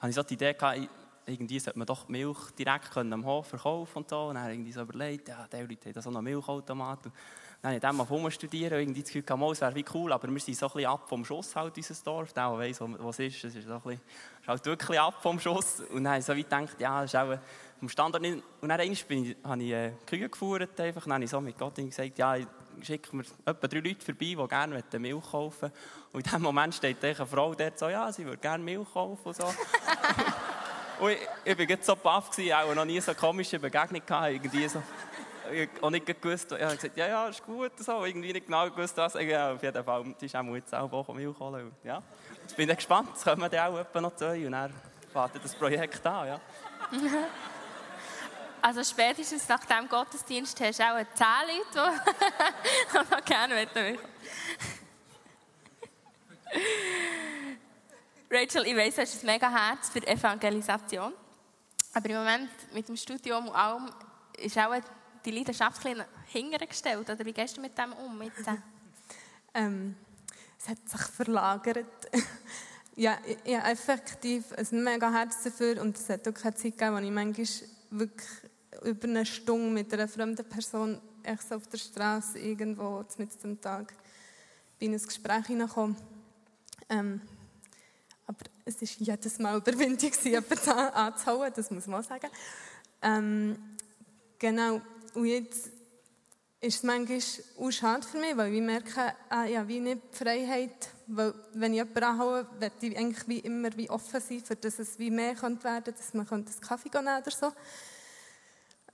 habe 0.00 0.10
ich 0.10 0.14
so 0.14 0.22
die 0.24 0.34
Idee 0.34 0.54
gehabt, 0.54 0.88
irgendwie 1.28 1.58
sollte 1.60 1.78
man 1.78 1.86
doch 1.86 2.08
Milch 2.08 2.50
direkt 2.58 2.96
am 2.96 3.24
Hof 3.24 3.46
verkaufen 3.46 3.98
und 3.98 4.08
so. 4.08 4.26
Und 4.26 4.34
dann 4.34 4.50
irgendwie 4.50 4.72
so 4.72 4.82
überlegt, 4.82 5.28
ja, 5.28 5.46
die 5.46 5.56
Leute 5.58 5.90
haben 5.90 6.02
so 6.02 6.10
einen 6.10 6.24
Milchautomat. 6.24 7.06
Und 7.06 7.14
dann 7.60 7.70
habe 7.70 7.76
ich 7.76 7.80
dann 7.80 7.96
mal 7.96 8.04
rumstudiert 8.04 8.72
und 8.72 8.78
irgendwie 8.78 9.02
das 9.02 9.08
Gefühl 9.08 9.22
gehabt, 9.22 9.52
es 9.52 9.60
wäre 9.60 9.74
wie 9.74 9.84
cool, 9.92 10.12
aber 10.12 10.28
wir 10.28 10.40
sind 10.40 10.56
so 10.56 10.66
ein 10.66 10.72
bisschen 10.72 10.90
ab 10.90 11.08
vom 11.08 11.24
Schuss 11.24 11.54
halt, 11.56 11.76
unser 11.76 11.94
Dorf. 12.04 12.32
Der, 12.32 12.48
der 12.48 12.58
weiss, 12.58 12.80
was 12.80 13.18
es 13.18 13.34
ist, 13.34 13.44
es 13.44 13.54
ist, 13.56 13.66
so 13.66 13.74
ein 13.74 13.80
bisschen, 13.80 14.00
ist 14.40 14.48
halt 14.48 14.66
wirklich 14.66 15.00
ab 15.00 15.20
vom 15.20 15.40
Schuss. 15.40 15.80
Und 15.80 16.04
dann 16.04 16.08
habe 16.08 16.18
ich 16.20 16.24
so 16.24 16.36
wie 16.36 16.44
gedacht, 16.44 16.80
ja, 16.80 17.02
das 17.02 17.12
ist 17.12 17.16
auch 17.16 17.38
vom 17.78 17.88
Standort 17.88 18.22
nicht. 18.22 18.42
Und 18.60 18.68
dann 18.68 18.80
habe 18.80 19.62
ich 19.62 19.70
äh, 19.70 19.92
Kühe 20.06 20.28
geführt 20.28 20.80
einfach. 20.80 21.02
dann 21.04 21.14
habe 21.14 21.24
ich 21.24 21.30
so 21.30 21.40
mit 21.40 21.58
Gott 21.58 21.76
gesagt, 21.76 22.18
ja, 22.18 22.36
schicke 22.82 23.14
mir 23.16 23.24
etwa 23.44 23.66
drei 23.66 23.80
Leute 23.80 24.04
vorbei, 24.04 24.36
die 24.38 24.48
gerne 24.48 24.82
Milch 24.98 25.30
kaufen 25.30 25.72
Und 26.12 26.26
in 26.26 26.32
dem 26.32 26.42
Moment 26.42 26.74
steht 26.74 27.02
eine 27.04 27.26
Frau 27.26 27.54
dort 27.54 27.78
so, 27.78 27.88
ja, 27.88 28.10
sie 28.12 28.24
würde 28.24 28.38
gerne 28.38 28.62
Milch 28.62 28.92
kaufen 28.92 29.28
und 29.28 29.36
so. 29.36 29.44
und 31.00 31.10
ich, 31.10 31.18
ich 31.44 31.68
war 31.68 31.78
so 31.80 31.96
baff, 31.96 32.30
auch 32.38 32.74
noch 32.74 32.84
nie 32.84 33.00
so 33.00 33.14
komische 33.14 33.58
Begegnung 33.58 34.02
gehabt, 34.04 34.32
irgendwie 34.32 34.68
so. 34.68 34.82
Habe 35.80 35.92
nicht 35.92 36.06
gewusst, 36.20 36.52
ich 36.52 36.62
habe 36.62 36.74
gesagt, 36.74 36.96
ja, 36.96 37.08
ja, 37.08 37.28
ist 37.28 37.42
gut, 37.42 37.72
so. 37.78 38.04
irgendwie 38.04 38.34
nicht 38.34 38.46
genau 38.46 38.68
gewusst, 38.68 38.96
was. 38.98 39.14
Ja, 39.14 39.52
auf 39.52 39.62
jeden 39.62 39.82
Fall, 39.82 40.14
die 40.20 40.26
ist 40.26 40.36
auch 40.36 40.54
jetzt 40.54 40.74
auch 40.74 41.14
Milch 41.14 41.38
holen. 41.38 41.72
Ja. 41.84 42.02
Jetzt 42.42 42.56
bin 42.56 42.68
gespannt, 42.68 43.10
es 43.14 43.24
kommen 43.24 43.50
dann 43.50 43.72
auch 43.72 43.78
etwa 43.78 44.00
noch 44.00 44.14
zwei 44.14 44.44
und 44.44 44.52
dann 44.52 44.72
fährt 45.10 45.42
das 45.42 45.54
Projekt 45.54 46.06
an, 46.06 46.26
ja. 46.26 46.40
Also 48.60 48.82
spätestens 48.82 49.48
nach 49.48 49.64
dem 49.64 49.88
Gottesdienst 49.88 50.60
hast 50.60 50.78
du 50.78 50.84
auch 50.84 50.96
10 51.14 51.26
Leute, 51.46 52.00
die 52.92 53.14
noch 53.14 53.24
gerne 53.24 53.54
möchten. 53.54 53.98
Rachel, 58.30 58.66
ich 58.66 58.76
weiss, 58.76 58.94
du 58.96 59.02
hast 59.02 59.22
ein 59.22 59.26
mega 59.26 59.50
Herz 59.50 59.88
für 59.90 60.06
Evangelisation. 60.06 61.12
Aber 61.94 62.10
im 62.10 62.16
Moment 62.16 62.50
mit 62.74 62.88
dem 62.88 62.96
Studium 62.96 63.48
und 63.48 63.54
allem 63.54 63.90
ist 64.36 64.58
auch 64.58 64.74
die 65.24 65.30
Leidenschaft 65.30 65.86
ein 65.86 66.04
hingestellt. 66.26 67.08
Oder 67.08 67.24
wie 67.24 67.32
gehst 67.32 67.56
du 67.56 67.60
mit 67.60 67.76
dem 67.78 67.92
um? 67.94 68.18
Mit 68.18 68.32
ähm, 69.54 69.96
es 70.58 70.68
hat 70.68 70.88
sich 70.88 71.00
verlagert. 71.00 71.86
ja, 72.96 73.18
ich, 73.44 73.56
habe 73.56 73.70
effektiv 73.70 74.44
ein 74.52 74.84
mega 74.84 75.10
Herz 75.10 75.42
dafür 75.42 75.80
und 75.80 75.96
es 75.96 76.08
hat 76.08 76.26
auch 76.28 76.34
keine 76.34 76.54
Zeit 76.54 76.78
gegeben, 76.78 76.94
wo 76.94 76.98
ich 76.98 77.10
manchmal 77.10 77.68
wirklich 77.90 78.28
über 78.84 79.08
eine 79.08 79.26
Stunde 79.26 79.70
mit 79.70 79.92
einer 79.92 80.08
fremden 80.08 80.48
Person 80.48 81.00
echt 81.22 81.52
auf 81.52 81.66
der 81.68 81.78
Straße 81.78 82.38
irgendwo 82.38 83.04
mit 83.18 83.42
dem 83.42 83.60
Tag 83.60 83.94
in 84.78 84.94
ein 84.94 85.02
Gespräch 85.02 85.46
hineingekommen. 85.46 85.96
Ähm, 86.88 87.20
aber 88.26 88.44
es 88.64 88.80
war 88.80 88.88
jedes 88.98 89.38
Mal 89.38 89.56
Überwindung, 89.56 90.12
jemanden 90.22 90.70
anzuhauen, 90.70 91.52
das 91.54 91.70
muss 91.70 91.86
man 91.86 92.02
sagen. 92.02 92.30
Ähm, 93.02 93.58
genau, 94.38 94.80
und 95.14 95.26
jetzt 95.26 95.70
ist 96.60 96.76
es 96.76 96.82
manchmal 96.82 97.20
auch 97.58 97.70
schade 97.70 98.06
für 98.06 98.18
mich, 98.18 98.36
weil 98.36 98.52
ich 98.52 98.60
merke, 98.60 99.14
ah, 99.28 99.44
ja, 99.44 99.66
wie 99.66 99.80
nicht 99.80 100.02
die 100.12 100.16
Freiheit, 100.16 100.90
weil 101.06 101.32
wenn 101.54 101.72
ich 101.72 101.78
jemanden 101.78 102.02
anhaue, 102.02 102.46
möchte 102.58 102.86
ich 102.86 102.98
eigentlich 102.98 103.28
wie 103.28 103.38
immer 103.38 103.74
wie 103.76 103.88
offen 103.88 104.20
sein, 104.20 104.40
für 104.44 104.56
dass 104.56 104.78
es 104.78 104.98
wie 104.98 105.10
mehr 105.10 105.40
werden 105.40 105.58
könnte, 105.60 105.92
dass 105.92 106.14
man 106.14 106.26
einen 106.28 106.46
Kaffee 106.60 106.90
nehmen 106.92 107.22
oder 107.22 107.30
so. 107.30 107.52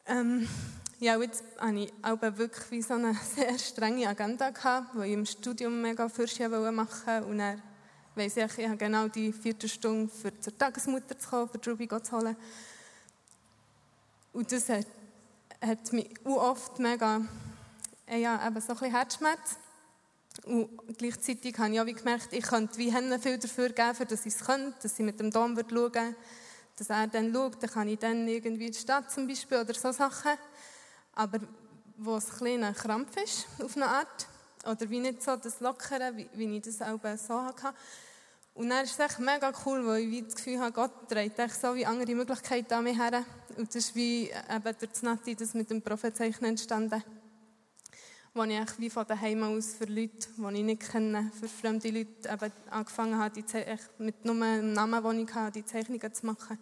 Ähm, 0.06 0.46
ja, 1.00 1.18
jetzt 1.20 1.42
hatte 1.58 1.78
ich 1.78 1.92
auch 2.02 2.20
wirklich 2.20 2.70
wie 2.70 2.82
so 2.82 2.94
eine 2.94 3.14
sehr 3.34 3.58
strenge 3.58 4.06
Agenda, 4.06 4.52
weil 4.94 5.08
ich 5.08 5.14
im 5.14 5.24
Studium 5.24 5.80
mega 5.80 6.08
Fürsche 6.08 6.48
machen 6.48 7.06
wollte. 7.06 7.26
Und 7.26 7.38
dann 7.38 7.62
weiss 8.14 8.36
ich, 8.36 8.58
ich 8.58 8.66
habe 8.66 8.76
genau 8.76 9.08
die 9.08 9.32
vierte 9.32 9.68
Stunde 9.68 10.12
für 10.12 10.38
zur 10.40 10.56
Tagesmutter 10.56 11.18
zu 11.18 11.28
kommen, 11.28 11.48
für 11.48 11.70
Ruby 11.70 11.88
zu 11.88 12.12
holen. 12.12 12.36
Und 14.32 14.52
das 14.52 14.68
hat, 14.68 14.86
hat 15.60 15.92
mich 15.92 16.10
oft 16.24 16.78
mega, 16.78 17.22
äh, 18.06 18.20
ja, 18.20 18.46
eben 18.46 18.60
so 18.60 18.72
ein 18.72 18.78
bisschen 18.78 18.94
Herzschmerz. 18.94 19.56
Und 20.44 20.68
gleichzeitig 20.98 21.56
habe 21.58 21.72
ich 21.72 21.80
auch 21.80 21.86
gemerkt, 21.86 22.32
ich 22.32 22.44
könnte 22.44 22.76
wie 22.76 22.92
Hände 22.92 23.18
viel 23.18 23.38
dafür 23.38 23.70
geben, 23.70 24.08
dass 24.08 24.26
ich 24.26 24.34
es 24.34 24.44
könnte, 24.44 24.74
dass 24.82 24.98
ich 24.98 25.04
mit 25.04 25.18
dem 25.18 25.30
Dom 25.30 25.56
schauen 25.56 25.94
würde 25.94 26.14
dass 26.76 26.90
er 26.90 27.06
dann 27.06 27.32
schaut, 27.32 27.62
dann 27.62 27.70
kann 27.70 27.88
ich 27.88 27.98
dann 27.98 28.26
irgendwie 28.26 28.66
in 28.66 28.72
die 28.72 28.78
Stadt 28.78 29.10
zum 29.10 29.26
Beispiel 29.26 29.58
oder 29.58 29.74
so 29.74 29.92
Sachen. 29.92 30.32
Aber 31.14 31.38
wo 31.96 32.16
es 32.16 32.30
ein 32.30 32.36
kleiner 32.38 32.72
Krampf 32.72 33.16
ist, 33.22 33.46
auf 33.62 33.76
eine 33.76 33.86
Art, 33.86 34.26
oder 34.66 34.88
wie 34.90 35.00
nicht 35.00 35.22
so 35.22 35.36
das 35.36 35.60
Lockere, 35.60 36.16
wie, 36.16 36.28
wie 36.34 36.56
ich 36.56 36.62
das 36.62 36.82
auch 36.82 36.98
so 37.16 37.42
hatte. 37.42 37.72
Und 38.54 38.70
dann 38.70 38.84
ist 38.84 38.92
es 38.92 38.98
echt 38.98 39.18
mega 39.18 39.52
cool, 39.66 39.84
weil 39.84 40.12
ich 40.12 40.24
das 40.24 40.36
Gefühl 40.36 40.60
habe, 40.60 40.72
Gott 40.72 41.10
dreht 41.10 41.38
echt 41.38 41.60
so 41.60 41.74
wie 41.74 41.84
andere 41.84 42.14
Möglichkeiten 42.14 42.72
an 42.74 42.84
mich 42.84 42.98
her. 42.98 43.24
Und 43.56 43.68
das 43.68 43.76
ist 43.76 43.94
wie 43.94 44.30
eben 44.30 44.78
durch 44.78 44.90
das 44.90 45.02
Nati, 45.02 45.34
das 45.34 45.54
mit 45.54 45.70
dem 45.70 45.82
Prophezeichen 45.82 46.44
entstanden 46.44 47.02
wo 48.34 48.42
ich 48.42 48.78
wie 48.78 48.90
von 48.90 49.06
daheim 49.06 49.44
aus 49.44 49.74
für 49.74 49.84
Leute, 49.84 50.26
die 50.36 50.56
ich 50.56 50.64
nicht 50.64 50.90
kenne, 50.90 51.30
für 51.38 51.48
fremde 51.48 51.88
Leute 51.88 52.28
eben 52.28 52.52
angefangen 52.68 53.16
habe, 53.16 53.40
die 53.40 53.44
mit 53.98 54.24
nur 54.24 54.34
einem 54.34 54.72
Namen, 54.72 55.04
den 55.04 55.28
ich 55.28 55.34
hatte, 55.34 55.52
die 55.52 55.64
Zeichnungen 55.64 56.12
zu 56.12 56.26
machen. 56.26 56.58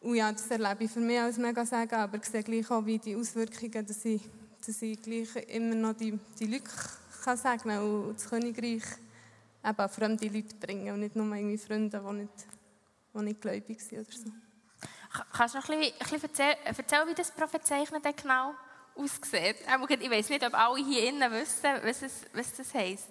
Und 0.00 0.14
ja, 0.14 0.30
das 0.30 0.48
erlebe 0.48 0.84
ich 0.84 0.90
für 0.90 1.00
mich 1.00 1.18
als 1.18 1.38
mega 1.38 1.66
sagen, 1.66 1.94
aber 1.96 2.18
ich 2.18 2.24
sehe 2.24 2.42
gleich 2.42 2.70
auch 2.70 2.86
wie 2.86 2.98
die 2.98 3.16
Auswirkungen, 3.16 3.84
dass 3.84 4.04
ich, 4.04 4.22
dass 4.64 4.80
ich 4.80 5.02
gleich 5.02 5.34
immer 5.48 5.74
noch 5.74 5.94
die, 5.94 6.16
die 6.38 6.46
Leute 6.46 6.70
kann 7.24 7.36
segnen 7.36 7.80
und 7.80 8.14
das 8.14 8.28
Königreich 8.28 8.82
eben 9.64 9.88
fremde 9.88 10.28
Leute 10.28 10.54
bringen 10.56 10.94
und 10.94 11.00
nicht 11.00 11.16
nur 11.16 11.34
irgendwie 11.34 11.58
Freunde, 11.58 12.00
die 12.00 12.14
nicht, 12.14 12.32
die 13.12 13.22
nicht 13.22 13.40
gläubig 13.40 13.80
sind 13.80 14.06
oder 14.06 14.16
so. 14.16 14.30
Kannst 15.32 15.54
du 15.54 15.58
noch 15.58 15.68
ein 15.68 15.78
bisschen, 15.80 15.94
ein 16.00 16.20
bisschen 16.20 16.56
erzählen, 16.64 17.08
wie 17.08 17.14
das 17.14 17.30
Prophezeichen 17.32 18.00
genau 18.16 18.54
aussieht. 18.94 19.56
Ich 20.00 20.10
weiß 20.10 20.28
nicht, 20.28 20.46
ob 20.46 20.54
alle 20.54 20.84
hier 20.84 21.08
innen 21.08 21.32
wissen, 21.32 21.70
was, 21.82 22.02
es, 22.02 22.12
was 22.32 22.54
das 22.54 22.74
heisst. 22.74 23.10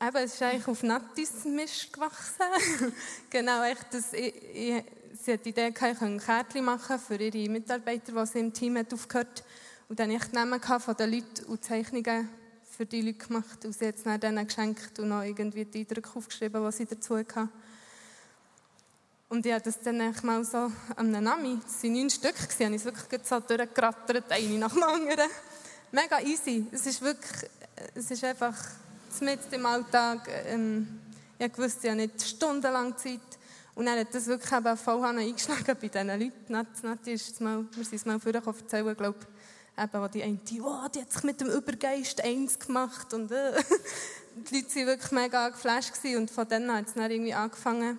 Eben, 0.00 0.16
es 0.16 0.34
ist 0.34 0.42
eigentlich 0.42 0.66
auf 0.66 0.82
Nattis-Mist 0.82 1.92
gewachsen. 1.92 2.92
genau, 3.30 3.62
echt, 3.62 3.86
das, 3.92 4.12
ich, 4.12 4.34
ich, 4.34 4.84
sie 5.22 5.32
hat 5.34 5.44
die 5.44 5.50
Idee, 5.50 5.68
ich 5.68 5.74
könnte 5.74 6.24
Kärtchen 6.24 6.64
machen 6.64 6.98
für 6.98 7.16
ihre 7.16 7.48
Mitarbeiter, 7.48 8.12
die 8.12 8.26
sie 8.26 8.40
im 8.40 8.52
Team 8.52 8.76
hat 8.78 8.92
aufgehört 8.92 9.44
Und 9.88 9.98
dann 9.98 10.10
ich 10.10 10.24
die 10.24 10.80
von 10.80 10.96
den 10.96 11.12
Leuten 11.12 11.44
und 11.46 11.64
Zeichnungen 11.64 12.28
für 12.76 12.86
die 12.86 13.02
Leute 13.02 13.18
gemacht. 13.18 13.64
Und 13.64 13.72
sie 13.72 13.86
hat 13.86 13.96
es 13.96 14.02
dann 14.02 14.20
denen 14.20 14.46
geschenkt 14.46 14.98
und 14.98 15.08
noch 15.08 15.22
irgendwie 15.22 15.64
die 15.64 15.80
Eindrücke 15.80 16.10
aufgeschrieben, 16.16 16.64
die 16.64 16.72
sie 16.72 16.86
dazu 16.86 17.16
hatten. 17.16 17.48
Und 19.34 19.44
ich 19.44 19.52
habe 19.52 19.64
das 19.64 19.80
dann 19.80 20.14
mal 20.22 20.44
so 20.44 20.70
am 20.94 21.10
Nami, 21.10 21.58
es 21.66 21.82
waren 21.82 21.92
neun 21.92 22.08
Stück, 22.08 22.36
habe 22.36 22.64
ich 22.66 22.76
es 22.76 22.84
wirklich 22.84 23.20
so 23.24 23.40
durchgerattert, 23.40 24.30
eine 24.30 24.58
nach 24.58 24.72
dem 24.72 24.82
anderen. 24.84 25.28
Mega 25.90 26.20
easy. 26.20 26.68
Es 26.70 26.86
ist 26.86 27.02
wirklich, 27.02 27.50
es 27.96 28.12
ist 28.12 28.22
einfach 28.22 28.54
mit 29.18 29.40
im 29.50 29.66
Alltag. 29.66 30.28
Ähm, 30.46 31.00
ich 31.36 31.58
wusste 31.58 31.88
ja 31.88 31.96
nicht 31.96 32.22
stundenlang 32.22 32.96
Zeit. 32.96 33.18
Und 33.74 33.86
dann 33.86 33.98
hat 33.98 34.14
das 34.14 34.26
wirklich 34.26 34.52
eben 34.52 34.76
voll 34.76 35.04
eingeschlagen 35.04 35.76
bei 35.80 35.88
diesen 35.88 36.06
Leuten. 36.06 36.32
Nat, 36.46 36.84
Nat 36.84 37.04
ist 37.08 37.40
mal, 37.40 37.64
wir 37.74 37.84
sind 37.84 37.96
es 37.96 38.06
mal 38.06 38.20
vorher 38.20 38.40
erzählen, 38.46 38.96
glaube 38.96 39.16
ich, 39.18 39.82
eben, 39.82 40.00
wo 40.00 40.06
die 40.06 40.22
eine, 40.22 40.38
oh, 40.62 40.88
die 40.94 41.00
hat 41.00 41.12
sich 41.12 41.24
mit 41.24 41.40
dem 41.40 41.50
Übergeist 41.50 42.22
eins 42.22 42.56
gemacht 42.56 43.12
und 43.12 43.32
äh. 43.32 43.52
die 44.36 44.56
Leute 44.58 44.76
waren 44.76 44.86
wirklich 44.86 45.10
mega 45.10 45.48
geflasht 45.48 45.92
und 46.04 46.30
von 46.30 46.48
dann 46.48 46.72
hat 46.72 46.86
es 46.86 46.94
dann 46.94 47.10
irgendwie 47.10 47.34
angefangen, 47.34 47.98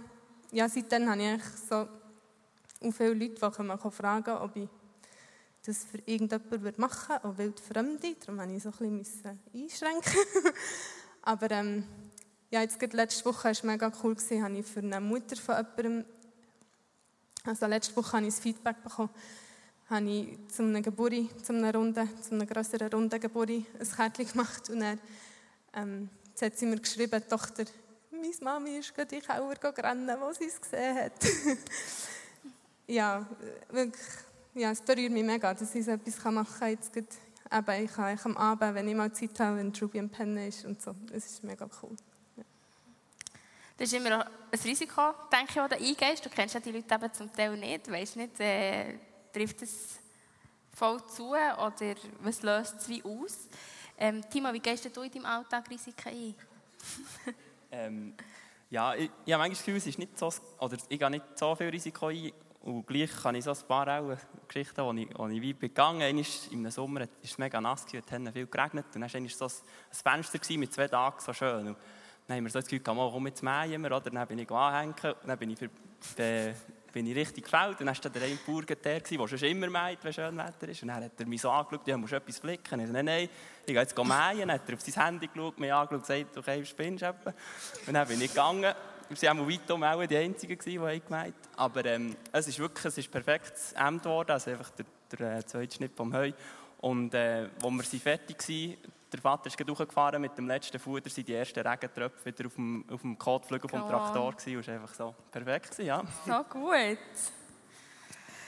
ja, 0.56 0.70
seitdem 0.70 1.10
habe 1.10 1.22
ich 1.22 1.44
so 1.70 1.86
viele 2.94 3.14
Leute, 3.14 3.36
die 3.36 3.52
kommen 3.52 3.92
fragen, 3.92 4.38
ob 4.38 4.56
ich 4.56 4.70
das 5.66 5.84
für 5.84 5.98
irgendjemanden 6.06 6.74
machen 6.78 7.10
würde, 7.10 7.26
auch 7.26 7.38
Wildfremde. 7.38 8.16
Darum 8.26 8.36
musste 8.38 8.70
ich 8.70 8.76
so 8.78 8.84
ein 8.86 9.00
bisschen 9.00 9.40
einschränken. 9.54 10.14
Aber 11.24 11.52
ähm, 11.52 11.84
ja, 12.50 12.62
jetzt 12.62 12.80
gerade 12.80 12.96
letzte 12.96 13.26
Woche 13.26 13.44
war 13.44 13.52
es 13.52 13.64
mega 13.64 13.92
cool, 14.02 14.16
gewesen, 14.16 14.44
habe 14.44 14.58
ich 14.58 14.66
für 14.66 14.80
eine 14.80 15.02
Mutter 15.02 15.36
von 15.36 15.56
jemandem, 15.56 16.06
also 17.44 17.66
letzte 17.66 17.96
Woche 17.98 18.14
habe 18.14 18.28
ich 18.28 18.34
ein 18.34 18.42
Feedback 18.42 18.82
bekommen, 18.82 19.10
habe 19.90 20.10
ich 20.10 20.38
zu 20.54 20.64
einer 20.64 20.82
Geburt, 20.82 21.46
zu 21.46 21.52
einer 21.52 21.74
Runde, 21.74 22.08
zu 22.22 22.34
einer 22.34 22.46
größeren 22.46 22.88
Runde 22.94 23.20
Geburt 23.20 23.50
ein 23.50 23.66
Kärtchen 23.94 24.28
gemacht 24.28 24.70
und 24.70 24.80
dann 24.80 25.00
ähm, 25.74 26.10
jetzt 26.30 26.42
hat 26.44 26.58
sie 26.58 26.66
mir 26.66 26.80
geschrieben, 26.80 27.22
Tochter 27.28 27.66
meine 28.20 28.34
Mami 28.42 28.78
ist 28.78 28.94
gerade 28.94 29.16
in 29.16 29.22
den 29.22 29.28
Keller 29.28 30.22
wo 30.22 30.34
sie 30.34 30.46
es 30.46 30.60
gesehen 30.60 30.96
hat. 30.96 31.14
ja, 32.88 33.26
wirklich, 33.70 34.06
ja, 34.54 34.72
es 34.72 34.82
berührt 34.82 35.12
mich 35.12 35.24
mega, 35.24 35.54
dass 35.54 35.76
ich 35.76 35.86
so 35.86 35.92
etwas 35.92 36.24
machen 36.24 36.60
kann. 36.60 36.70
Jetzt 36.70 36.94
gerade, 36.94 37.08
eben, 37.52 37.86
ich 37.86 37.92
kann 37.92 38.20
am 38.24 38.38
Abend, 38.38 38.76
wenn 38.76 38.88
ich 38.88 38.96
mal 38.96 39.12
Zeit 39.14 39.40
habe, 39.40 39.58
wenn 39.58 39.74
Ruby 39.76 40.00
am 40.00 40.10
Pennen 40.10 40.48
ist 40.48 40.66
und 40.66 40.82
so. 40.82 40.96
Es 41.12 41.26
ist 41.26 41.44
mega 41.44 41.68
cool. 41.82 41.96
Das 43.78 43.92
ist 43.92 43.94
immer 43.94 44.26
ein 44.26 44.60
Risiko, 44.64 45.14
denke 45.32 45.50
ich, 45.50 45.56
das 45.56 45.70
du 45.70 45.76
eingehst. 45.76 46.26
Du 46.26 46.30
kennst 46.30 46.54
ja 46.54 46.62
die 46.62 46.72
Leute 46.72 46.96
eben 46.96 47.14
zum 47.14 47.34
Teil 47.34 47.58
nicht. 47.58 47.92
Weißt 47.92 48.16
nicht, 48.16 48.40
äh, 48.40 48.98
trifft 49.34 49.62
es 49.64 50.00
voll 50.74 51.06
zu 51.08 51.32
oder 51.32 51.96
was 52.22 52.42
löst 52.42 52.76
es 52.80 52.88
wie 52.88 53.04
aus? 53.04 53.50
Ähm, 53.98 54.24
Timo, 54.30 54.54
wie 54.54 54.60
gehst 54.60 54.86
du 54.86 55.02
in 55.02 55.12
deinem 55.12 55.26
Alltag 55.26 55.70
Risiken 55.70 56.08
ein? 56.08 56.36
ähm, 57.76 58.14
ja, 58.70 58.94
ich, 58.96 59.10
ich 59.26 59.34
habe 59.34 59.42
manchmal 59.42 59.50
das 59.50 59.60
Gefühl, 59.60 59.78
es 59.78 59.88
ist 59.88 60.00
nicht 60.00 60.18
so, 60.18 60.32
oder 60.60 60.78
ich 60.90 61.00
gehe 61.00 61.10
nicht 61.10 61.26
so 61.36 61.56
viel 61.56 61.70
Risiko 61.70 62.08
ein. 62.08 62.32
Und 62.62 62.88
gleich 62.88 63.12
kann 63.12 63.36
ich 63.36 63.44
so 63.44 63.52
ein 63.52 63.68
paar 63.68 63.88
auch 63.88 64.18
Geschichten, 64.48 64.84
wo 64.84 64.92
ich, 64.94 65.08
wo 65.16 65.28
ich 65.28 65.42
weit 65.42 65.60
gegangen 65.60 66.00
bin. 66.16 66.26
Im 66.52 66.72
Sommer 66.72 67.02
war 67.02 67.08
es 67.22 67.38
mega 67.38 67.62
nass, 67.62 67.86
es 67.86 68.12
hat 68.12 68.34
viel 68.34 68.48
geregnet. 68.48 68.86
Und 68.96 69.02
dann 69.02 69.14
war 69.14 69.30
so 69.30 69.46
ein 69.46 70.24
Fenster 70.24 70.58
mit 70.58 70.74
zwei 70.74 70.88
Tagen 70.88 71.20
so 71.20 71.32
schön. 71.32 71.68
Und 71.68 71.78
dann 72.28 72.38
haben 72.38 72.44
wir 72.44 72.50
so 72.50 72.60
das 72.60 72.68
Gefühl, 72.68 72.80
komm, 72.84 73.28
jetzt 73.28 73.44
mähen 73.44 73.84
wir. 73.84 73.90
Dann 74.00 74.28
bin 74.28 74.40
ich 74.40 74.50
anhängen 74.50 74.96
und 75.22 75.28
dann 75.28 75.38
bin 75.38 75.52
ich, 75.52 75.60
für, 75.60 76.24
äh, 76.24 76.54
bin 76.96 77.08
ich 77.08 77.16
richtig 77.18 77.44
gefällt. 77.44 77.82
Dann 77.82 77.88
war 77.88 77.94
der 77.94 78.22
eine 78.22 78.38
Bauer 78.48 78.62
der, 78.62 79.02
schon 79.28 79.50
immer 79.50 79.70
mäht, 79.70 80.00
wenn 80.02 80.14
schön 80.14 80.38
Wetter 80.38 80.70
ist. 80.70 80.82
Und 80.82 80.88
dann 80.88 81.04
hat 81.04 81.12
er 81.20 81.26
mich 81.26 81.42
so 81.42 81.50
angeschaut, 81.50 81.86
ja, 81.86 81.98
musst 81.98 82.14
du 82.14 82.16
etwas 82.16 82.40
flicken? 82.40 82.80
Ich 82.80 82.88
so, 82.88 82.94
nein, 82.94 83.04
nein, 83.04 83.30
ich 83.66 83.66
gehe 83.66 83.76
jetzt 83.76 83.98
mähen. 83.98 84.40
Dann 84.40 84.52
hat 84.54 84.62
er 84.70 84.76
auf 84.76 84.80
sein 84.80 85.04
Handy 85.04 85.28
geschaut, 85.28 85.60
mich 85.60 85.74
angeschaut 85.74 85.92
und 85.92 86.08
gesagt, 86.08 86.38
okay, 86.38 86.64
spinnst 86.64 87.04
du 87.04 87.14
Und 87.88 87.94
dann 87.94 88.08
bin 88.08 88.22
ich 88.22 88.30
gegangen. 88.30 88.74
Wir 89.10 89.22
waren 89.22 89.40
auch 89.42 89.50
weit 89.50 89.72
um 89.72 89.84
auch 89.84 90.06
die 90.06 90.16
Einzigen, 90.16 90.58
die 90.58 90.80
haben. 90.80 91.34
Aber 91.58 91.86
ähm, 91.86 92.16
es 92.32 92.48
ist 92.48 92.60
wirklich 92.60 92.86
es 92.86 92.98
ist 92.98 93.12
perfektes 93.12 93.74
Ende 93.74 94.00
geworden, 94.00 94.32
also 94.32 94.52
einfach 94.52 94.72
der, 94.72 94.86
der 95.12 95.38
äh, 95.40 95.46
zweite 95.46 95.76
Schnitt 95.76 95.92
vom 95.98 96.14
Heu. 96.14 96.32
Und 96.80 97.14
äh, 97.14 97.50
als 97.62 97.92
wir 97.92 98.00
fertig 98.00 98.38
waren, 98.38 98.78
der 99.16 99.22
Vater 99.22 99.48
ist 99.48 99.60
hochgefahren 99.60 100.22
mit 100.22 100.38
dem 100.38 100.48
letzten 100.48 100.80
Futter, 100.80 101.10
sind 101.10 101.28
die 101.28 101.34
ersten 101.34 101.66
Regentröpfe 101.66 102.26
wieder 102.26 102.48
auf 102.48 102.56
dem, 102.56 102.86
auf 102.90 103.02
dem 103.02 103.18
Kotflügel 103.18 103.70
vom 103.70 103.82
Traktor 103.88 104.34
gewesen. 104.34 104.56
Und 104.56 104.62
es 104.62 104.68
war 104.68 104.76
einfach 104.76 104.94
so 104.94 105.16
perfekt. 105.32 105.72
Gewesen, 105.72 105.86
ja. 105.86 106.04
So 106.26 106.44
gut. 106.44 106.98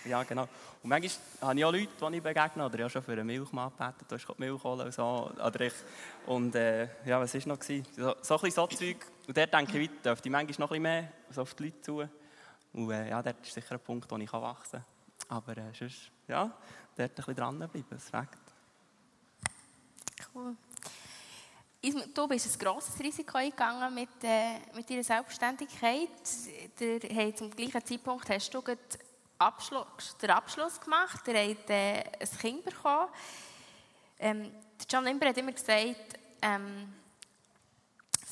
Ja, 0.06 0.24
genau. 0.24 0.48
Und 0.84 0.90
manchmal 0.90 1.12
habe 1.42 1.60
ich 1.60 1.66
auch 1.66 1.72
Leute, 1.72 1.88
die 2.00 2.16
ich 2.16 2.24
begegne, 2.24 2.66
oder 2.66 2.80
habe 2.80 2.90
schon 2.90 3.02
für 3.02 3.12
eine 3.12 3.26
Milchmann 3.26 3.72
gebeten, 3.78 4.06
du 4.08 4.16
hast 4.16 4.40
Milch 4.40 4.64
holen 4.64 4.86
und 4.86 4.94
so. 4.94 5.32
Oder 5.44 5.62
ich, 5.62 5.74
und 6.26 6.56
äh, 6.56 6.88
ja, 7.06 7.20
was 7.20 7.34
war 7.34 7.48
noch? 7.48 7.62
So, 7.62 7.84
so 8.22 8.36
ein 8.36 8.42
bisschen 8.42 8.52
so 8.52 8.68
Zeug. 8.68 8.98
Und 9.28 9.36
dort 9.36 9.54
denke 9.54 9.80
ich, 9.80 9.90
dürfte 10.02 10.30
ich 10.30 10.32
manchmal 10.32 10.60
noch 10.60 10.72
ein 10.72 10.82
bisschen 10.82 10.84
mehr 10.84 11.12
so 11.30 11.42
auf 11.42 11.54
die 11.56 11.66
Leute 11.66 11.82
zu. 11.82 12.08
Und 12.74 12.92
äh, 12.92 13.10
ja, 13.10 13.22
dort 13.22 13.46
ist 13.46 13.54
sicher 13.54 13.74
ein 13.74 13.80
Punkt, 13.80 14.10
wo 14.10 14.18
ich 14.18 14.32
wachsen 14.32 14.84
kann. 15.28 15.38
Aber 15.38 15.58
äh, 15.58 15.74
sonst, 15.74 16.12
ja, 16.28 16.52
dort 16.96 17.12
ein 17.12 17.16
bisschen 17.16 17.36
dranbleiben, 17.36 17.86
das 17.90 18.14
reicht. 18.14 18.47
Du 22.14 22.28
bist 22.28 22.54
ein 22.54 22.60
grosses 22.60 23.00
Risiko 23.00 23.38
eingegangen 23.38 23.94
mit, 23.94 24.10
äh, 24.24 24.60
mit 24.74 24.90
deiner 24.90 25.04
Selbstständigkeit. 25.04 26.10
Der, 26.80 27.00
hey, 27.00 27.34
zum 27.34 27.50
gleichen 27.52 27.86
Zeitpunkt 27.86 28.30
hast 28.30 28.54
du 28.54 28.62
Abschluss, 29.38 30.18
den 30.22 30.32
Abschluss 30.32 30.80
gemacht, 30.80 31.28
ihr 31.28 31.50
habt 31.50 31.70
äh, 31.70 32.04
ein 32.20 32.38
Kind 32.40 32.66
bekommen. 32.66 33.10
Ähm, 34.20 34.52
John 34.90 35.04
Limber 35.04 35.28
hat 35.28 35.38
immer 35.38 35.52
gesagt, 35.52 36.20
ähm, 36.42 36.94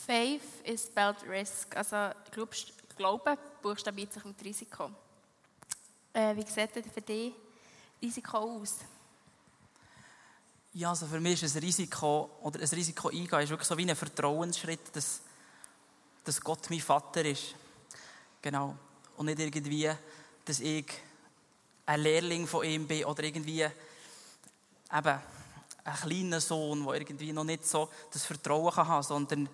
Faith 0.05 0.61
is 0.63 0.83
spelled 0.87 1.23
risk. 1.27 1.75
Also 1.75 2.11
glaubst, 2.31 2.73
Glauben 2.95 3.37
buchstabiert 3.61 4.13
sich 4.13 4.23
mit 4.23 4.43
Risiko. 4.43 4.89
Äh, 6.13 6.35
wie 6.35 6.45
sieht 6.45 6.75
denn 6.75 6.83
für 6.83 7.01
dich 7.01 7.33
Risiko 8.01 8.37
aus? 8.37 8.79
Ja, 10.77 10.89
also 10.89 11.05
für 11.05 11.21
mich 11.21 11.41
ist 11.41 11.55
ein 11.55 11.63
Risiko, 11.63 12.31
oder 12.41 12.59
ein 12.59 12.67
Risiko 12.67 13.07
eingehen, 13.07 13.39
ist 13.39 13.49
wirklich 13.49 13.65
so 13.65 13.77
wie 13.77 13.89
ein 13.89 13.95
Vertrauensschritt, 13.95 14.93
dass, 14.93 15.21
dass 16.21 16.41
Gott 16.41 16.69
mein 16.69 16.81
Vater 16.81 17.23
ist. 17.23 17.55
Genau. 18.41 18.75
Und 19.15 19.27
nicht 19.27 19.39
irgendwie, 19.39 19.89
dass 20.43 20.59
ich 20.59 20.85
ein 21.85 22.01
Lehrling 22.01 22.45
von 22.45 22.65
ihm 22.65 22.85
bin 22.85 23.05
oder 23.05 23.23
irgendwie 23.23 23.61
eben 23.61 23.71
ein 24.91 25.21
kleiner 25.95 26.41
Sohn, 26.41 26.83
der 26.83 26.95
irgendwie 26.95 27.31
noch 27.31 27.45
nicht 27.45 27.65
so 27.65 27.89
das 28.11 28.25
Vertrauen 28.25 28.73
kann 28.73 28.85
haben, 28.85 29.03
sondern 29.03 29.47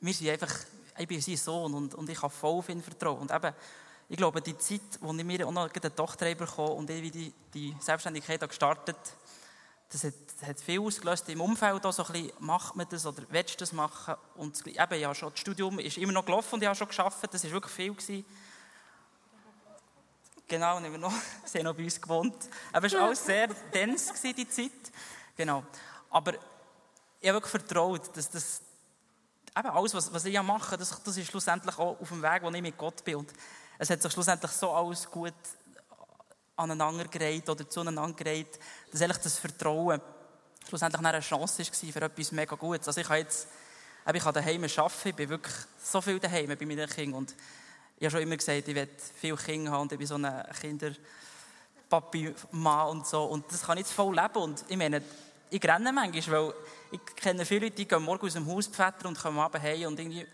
wir 0.00 0.14
sind 0.14 0.28
einfach, 0.28 0.54
ich 0.98 1.08
bin 1.08 1.20
sein 1.20 1.36
Sohn 1.36 1.74
und, 1.74 1.96
und 1.96 2.08
ich 2.08 2.20
kann 2.20 2.30
voll 2.30 2.58
auf 2.58 2.68
ihn 2.68 2.80
vertrauen. 2.80 3.18
Und 3.18 3.32
eben, 3.32 3.52
ich 4.08 4.16
glaube, 4.16 4.40
die 4.40 4.56
Zeit, 4.56 4.82
wo 5.00 5.12
ich 5.12 5.24
mir 5.24 5.48
auch 5.48 5.50
noch 5.50 5.68
eine 5.68 5.94
Tochter 5.96 6.32
bekommen 6.32 6.76
und 6.76 6.90
ich 6.90 7.10
die, 7.10 7.32
die 7.52 7.74
Selbstständigkeit 7.80 8.48
gestartet 8.48 8.94
habe, 8.94 9.32
das 9.92 10.04
hat, 10.04 10.14
hat, 10.46 10.60
viel 10.60 10.80
ausgelöst 10.80 11.28
im 11.28 11.40
Umfeld 11.40 11.84
auch 11.84 11.92
so 11.92 12.04
ein 12.04 12.12
bisschen, 12.12 12.32
macht 12.38 12.74
man 12.74 12.86
das 12.88 13.04
oder 13.04 13.22
willst 13.28 13.54
du 13.54 13.58
das 13.58 13.72
machen? 13.72 14.14
Und 14.36 14.66
eben, 14.66 15.00
ja, 15.00 15.14
schon, 15.14 15.30
das 15.30 15.40
Studium 15.40 15.78
ist 15.78 15.98
immer 15.98 16.12
noch 16.12 16.24
gelaufen 16.24 16.54
und 16.54 16.62
ich 16.62 16.66
habe 16.66 16.76
schon 16.76 16.88
geschafft, 16.88 17.28
das 17.30 17.44
war 17.44 17.50
wirklich 17.50 17.74
viel. 17.74 17.92
Gewesen. 17.92 18.24
Genau, 20.48 20.78
und 20.78 20.84
wir 20.84 20.98
noch, 20.98 21.12
sie 21.44 21.58
haben 21.58 21.64
noch 21.64 21.74
bei 21.74 21.84
uns 21.84 22.00
gewohnt. 22.00 22.48
Aber 22.72 22.86
es 22.86 22.94
war 22.94 23.02
alles 23.02 23.24
sehr 23.24 23.48
dens, 23.72 24.12
die 24.22 24.48
Zeit. 24.48 24.70
Genau. 25.36 25.62
Aber 26.10 26.34
ich 27.20 27.28
habe 27.28 27.36
wirklich 27.36 27.50
vertraut, 27.50 28.16
dass 28.16 28.30
das, 28.30 28.62
eben 29.56 29.68
alles, 29.68 29.94
was, 29.94 30.12
was 30.12 30.24
ich 30.24 30.42
mache, 30.42 30.76
das, 30.78 31.02
das 31.02 31.16
ist 31.16 31.28
schlussendlich 31.28 31.78
auch 31.78 32.00
auf 32.00 32.08
dem 32.08 32.22
Weg, 32.22 32.42
wo 32.42 32.50
ich 32.50 32.62
mit 32.62 32.78
Gott 32.78 33.04
bin. 33.04 33.16
Und 33.16 33.32
es 33.78 33.90
hat 33.90 34.00
sich 34.00 34.12
schlussendlich 34.12 34.52
so 34.52 34.72
alles 34.72 35.10
gut 35.10 35.34
aneinandergereiht 36.56 37.48
oder 37.48 37.68
zueinander 37.68 38.12
gereiht, 38.12 38.58
dass 38.90 39.02
eigentlich 39.02 39.18
das 39.18 39.38
Vertrauen 39.38 40.00
schlussendlich 40.68 41.04
eine 41.04 41.20
Chance 41.20 41.62
war 41.62 41.92
für 41.92 42.02
etwas 42.02 42.32
mega 42.32 42.56
Gutes. 42.56 42.88
Also 42.88 43.00
ich 43.00 43.06
kann 43.06 43.18
jetzt, 43.18 43.48
ich 44.12 44.22
kann 44.22 44.34
daheim 44.34 44.64
arbeiten, 44.64 45.08
ich 45.08 45.14
bin 45.14 45.28
wirklich 45.28 45.54
so 45.82 46.00
viel 46.00 46.18
daheim 46.18 46.56
bei 46.56 46.66
meinen 46.66 46.88
Kindern 46.88 47.18
und 47.18 47.34
ich 47.98 48.04
habe 48.04 48.12
schon 48.12 48.22
immer 48.22 48.36
gesagt, 48.36 48.66
ich 48.68 48.74
will 48.74 48.88
viele 49.14 49.36
Kinder 49.36 49.72
haben 49.72 49.82
und 49.82 49.92
ich 49.92 49.98
bin 49.98 50.06
so 50.06 50.16
ein 50.16 50.44
Kinderpapi, 50.60 52.34
Mann 52.52 52.88
und 52.88 53.06
so 53.06 53.24
und 53.24 53.50
das 53.50 53.62
kann 53.62 53.78
ich 53.78 53.84
jetzt 53.84 53.92
voll 53.92 54.14
leben 54.14 54.38
und 54.38 54.64
ich 54.68 54.76
meine, 54.76 55.02
ich 55.50 55.62
renne 55.62 55.92
manchmal, 55.92 56.46
weil 56.46 56.54
ich 56.90 57.00
kenne 57.16 57.44
viele 57.44 57.66
Leute, 57.66 57.76
die 57.76 57.86
gehen 57.86 58.02
morgen 58.02 58.26
aus 58.26 58.32
dem 58.32 58.46
Haus 58.46 58.66
pfeffern 58.66 59.08
und 59.08 59.20
kommen 59.20 59.38
abends 59.38 59.62
heim 59.62 59.88
und 59.88 60.00
irgendwie 60.00 60.26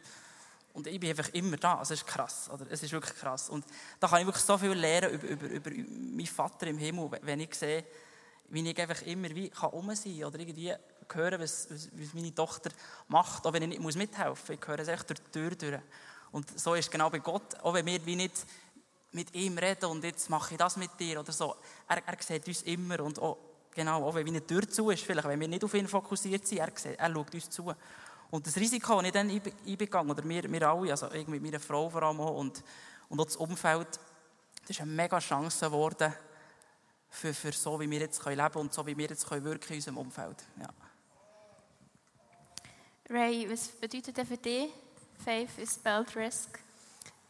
und 0.79 0.87
ich 0.87 1.01
bin 1.01 1.11
einfach 1.11 1.29
immer 1.31 1.57
da. 1.57 1.79
Also 1.79 1.95
es 1.95 2.03
ist 2.03 2.07
krass. 2.07 2.49
Oder? 2.53 2.67
Es 2.71 2.81
ist 2.85 2.93
wirklich 2.93 3.17
krass. 3.17 3.51
Und 3.51 3.65
da 3.99 4.07
kann 4.07 4.21
ich 4.21 4.27
wirklich 4.27 4.45
so 4.45 4.57
viel 4.57 4.71
lernen 4.71 5.11
über, 5.11 5.27
über, 5.27 5.47
über 5.47 5.71
meinen 5.71 6.27
Vater 6.27 6.69
im 6.69 6.79
Himmel, 6.79 7.11
wenn 7.23 7.41
ich 7.41 7.53
sehe, 7.53 7.85
wie 8.51 8.71
ich 8.71 8.81
einfach 8.81 9.03
immer 9.03 9.29
wie 9.31 9.51
kann 9.51 9.71
um 9.71 9.93
sein 9.97 10.23
oder 10.23 10.39
irgendwie 10.39 10.73
hören, 11.13 11.41
was, 11.41 11.69
was, 11.69 12.15
meine 12.15 12.33
Tochter 12.33 12.71
macht, 13.09 13.45
auch 13.45 13.53
wenn 13.53 13.65
ich 13.65 13.71
nicht 13.71 13.81
muss 13.81 13.97
mithelfen 13.97 14.31
muss. 14.31 14.61
Ich 14.61 14.69
höre 14.69 14.79
es 14.79 14.87
echt 14.87 15.11
durch 15.11 15.19
die 15.19 15.31
Tür 15.33 15.51
durch. 15.51 15.81
Und 16.31 16.61
so 16.61 16.75
ist 16.75 16.85
es 16.85 16.91
genau 16.93 17.11
bei 17.11 17.19
Gott, 17.19 17.59
auch 17.61 17.75
wenn 17.75 17.85
wir 17.85 18.07
wie 18.07 18.15
nicht 18.15 18.47
mit 19.11 19.35
ihm 19.35 19.59
reden 19.59 19.87
und 19.87 20.05
jetzt 20.05 20.31
mache 20.31 20.55
ich 20.55 20.59
das 20.59 20.77
mit 20.77 20.91
dir 21.01 21.19
oder 21.19 21.33
so. 21.33 21.57
Er, 21.89 22.07
er 22.07 22.17
sieht 22.21 22.47
uns 22.47 22.63
immer 22.63 23.01
und 23.01 23.19
auch, 23.19 23.37
genau, 23.75 24.07
auch 24.07 24.15
wenn 24.15 24.29
eine 24.29 24.47
Tür 24.47 24.69
zu 24.69 24.91
ist, 24.91 25.03
vielleicht, 25.03 25.27
wenn 25.27 25.41
wir 25.41 25.49
nicht 25.49 25.65
auf 25.65 25.75
ihn 25.75 25.89
fokussiert 25.89 26.47
sind, 26.47 26.59
er, 26.59 26.71
sieht, 26.77 27.01
er 27.01 27.13
schaut 27.13 27.35
uns 27.35 27.51
zu. 27.51 27.75
Und 28.31 28.47
das 28.47 28.57
Risiko, 28.57 28.97
das 28.97 29.07
ich 29.07 29.13
dann 29.13 29.31
eingegangen 29.67 30.11
oder 30.11 30.29
wir, 30.29 30.51
wir 30.51 30.69
alle, 30.69 30.91
also 30.91 31.11
irgendwie 31.11 31.41
meine 31.41 31.61
Frau 31.61 31.89
vor 31.89 32.03
allem 32.03 32.21
auch, 32.21 32.37
und, 32.37 32.63
und 33.09 33.21
auch 33.21 33.25
das 33.25 33.37
Umfeld, 33.37 33.89
das 34.63 34.71
ist 34.71 34.81
eine 34.81 34.93
mega 34.93 35.19
Chance 35.19 35.67
geworden, 35.67 36.13
für, 37.11 37.33
für 37.33 37.53
so, 37.53 37.81
wie 37.81 37.91
wir 37.91 38.01
jetzt 38.01 38.25
leben 38.25 38.37
können 38.37 38.55
und 38.57 38.75
so, 38.75 38.87
wie 38.87 38.97
wir 38.97 39.07
jetzt 39.07 39.27
können 39.27 39.45
wirken 39.45 39.73
in 39.73 39.77
unserem 39.77 39.97
Umfeld. 39.99 40.37
Ja. 40.61 40.69
Ray, 43.11 43.51
was 43.51 43.69
bedeutet 43.69 44.17
denn 44.17 44.27
für 44.27 44.37
dich 44.37 44.71
Faith 45.25 45.57
is 45.57 45.75
spelled 45.75 46.15
risk? 46.15 46.59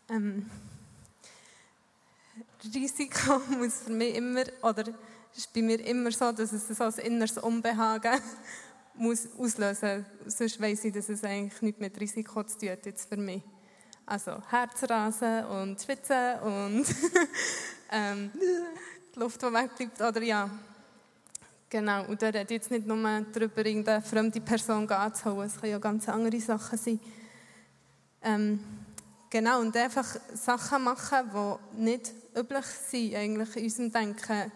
Ähm, 0.09 0.51
Risiko 2.75 3.39
muss 3.59 3.83
für 3.83 3.91
mich 3.91 4.17
immer, 4.17 4.45
oder 4.63 4.85
ist 5.37 5.53
bei 5.53 5.63
mir 5.63 5.79
immer 5.85 6.11
so, 6.11 6.33
dass 6.33 6.53
es 6.53 6.67
so 6.67 6.85
ein 6.85 6.95
inneres 6.95 7.39
Unbehagen 7.39 8.21
muss 8.99 9.29
auslösen 9.39 10.07
muss. 10.25 10.37
Sonst 10.37 10.61
weiss 10.61 10.85
ich, 10.85 10.93
dass 10.93 11.09
es 11.09 11.25
eigentlich 11.25 11.61
nichts 11.63 11.81
mit 11.81 12.01
Risiko 12.01 12.43
zu 12.45 12.59
tun 12.59 12.71
hat 12.71 12.87
jetzt 12.87 13.09
für 13.09 13.17
mich. 13.17 13.43
Also 14.07 14.43
Herzrasen 14.51 15.45
und 15.47 15.81
Schwitzen 15.81 16.39
und 16.41 16.87
ähm, 17.93 18.31
die 19.15 19.19
Luft, 19.19 19.41
die 19.43 19.47
wegbleibt. 19.47 20.01
Oder 20.01 20.23
ja, 20.23 20.51
genau. 21.69 22.07
Und 22.07 22.23
da 22.23 22.29
redet 22.29 22.51
jetzt 22.51 22.71
nicht 22.71 22.87
nur 22.87 22.97
darüber, 23.33 23.65
irgendeine 23.65 24.03
fremde 24.03 24.41
Person 24.41 24.89
anzuhauen. 24.89 25.47
Es 25.47 25.61
können 25.61 25.73
ja 25.73 25.79
ganz 25.79 26.09
andere 26.09 26.41
Sachen 26.41 26.79
sein. 26.79 27.01
Ähm, 28.23 28.61
genau, 29.29 29.61
und 29.61 29.77
einfach 29.77 30.17
Sachen 30.35 30.85
machen, 30.85 31.31
die 31.33 31.83
nicht 31.83 32.13
üblich 32.37 32.65
sind 32.65 33.15
eigentlich 33.15 33.57
in 33.57 33.65
unserem 33.65 33.93
Denken 33.93 34.53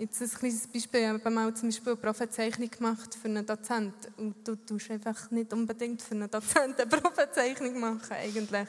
Jetzt 0.00 0.22
ein 0.22 0.30
kleines 0.30 0.66
Beispiel. 0.66 1.00
Ich 1.00 1.06
habe 1.08 1.28
mal 1.28 1.52
zum 1.52 1.68
Beispiel 1.68 1.92
eine 1.92 2.00
Prophezeichnung 2.00 2.70
gemacht 2.70 3.14
für 3.14 3.28
einen 3.28 3.44
Dozent. 3.44 3.92
Und 4.16 4.48
du 4.48 4.56
tust 4.56 4.90
einfach 4.90 5.30
nicht 5.30 5.52
unbedingt 5.52 6.00
für 6.00 6.14
einen 6.14 6.30
Dozent 6.30 6.80
eine 6.80 6.88
Prophezeichnung 6.88 7.78
machen, 7.78 8.12
eigentlich. 8.12 8.68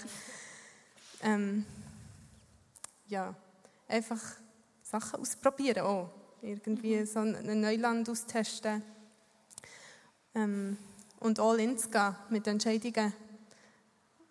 Ähm, 1.24 1.66
ja, 3.08 3.34
einfach 3.88 4.20
Sachen 4.84 5.22
ausprobieren 5.22 5.86
auch. 5.86 6.10
Irgendwie 6.42 6.98
mhm. 6.98 7.06
so 7.06 7.20
ein 7.20 7.62
Neuland 7.62 8.10
austesten. 8.10 8.84
Ähm, 10.36 10.78
und 11.22 11.40
all 11.40 11.62
in 11.62 11.78
zu 11.78 11.90
gehen 11.92 12.14
mit 12.30 12.46
Entscheidungen. 12.46 13.14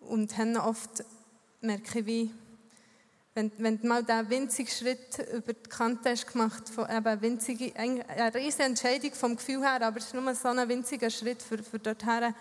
und 0.01 0.37
haben 0.37 0.55
oft, 0.55 1.03
merke 1.61 2.01
ich, 2.01 2.05
wie, 2.05 2.31
wenn, 3.33 3.51
wenn 3.59 3.79
du 3.79 3.87
mal 3.87 4.03
diesen 4.03 4.29
winzigen 4.29 4.71
Schritt 4.71 5.19
über 5.33 5.53
die 5.53 5.69
Kante 5.69 6.09
hast 6.09 6.31
gemacht, 6.31 6.67
von 6.67 6.85
eben 6.89 7.21
winzige, 7.21 7.73
eine 7.75 8.33
riesige 8.33 8.63
Entscheidung 8.63 9.13
vom 9.13 9.35
Gefühl 9.37 9.61
her, 9.61 9.81
aber 9.81 9.97
es 9.97 10.07
ist 10.07 10.13
nur 10.13 10.35
so 10.35 10.49
ein 10.49 10.67
winziger 10.67 11.09
Schritt 11.09 11.41
für, 11.41 11.59
für 11.59 11.79
dorthin, 11.79 12.33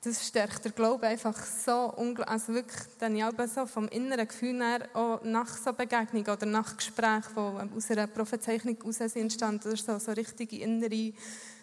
das 0.00 0.26
stärkt 0.26 0.64
der 0.64 0.72
Glaube 0.72 1.06
einfach 1.06 1.36
so 1.44 1.92
unglaublich, 1.96 2.32
also 2.32 2.54
wirklich, 2.54 2.82
dann 2.98 3.16
ich 3.16 3.24
auch 3.24 3.32
so 3.46 3.66
vom 3.66 3.88
inneren 3.88 4.28
Gefühl 4.28 4.62
her, 4.62 4.88
auch 4.94 5.22
nach 5.24 5.54
so 5.56 5.72
Begegnungen 5.72 6.28
oder 6.28 6.46
nach 6.46 6.76
Gesprächen, 6.76 7.34
die 7.34 7.76
aus 7.76 7.90
einer 7.90 8.06
Prophezeichnung 8.06 8.76
heraus 8.76 8.96
sind 8.96 9.16
entstanden, 9.16 9.70
das 9.70 9.84
so, 9.84 9.98
so 9.98 10.12
richtige 10.12 10.60
innere 10.60 11.12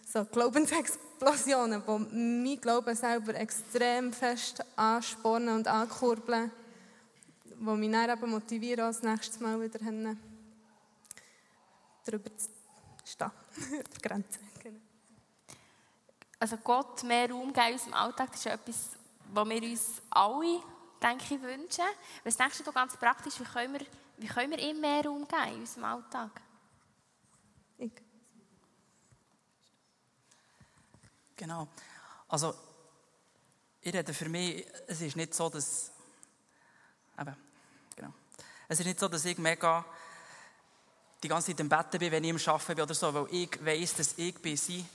so 0.06 0.26
Glaubensexplosionen, 0.26 1.82
die 1.88 2.16
mein 2.16 2.62
Glauben 2.62 2.96
selber 2.96 3.34
extrem 3.36 4.14
fest 4.14 4.64
anspornen 4.76 5.56
und 5.56 5.68
ankurbeln 5.68 6.52
die 7.60 7.64
mich 7.64 7.92
dann 7.92 8.10
eben 8.10 8.32
motivieren, 8.32 8.78
das 8.78 9.02
nächste 9.02 9.42
Mal 9.44 9.60
wieder 9.62 9.80
hin, 9.80 10.20
darüber 12.06 12.36
zu 12.38 12.50
stehen, 13.04 13.32
der 13.72 14.02
Grenze. 14.02 14.40
Genau. 14.62 14.80
Also 16.40 16.58
Gott 16.58 17.04
mehr 17.04 17.30
Raum 17.30 17.54
geben 17.54 17.68
in 17.68 17.74
unserem 17.74 17.94
Alltag, 17.94 18.32
das 18.32 18.40
ist 18.40 18.46
etwas, 18.48 18.90
was 19.34 19.50
wir 19.50 19.64
uns 19.64 20.02
alle, 20.10 20.62
denke 21.02 21.36
ich, 21.36 21.42
wünschen. 21.42 21.86
Was 22.24 22.38
denkst 22.38 22.64
du 22.64 22.72
ganz 22.72 22.98
praktisch, 22.98 23.40
wie 23.40 23.44
können 23.44 23.74
wir, 23.74 23.86
wie 24.18 24.28
können 24.28 24.52
wir 24.52 24.60
ihm 24.60 24.80
mehr 24.80 25.04
Raum 25.04 25.28
geben 25.28 25.54
in 25.54 25.60
unserem 25.62 25.84
Alltag? 25.86 26.42
Ich. 27.78 27.92
Genau. 31.36 31.68
Also, 32.28 32.54
ich 33.82 33.94
rede 33.94 34.14
für 34.14 34.30
mich, 34.30 34.66
es 34.88 35.02
ist 35.02 35.16
nicht 35.16 35.34
so, 35.34 35.50
dass. 35.50 35.92
Eben, 37.20 37.36
genau. 37.96 38.14
Es 38.68 38.80
ist 38.80 38.86
nicht 38.86 39.00
so, 39.00 39.08
dass 39.08 39.26
ich 39.26 39.38
mega 39.38 39.86
die 41.22 41.28
ganze 41.28 41.52
Zeit 41.52 41.60
im 41.60 41.70
Bett 41.70 41.92
bin, 41.92 42.12
wenn 42.12 42.24
ich 42.24 42.30
im 42.30 42.38
Arbeiten 42.38 42.76
bin 42.76 42.84
oder 42.84 42.94
so, 42.94 43.14
weil 43.14 43.28
ich 43.32 43.66
weiss, 43.66 43.94
dass 43.96 44.18
ich 44.18 44.36
bin 44.36 44.58
sein, 44.58 44.88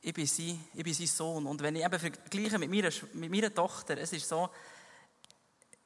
ich 0.00 0.12
bin 0.12 0.26
sein, 0.26 0.64
ich 0.74 0.84
bin 0.84 0.94
sein 0.94 1.06
Sohn. 1.06 1.46
Und 1.46 1.62
wenn 1.62 1.76
ich 1.76 1.84
eben 1.84 1.98
vergleiche 1.98 2.58
mit 2.58 2.70
meiner, 2.70 2.90
mit 3.14 3.30
meiner 3.30 3.54
Tochter, 3.54 3.96
es 3.98 4.12
ist 4.12 4.28
so, 4.28 4.50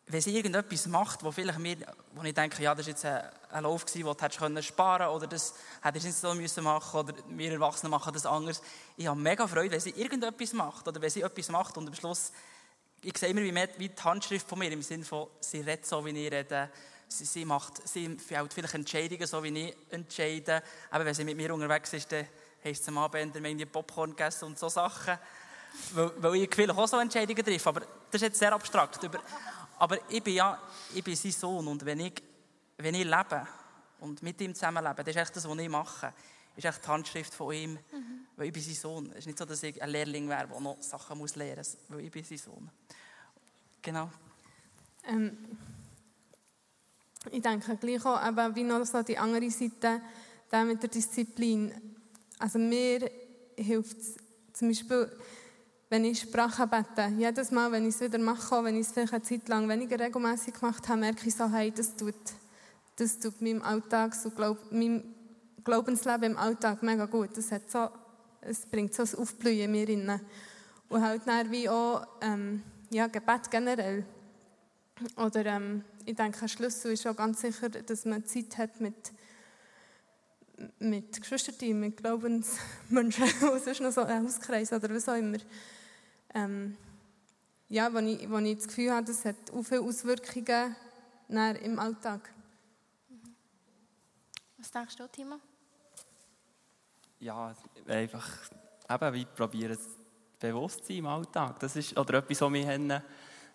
wenn 0.08 0.20
sie 0.20 0.36
irgendetwas 0.36 0.86
macht, 0.86 1.24
wo 1.24 1.32
vielleicht 1.32 1.58
mir, 1.58 1.76
wo 2.14 2.22
ich 2.22 2.32
denke, 2.32 2.62
ja, 2.62 2.74
das 2.74 2.86
ist 2.86 3.02
jetzt 3.02 3.04
ein, 3.04 3.62
Lauf 3.62 3.84
gewesen, 3.84 4.06
den 4.06 4.30
du 4.30 4.38
können 4.38 4.62
sparen 4.62 5.08
oder 5.08 5.26
das 5.26 5.54
hättest 5.82 6.04
du 6.04 6.08
nicht 6.08 6.18
so 6.18 6.34
müssen 6.34 6.62
machen 6.62 7.00
oder 7.00 7.14
wir 7.28 7.52
Erwachsene 7.52 7.90
machen 7.90 8.12
das 8.12 8.26
anders. 8.26 8.62
Ich 8.96 9.06
habe 9.06 9.18
mega 9.18 9.46
Freude, 9.48 9.72
wenn 9.72 9.80
sie 9.80 9.90
irgendetwas 9.90 10.52
macht 10.52 10.86
oder 10.86 11.00
wenn 11.00 11.10
sie 11.10 11.22
etwas 11.22 11.48
macht 11.48 11.76
und 11.76 11.88
am 11.88 11.94
Schluss, 11.94 12.32
ich 13.06 13.16
sehe 13.18 13.28
immer 13.28 13.42
wie, 13.42 13.88
die 13.88 14.02
Handschrift 14.02 14.48
von 14.48 14.58
mir 14.58 14.72
im 14.72 14.82
Sinne 14.82 15.04
von, 15.04 15.28
sie 15.38 15.60
redet 15.60 15.86
so, 15.86 16.04
wie 16.04 16.10
ich 16.10 16.32
rede, 16.32 16.68
sie, 17.06 17.24
sie 17.24 17.44
macht, 17.44 17.86
sie 17.86 18.16
fällt 18.18 18.52
vielleicht 18.52 18.74
Entscheidungen 18.74 19.26
so, 19.28 19.42
wie 19.44 19.66
ich 19.66 19.76
entscheide. 19.90 20.60
Aber 20.90 21.04
wenn 21.04 21.14
sie 21.14 21.24
mit 21.24 21.36
mir 21.36 21.54
unterwegs 21.54 21.92
ist, 21.92 22.10
dann 22.10 22.26
heisst 22.64 22.82
es 22.82 22.88
am 22.88 22.98
Abend, 22.98 23.32
wir 23.40 23.48
haben 23.48 23.70
Popcorn 23.70 24.10
gegessen 24.10 24.46
und 24.46 24.58
so 24.58 24.68
Sachen. 24.68 25.18
Weil, 25.92 26.10
weil 26.16 26.34
ich 26.36 26.50
vielleicht 26.52 26.76
auch 26.76 26.88
so 26.88 26.98
Entscheidungen 26.98 27.44
treffe, 27.44 27.68
aber 27.68 27.80
das 27.80 28.14
ist 28.14 28.22
jetzt 28.22 28.38
sehr 28.40 28.52
abstrakt. 28.52 29.00
Über, 29.04 29.20
aber 29.78 29.98
ich 30.08 30.22
bin 30.22 30.34
ja, 30.34 30.60
ich 30.92 31.04
bin 31.04 31.14
sein 31.14 31.30
Sohn 31.30 31.68
und 31.68 31.84
wenn 31.86 32.00
ich, 32.00 32.20
wenn 32.76 32.94
ich 32.96 33.04
lebe 33.04 33.46
und 34.00 34.20
mit 34.20 34.40
ihm 34.40 34.52
zusammenlebe, 34.52 35.04
das 35.04 35.14
ist 35.14 35.22
echt 35.22 35.36
das, 35.36 35.48
was 35.48 35.58
ich 35.58 35.68
mache. 35.68 36.12
Ist 36.56 36.64
echt 36.64 36.84
die 36.84 36.88
Handschrift 36.88 37.34
von 37.34 37.52
ihm, 37.52 37.72
mhm. 37.72 38.26
weil 38.36 38.46
ich 38.46 38.52
bin 38.52 38.62
sein 38.62 38.74
Sohn. 38.74 39.10
Es 39.10 39.18
ist 39.18 39.26
nicht 39.26 39.38
so, 39.38 39.44
dass 39.44 39.62
ich 39.62 39.80
ein 39.82 39.90
Lehrling 39.90 40.28
wäre, 40.28 40.48
der 40.48 40.60
noch 40.60 40.82
Sachen 40.82 41.18
muss 41.18 41.36
lernen 41.36 41.58
muss, 41.58 41.76
weil 41.88 42.00
ich 42.00 42.10
bin 42.10 42.24
sein 42.24 42.38
Sohn. 42.38 42.70
Genau. 43.82 44.10
Ähm, 45.06 45.36
ich 47.30 47.42
denke 47.42 47.76
gleich 47.76 48.04
auch, 48.04 48.26
eben, 48.26 48.54
wie 48.54 48.64
noch 48.64 48.84
so 48.84 49.02
die 49.02 49.18
andere 49.18 49.50
Seite, 49.50 50.00
der 50.50 50.64
mit 50.64 50.82
der 50.82 50.88
Disziplin. 50.90 51.72
Also 52.38 52.58
mir 52.58 53.10
hilft 53.56 53.98
es 53.98 54.16
zum 54.52 54.68
Beispiel, 54.68 55.10
wenn 55.88 56.04
ich 56.04 56.20
Sprache 56.20 56.66
bete, 56.66 57.12
jedes 57.16 57.50
Mal, 57.50 57.70
wenn 57.70 57.86
ich 57.86 57.94
es 57.94 58.00
wieder 58.00 58.18
mache, 58.18 58.64
wenn 58.64 58.76
ich 58.76 58.86
es 58.86 58.92
vielleicht 58.92 59.12
eine 59.12 59.22
Zeit 59.22 59.48
lang 59.48 59.68
weniger 59.68 59.98
regelmäßig 59.98 60.54
gemacht 60.54 60.88
habe, 60.88 61.00
merke 61.00 61.28
ich 61.28 61.34
so, 61.34 61.50
hey, 61.50 61.70
das 61.70 61.94
tut, 61.94 62.14
das 62.96 63.18
tut 63.18 63.40
meinem 63.40 63.62
Alltag, 63.62 64.14
so 64.14 64.30
glaub, 64.30 64.72
meinem 64.72 65.15
Glaubensleben 65.66 66.32
im 66.32 66.38
Alltag 66.38 66.82
mega 66.82 67.06
gut. 67.06 67.36
Das 67.36 67.50
hat 67.50 67.70
so, 67.70 67.90
es 68.40 68.64
bringt 68.64 68.94
so 68.94 69.02
ein 69.02 69.20
Aufblühen 69.20 69.64
in 69.64 69.72
mir 69.72 69.88
rein. 69.88 70.20
Und 70.88 71.02
halt 71.02 71.22
dann 71.26 71.50
wie 71.50 71.68
auch, 71.68 72.06
ähm, 72.22 72.62
ja, 72.90 73.08
Gebet 73.08 73.50
generell. 73.50 74.06
Oder 75.16 75.44
ähm, 75.44 75.84
ich 76.04 76.14
denke, 76.14 76.40
ein 76.40 76.48
Schlüssel 76.48 76.92
ist 76.92 77.06
auch 77.06 77.16
ganz 77.16 77.40
sicher, 77.40 77.68
dass 77.68 78.04
man 78.04 78.24
Zeit 78.24 78.56
hat 78.56 78.80
mit 78.80 78.94
mit 80.78 81.20
Geschwisterteam, 81.20 81.80
mit 81.80 81.98
Glaubensmenschen, 81.98 83.26
sonst 83.62 83.80
noch 83.80 83.92
so 83.92 84.02
ein 84.02 84.24
Hauskreis 84.24 84.72
oder 84.72 84.88
was 84.88 85.06
auch 85.06 85.16
immer. 85.16 85.36
Ähm, 86.32 86.78
ja, 87.68 87.92
wo 87.92 87.98
ich, 87.98 88.30
wo 88.30 88.38
ich 88.38 88.56
das 88.56 88.68
Gefühl 88.68 88.92
habe, 88.92 89.06
das 89.06 89.24
hat 89.26 89.36
auch 89.52 89.62
viele 89.62 89.82
Auswirkungen 89.82 90.74
im 91.28 91.78
Alltag. 91.78 92.32
Was 94.56 94.70
denkst 94.70 94.96
du, 94.96 95.06
Timo? 95.08 95.40
Ja, 97.20 97.54
einfach 97.88 98.28
eben, 98.90 99.14
wie 99.14 99.24
probieren 99.24 99.78
bewusst 100.38 100.84
sein 100.84 100.98
im 100.98 101.06
Alltag. 101.06 101.58
Das 101.60 101.76
ist 101.76 101.96
oder 101.96 102.18
etwas, 102.18 102.40
was 102.40 102.50
mich 102.50 102.66
manchmal 102.66 103.02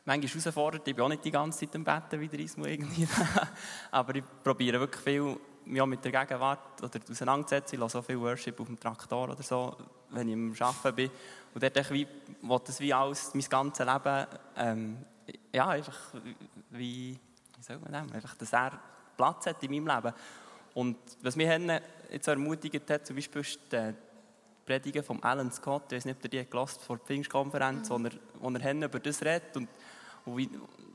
herausfordert. 0.05 0.87
Ich 0.87 0.95
bin 0.95 1.05
auch 1.05 1.09
nicht 1.09 1.23
die 1.23 1.31
ganze 1.31 1.59
Zeit 1.59 1.75
im 1.75 1.83
Bett 1.83 2.03
wie 2.11 2.27
der 2.27 2.39
Ismo 2.39 2.65
irgendwie. 2.65 3.07
Aber 3.91 4.15
ich 4.15 4.23
probiere 4.43 4.79
wirklich 4.79 5.03
viel 5.03 5.37
mich 5.65 5.81
auch 5.81 5.85
mit 5.85 6.03
der 6.03 6.11
Gegenwart 6.11 6.81
oder 6.81 6.99
auseinandersetzen. 7.09 7.75
Ich 7.75 7.81
höre 7.81 7.89
so 7.89 8.01
viel 8.01 8.19
Worship 8.19 8.59
auf 8.59 8.67
dem 8.67 8.79
Traktor 8.79 9.29
oder 9.29 9.43
so, 9.43 9.77
wenn 10.09 10.27
ich 10.27 10.33
am 10.33 10.53
Arbeiten 10.67 10.95
bin. 10.95 11.11
Und 11.53 11.63
dort 11.63 11.77
ich 11.77 11.91
wie, 11.91 12.07
das 12.65 12.79
wie 12.79 12.93
alles, 12.93 13.33
mein 13.33 13.43
ganzes 13.43 13.85
Leben, 13.85 14.27
ähm, 14.57 15.05
ja, 15.53 15.69
einfach 15.69 15.97
wie, 16.71 17.17
wie 17.57 17.63
soll 17.63 17.77
man 17.79 17.91
das 17.91 18.11
einfach, 18.11 18.35
dass 18.35 18.53
er 18.53 18.79
Platz 19.15 19.45
hat 19.45 19.63
in 19.63 19.71
meinem 19.71 19.95
Leben. 19.95 20.15
Und 20.73 20.97
was 21.21 21.35
mich 21.35 21.49
jetzt 22.09 22.27
ermutigt 22.27 22.89
hat, 22.89 23.05
zum 23.05 23.15
Beispiel 23.15 23.41
ist 23.41 23.59
die 23.71 23.93
Predigen 24.65 25.03
von 25.03 25.21
Alan 25.23 25.51
Scott, 25.51 25.83
ich 25.91 25.97
weiß 25.97 26.05
nicht, 26.05 26.17
ob 26.17 26.23
ihr 26.25 26.43
die 26.43 26.49
gelesen 26.49 26.79
vor 26.85 26.97
der 26.97 27.05
Pfingstkonferenz, 27.05 27.89
mhm. 27.89 27.93
wo 27.93 28.07
er, 28.07 28.11
wo 28.39 28.57
er 28.57 28.85
über 28.85 28.99
das 28.99 29.21
redet. 29.21 29.57
Und, 29.57 29.67
und 30.25 30.49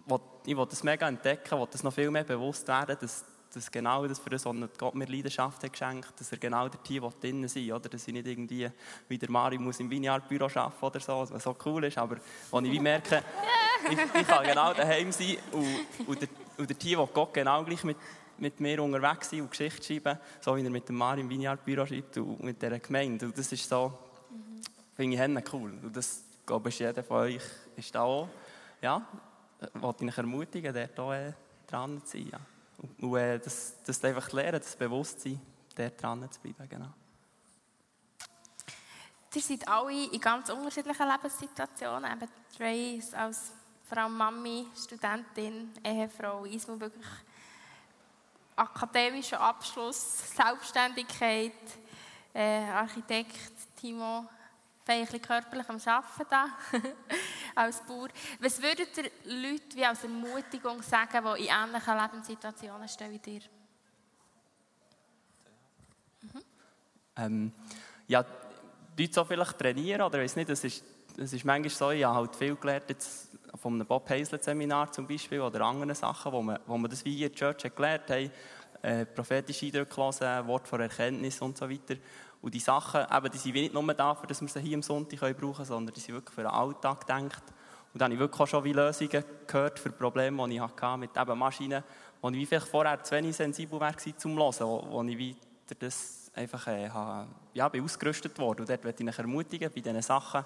wo, 0.07 0.21
ich 0.47 0.57
will 0.57 0.67
das 0.67 0.83
mega 0.83 1.09
entdecken, 1.09 1.59
will 1.59 1.69
das 1.71 1.83
noch 1.83 1.93
viel 1.93 2.11
mehr 2.11 2.25
bewusst 2.25 2.67
werden, 2.69 2.97
dass 3.01 3.25
dass 3.57 3.71
genau 3.71 4.07
das 4.07 4.19
für 4.19 4.31
das, 4.31 4.45
was 4.45 4.55
Gott 4.77 4.95
mir 4.95 5.07
Leidenschaft 5.07 5.63
hat 5.63 5.73
geschenkt, 5.73 6.13
dass 6.19 6.31
er 6.31 6.39
genau 6.39 6.69
der 6.69 6.83
Team 6.83 7.09
drinnen 7.21 7.49
sein 7.49 7.73
oder 7.73 7.89
dass 7.89 8.07
ich 8.07 8.13
nicht 8.13 8.27
irgendwie 8.27 8.71
wie 9.09 9.19
der 9.19 9.31
Mario 9.31 9.61
muss 9.61 9.81
im 9.81 9.89
Vineyard-Büro 9.89 10.45
arbeiten 10.45 10.85
oder 10.85 11.01
so, 11.01 11.27
was 11.31 11.43
so 11.43 11.57
cool 11.65 11.85
ist, 11.85 11.97
aber 11.97 12.17
wo 12.51 12.61
ich 12.61 12.71
wie 12.71 12.81
merke, 12.81 13.23
ich, 13.91 13.99
ich 13.99 14.27
kann 14.27 14.45
genau 14.45 14.75
daheim 14.75 15.11
sein 15.11 15.39
und, 15.53 16.07
und, 16.07 16.21
der, 16.21 16.29
und 16.59 16.69
der 16.69 16.79
Team, 16.79 17.01
Gott 17.15 17.33
genau 17.33 17.65
gleich 17.65 17.83
mit, 17.83 17.97
mit 18.39 18.61
mir 18.61 18.83
unterwegs 18.83 19.31
sein 19.31 19.43
und 19.43 19.51
Geschichte 19.51 19.83
schreiben, 19.83 20.19
so 20.41 20.57
wie 20.57 20.65
er 20.65 20.71
mit 20.71 20.89
dem 20.89 20.97
Mario 20.97 21.23
im 21.23 21.31
Vineyard-Büro 21.31 21.87
schreibt 21.87 22.17
und 22.19 22.43
mit 22.43 22.61
dieser 22.61 22.79
Gemeinde. 22.79 23.27
Und 23.27 23.39
das 23.39 23.51
ist 23.53 23.69
so, 23.69 23.93
finde 24.95 25.17
ich 25.17 25.53
cool. 25.53 25.79
Und 25.83 25.97
das, 25.97 26.23
glaube 26.45 26.69
ich, 26.69 26.79
jeder 26.79 27.03
von 27.03 27.19
euch 27.19 27.43
ist 27.77 27.95
da 27.95 28.03
auch, 28.03 28.29
ja, 28.81 29.07
wollte 29.75 30.05
ich 30.05 30.17
ermutigen, 30.17 30.75
dort 30.75 30.99
auch 31.01 31.13
äh, 31.13 31.33
dran 31.67 32.03
zu 32.05 32.19
sein. 32.19 32.31
Ja. 32.33 32.41
Und 33.01 33.17
äh, 33.17 33.39
das, 33.39 33.77
das 33.85 34.05
einfach 34.05 34.31
lernen, 34.33 34.61
das 34.61 34.77
Bewusstsein, 34.77 35.41
dort 35.75 36.03
dran 36.03 36.31
zu 36.31 36.41
bleiben. 36.41 36.69
Genau. 36.69 36.93
Ihr 39.35 39.43
seid 39.43 39.69
alle 39.69 40.07
in 40.07 40.21
ganz 40.21 40.49
unterschiedlichen 40.49 41.07
Lebenssituationen. 41.07 42.11
Eben 42.11 42.29
Trey 42.57 43.03
als 43.13 43.53
Frau 43.85 44.09
Mami, 44.09 44.67
Studentin, 44.75 45.73
Ehefrau, 45.85 46.47
Ismo 46.47 46.81
wirklich 46.81 47.05
akademischer 48.57 49.41
Abschluss, 49.41 50.35
Selbstständigkeit, 50.35 51.53
äh, 52.33 52.65
Architekt, 52.65 53.37
Timo 53.79 54.27
ein 54.89 55.05
bisschen 55.05 55.21
körperlich 55.21 55.69
am 55.69 55.81
Arbeiten 55.85 56.27
da, 56.31 56.47
als 57.55 57.81
Bauer. 57.85 58.09
Was 58.41 58.63
würdet 58.63 58.97
ihr 58.99 59.11
Leute 59.25 59.77
wie 59.77 59.85
als 59.85 60.05
Ermutigung 60.05 60.83
sagen, 60.83 61.25
die 61.37 61.43
in 61.43 61.49
ähnlichen 61.49 61.99
Lebenssituationen 61.99 62.89
stehen 62.89 63.13
wie 63.13 63.19
dir? 63.19 63.41
Mhm. 66.23 66.43
Ähm, 67.17 67.53
ja, 68.07 68.25
Leute 68.95 69.15
so 69.15 69.25
vielleicht 69.25 69.59
trainieren, 69.59 70.03
oder 70.03 70.21
weiß 70.21 70.37
nicht, 70.37 70.49
das 70.49 70.63
ist, 70.63 70.85
das 71.17 71.33
ist 71.33 71.45
manchmal 71.45 71.71
so, 71.71 71.91
ich 71.91 72.05
habe 72.05 72.17
halt 72.17 72.37
viel 72.37 72.55
gelernt, 72.55 72.89
jetzt 72.89 73.26
von 73.67 73.75
einem 73.75 73.87
Bob 73.87 74.09
Hazlett 74.09 74.45
Seminar 74.45 74.93
zum 74.93 75.09
Beispiel, 75.09 75.41
oder 75.41 75.63
anderen 75.63 75.93
Sachen, 75.93 76.31
wo 76.31 76.41
man, 76.41 76.61
wo 76.67 76.79
man 76.79 76.89
das 76.89 77.05
wie 77.05 77.25
in 77.25 77.33
der 77.33 77.33
Church 77.33 77.75
gelernt 77.75 78.09
hat, 78.09 78.31
äh, 78.83 79.05
prophetische 79.07 79.67
Eindrücke 79.67 79.97
Wort 79.97 80.69
von 80.69 80.81
Erkenntnis 80.81 81.43
und 81.43 81.59
so 81.59 81.69
weiter. 81.69 81.97
Und 82.41 82.55
die 82.55 82.61
Sachen, 82.61 83.01
eben, 83.13 83.31
die 83.33 83.39
sind 83.39 83.55
nicht 83.55 83.75
nur 83.75 83.83
dafür, 83.93 84.29
dass 84.29 84.41
wir 84.41 84.47
sie 84.47 84.61
hier 84.61 84.77
am 84.77 84.85
Sonntag 84.85 85.19
brauchen 85.19 85.53
können, 85.53 85.65
sondern 85.65 85.93
die 85.93 85.99
sind 85.99 86.15
wirklich 86.15 86.33
für 86.33 86.43
den 86.43 86.51
Alltag 86.53 87.01
gedacht. 87.01 87.43
Und 87.93 88.01
dann 88.01 88.05
habe 88.05 88.15
ich 88.15 88.21
wirklich 88.21 88.41
auch 88.41 88.47
schon 88.47 88.65
Lösungen 88.65 89.25
gehört 89.49 89.81
für 89.81 89.91
Probleme, 89.91 90.49
die 90.49 90.55
ich 90.55 90.61
hatte 90.61 90.97
mit 90.97 91.17
eben 91.17 91.39
Maschinen, 91.39 91.83
wo 92.23 92.29
ich 92.31 92.49
vielleicht 92.49 92.69
vorher 92.69 93.03
zu 93.03 93.17
wenig 93.17 93.35
sensibel 93.35 93.81
war 93.81 93.97
zum 93.99 94.37
Hören, 94.37 94.55
wo, 94.61 94.87
wo 94.91 95.03
ich 95.03 95.19
wieder 95.19 95.39
das 95.81 96.31
einfach 96.37 96.67
äh, 96.69 96.89
ja, 97.55 97.69
bin 97.69 97.83
ausgerüstet 97.83 98.39
worden. 98.39 98.61
Und 98.61 98.69
dort 98.69 98.85
möchte 98.85 99.03
ich 99.03 99.19
ermutigen, 99.19 99.73
bei 99.75 99.81
diesen 99.81 100.03
Sachen 100.03 100.45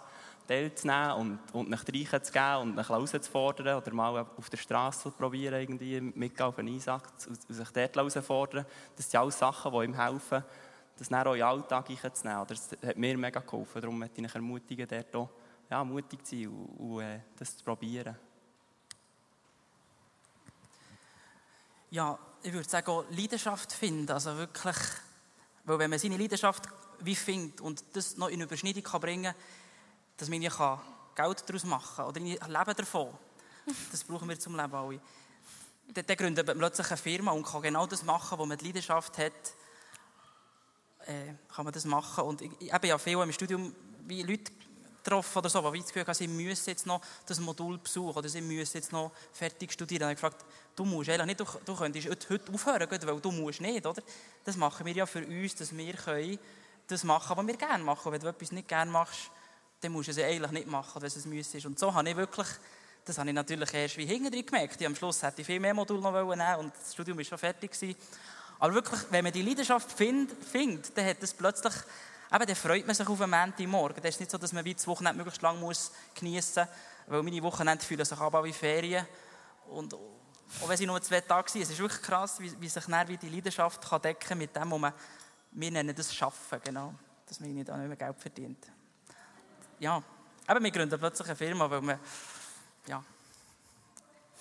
teilzunehmen 0.51 1.13
und, 1.13 1.55
und 1.55 1.71
nach 1.71 1.85
Reichen 1.87 2.25
zu 2.25 2.33
geben 2.33 2.57
und 2.63 2.75
nach 2.75 2.89
herauszufordern 2.89 3.81
oder 3.81 3.95
mal 3.95 4.27
auf 4.37 4.51
der 4.51 4.57
Straße 4.57 5.05
zu 5.05 5.11
probieren, 5.13 5.61
irgendwie 5.61 6.01
mitgehen 6.01 6.47
auf 6.47 6.59
einen 6.59 6.75
Einsatz 6.75 7.29
und, 7.29 7.41
sich 7.55 7.69
dort 7.71 7.97
herauszufordern. 7.97 8.67
Das 8.97 9.09
sind 9.09 9.21
alles 9.21 9.39
Sachen, 9.39 9.73
die 9.73 9.85
ihm 9.85 9.95
helfen, 9.95 10.43
das 10.99 11.09
dann 11.09 11.27
auch 11.27 11.33
in 11.35 11.39
den 11.39 11.47
Alltag 11.47 11.89
einzunehmen. 11.91 12.47
Das 12.49 12.69
hat 12.85 12.97
mir 12.97 13.17
mega 13.17 13.41
geholfen. 13.41 13.81
Darum 13.81 13.99
möchte 13.99 14.21
ich 14.21 14.27
euch 14.27 14.35
ermutigen, 14.35 14.89
dort 14.89 15.17
auch 15.17 15.31
ja, 15.71 15.85
mutig 15.85 16.27
zu 16.27 16.37
sein 16.37 16.49
und, 16.49 16.81
und 16.81 17.03
äh, 17.03 17.21
das 17.39 17.57
zu 17.57 17.65
probieren. 17.65 18.17
Ja, 21.91 22.19
ich 22.43 22.53
würde 22.53 22.69
sagen, 22.69 22.91
auch 22.91 23.05
Leidenschaft 23.11 23.73
finden. 23.73 24.11
Also 24.11 24.37
wirklich, 24.37 24.77
weil 25.65 25.79
wenn 25.79 25.91
man 25.91 25.99
seine 25.99 26.17
Leidenschaft 26.17 26.69
wie 27.03 27.15
findet 27.15 27.61
und 27.61 27.85
das 27.93 28.17
noch 28.17 28.29
in 28.29 28.41
Überschneidung 28.41 28.83
kann 28.83 29.01
bringen 29.01 29.33
kann, 29.33 29.60
dass 30.21 30.29
man 30.29 30.43
kann 30.43 30.81
Geld 31.15 31.49
daraus 31.49 31.65
machen 31.65 31.97
kann 31.97 32.07
oder 32.07 32.21
leben 32.21 32.77
davon. 32.77 33.09
Das 33.91 34.05
brauchen 34.05 34.29
wir 34.29 34.39
zum 34.39 34.55
Leben 34.57 34.75
alle. 34.75 35.01
Dann, 35.93 36.07
dann 36.07 36.17
gründet 36.17 36.47
man 36.47 36.59
plötzlich 36.59 36.87
eine 36.89 36.97
Firma 36.97 37.33
und 37.33 37.45
kann 37.45 37.63
genau 37.63 37.87
das 37.87 38.05
machen, 38.05 38.39
wo 38.39 38.47
man 38.47 38.59
die 38.59 38.67
Leidenschaft 38.67 39.19
hat, 39.19 39.33
äh, 41.07 41.35
kann 41.55 41.65
man 41.65 41.73
das 41.73 41.85
machen. 41.85 42.25
Und 42.25 42.43
ich, 42.43 42.51
ich 42.61 42.73
habe 42.73 42.87
ja 42.87 42.99
viel 42.99 43.19
im 43.19 43.33
Studium 43.33 43.75
wie 44.07 44.23
Leute 44.23 44.53
getroffen 45.03 45.39
oder 45.39 45.49
so, 45.49 45.71
die 45.71 45.79
das 45.79 45.89
Gefühl 45.89 46.07
haben, 46.07 46.15
sie 46.15 46.29
müssen 46.29 46.69
jetzt 46.69 46.87
noch 46.87 47.01
das 47.25 47.41
Modul 47.41 47.79
besuchen 47.79 48.17
oder 48.17 48.29
sie 48.29 48.43
müssen 48.43 48.77
jetzt 48.77 48.93
noch 48.93 49.13
fertig 49.33 49.73
studieren. 49.73 50.01
Dann 50.01 50.09
habe 50.11 50.15
ich 50.15 50.21
gefragt, 50.21 50.45
du 50.77 50.85
musst 50.85 51.09
eigentlich 51.09 51.27
nicht, 51.27 51.41
du, 51.41 51.47
du 51.65 51.75
könntest 51.75 52.09
heute 52.29 52.53
aufhören, 52.53 52.89
weil 52.91 53.21
du 53.21 53.31
musst 53.31 53.61
nicht, 53.63 53.87
oder? 53.87 54.03
Das 54.45 54.57
machen 54.57 54.85
wir 54.85 54.93
ja 54.93 55.07
für 55.07 55.27
uns, 55.27 55.55
dass 55.55 55.75
wir 55.75 55.95
können 55.95 56.39
das 56.87 57.05
machen, 57.05 57.37
was 57.37 57.47
wir 57.47 57.57
gerne 57.57 57.85
machen. 57.85 58.13
Wenn 58.13 58.21
du 58.21 58.29
etwas 58.29 58.53
nicht 58.53 58.69
gerne 58.69 58.91
machst, 58.91 59.31
dann 59.81 59.93
musst 59.93 60.09
du 60.09 60.13
es 60.13 60.19
eigentlich 60.19 60.51
nicht 60.51 60.67
machen, 60.67 61.01
wenn 61.01 61.09
es 61.09 61.25
ein 61.25 61.31
Müsse 61.31 61.59
ist. 61.59 61.67
Und 61.67 61.79
so 61.79 61.93
habe 61.93 62.09
ich 62.09 62.17
wirklich, 62.17 62.47
das 63.05 63.19
habe 63.19 63.29
ich 63.29 63.35
natürlich 63.35 63.73
erst 63.73 63.97
wie 63.97 64.07
hinten 64.07 64.45
gemerkt. 64.45 64.81
Ich, 64.81 64.87
am 64.87 64.95
Schluss 64.95 65.23
hätte 65.23 65.41
ich 65.41 65.47
viel 65.47 65.61
mehr 65.61 65.75
Module 65.75 66.01
noch 66.01 66.13
nehmen 66.13 66.57
und 66.57 66.73
das 66.79 66.93
Studium 66.93 67.17
war 67.17 67.25
schon 67.25 67.39
fertig. 67.39 67.73
Gewesen. 67.73 67.97
Aber 68.59 68.75
wirklich, 68.75 69.01
wenn 69.11 69.25
man 69.25 69.33
die 69.33 69.43
Leidenschaft 69.43 69.91
findet, 69.91 70.97
dann 70.97 71.07
hat 71.07 71.23
das 71.23 71.33
plötzlich, 71.33 71.73
eben, 72.31 72.47
dann 72.47 72.57
freut 72.57 72.87
man 72.87 72.95
sich 72.95 73.09
auf 73.09 73.21
einen 73.21 73.31
Montagmorgen. 73.31 74.03
Das 74.03 74.15
ist 74.15 74.21
nicht 74.21 74.31
so, 74.31 74.37
dass 74.37 74.53
man 74.53 74.65
wie 74.65 74.75
das 74.75 74.87
Wochenende 74.87 75.17
möglichst 75.17 75.41
lang 75.41 75.59
muss 75.59 75.93
geniessen 76.15 76.67
muss, 76.67 77.15
weil 77.15 77.23
meine 77.23 77.43
Wochenende 77.43 77.83
fühlen 77.83 78.05
sich 78.05 78.19
aber 78.19 78.45
wie 78.45 78.53
Ferien. 78.53 79.07
Und 79.71 79.95
auch 79.95 80.69
wenn 80.69 80.77
sie 80.77 80.87
nur 80.87 81.01
zwei 81.01 81.23
Tage 81.23 81.51
sind, 81.51 81.63
es 81.63 81.71
ist 81.71 81.79
wirklich 81.79 82.03
krass, 82.03 82.39
wie, 82.39 82.53
wie 82.61 82.69
sich 82.69 82.85
dann 82.85 83.09
wie 83.09 83.17
die 83.17 83.31
Leidenschaft 83.31 83.89
kann 83.89 84.03
decken 84.03 84.37
mit 84.37 84.55
dem, 84.55 84.71
was 84.71 84.79
man, 84.79 84.93
wir 85.53 85.71
nennen 85.71 85.95
das 85.97 86.15
Schaffen, 86.15 86.61
genau, 86.63 86.93
dass 87.27 87.41
man 87.41 87.55
nicht 87.55 87.67
mehr 87.67 87.97
Geld 87.97 88.19
verdient 88.19 88.67
ja, 89.81 90.03
eben, 90.49 90.65
wir 90.65 90.71
gründen 90.71 90.99
plötzlich 90.99 91.29
eine 91.29 91.37
Firma, 91.37 91.69
weil 91.69 91.81
man 91.81 91.99
ja, 92.87 93.03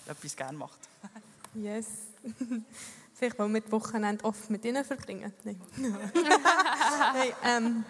etwas 0.06 0.36
gerne 0.36 0.56
macht. 0.56 0.78
yes. 1.54 1.86
Vielleicht, 3.14 3.38
weil 3.38 3.48
wir 3.52 3.60
die 3.60 3.72
Wochenende 3.72 4.24
oft 4.24 4.48
mit 4.48 4.64
ihnen 4.64 4.84
verbringen. 4.84 5.32
Nein. 5.44 5.60
hey, 7.12 7.34
ähm, 7.44 7.84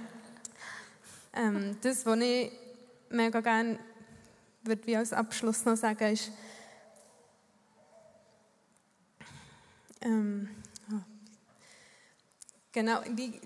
ähm, 1.33 1.77
das, 1.81 2.05
was 2.05 2.19
ich 2.19 2.51
mega 3.11 3.41
gerne 3.41 3.79
würde 4.63 4.87
wie 4.87 4.97
als 4.97 5.13
Abschluss 5.13 5.65
noch 5.65 5.77
sagen, 5.77 6.13
ist, 6.13 6.33
ähm, 10.03 10.49
oh, 10.91 11.01
genau, 12.73 13.01
wie 13.15 13.41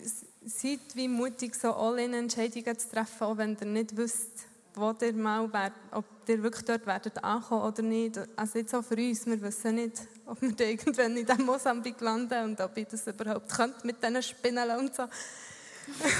seid 0.46 0.80
wie 0.94 1.08
mutig, 1.08 1.54
so 1.54 1.72
All-in-Entscheidungen 1.74 2.78
zu 2.78 2.90
treffen, 2.90 3.22
auch 3.22 3.36
wenn 3.36 3.56
ihr 3.60 3.66
nicht 3.66 3.96
wisst, 3.96 4.30
wo 4.74 4.94
ihr 5.00 5.12
mal 5.12 5.50
wärt, 5.52 5.72
ob 5.92 6.04
ihr 6.26 6.42
wirklich 6.42 6.64
dort 6.64 6.86
werdet 6.86 7.22
ankommen 7.22 7.62
oder 7.62 7.82
nicht. 7.82 8.18
Also 8.36 8.58
jetzt 8.58 8.74
auch 8.74 8.84
für 8.84 8.96
uns, 8.96 9.26
wir 9.26 9.40
wissen 9.40 9.76
nicht, 9.76 10.02
ob 10.26 10.40
wir 10.42 10.52
da 10.56 10.64
irgendwann 10.64 11.16
in 11.16 11.26
diesem 11.26 11.44
Mosambik 11.44 12.00
landen 12.00 12.44
und 12.44 12.60
ob 12.60 12.76
ich 12.76 12.88
das 12.88 13.06
überhaupt 13.06 13.48
könnte 13.52 13.86
mit 13.86 14.02
diesen 14.02 14.22
Spinnen 14.22 14.70
und 14.78 14.94
so. 14.94 15.02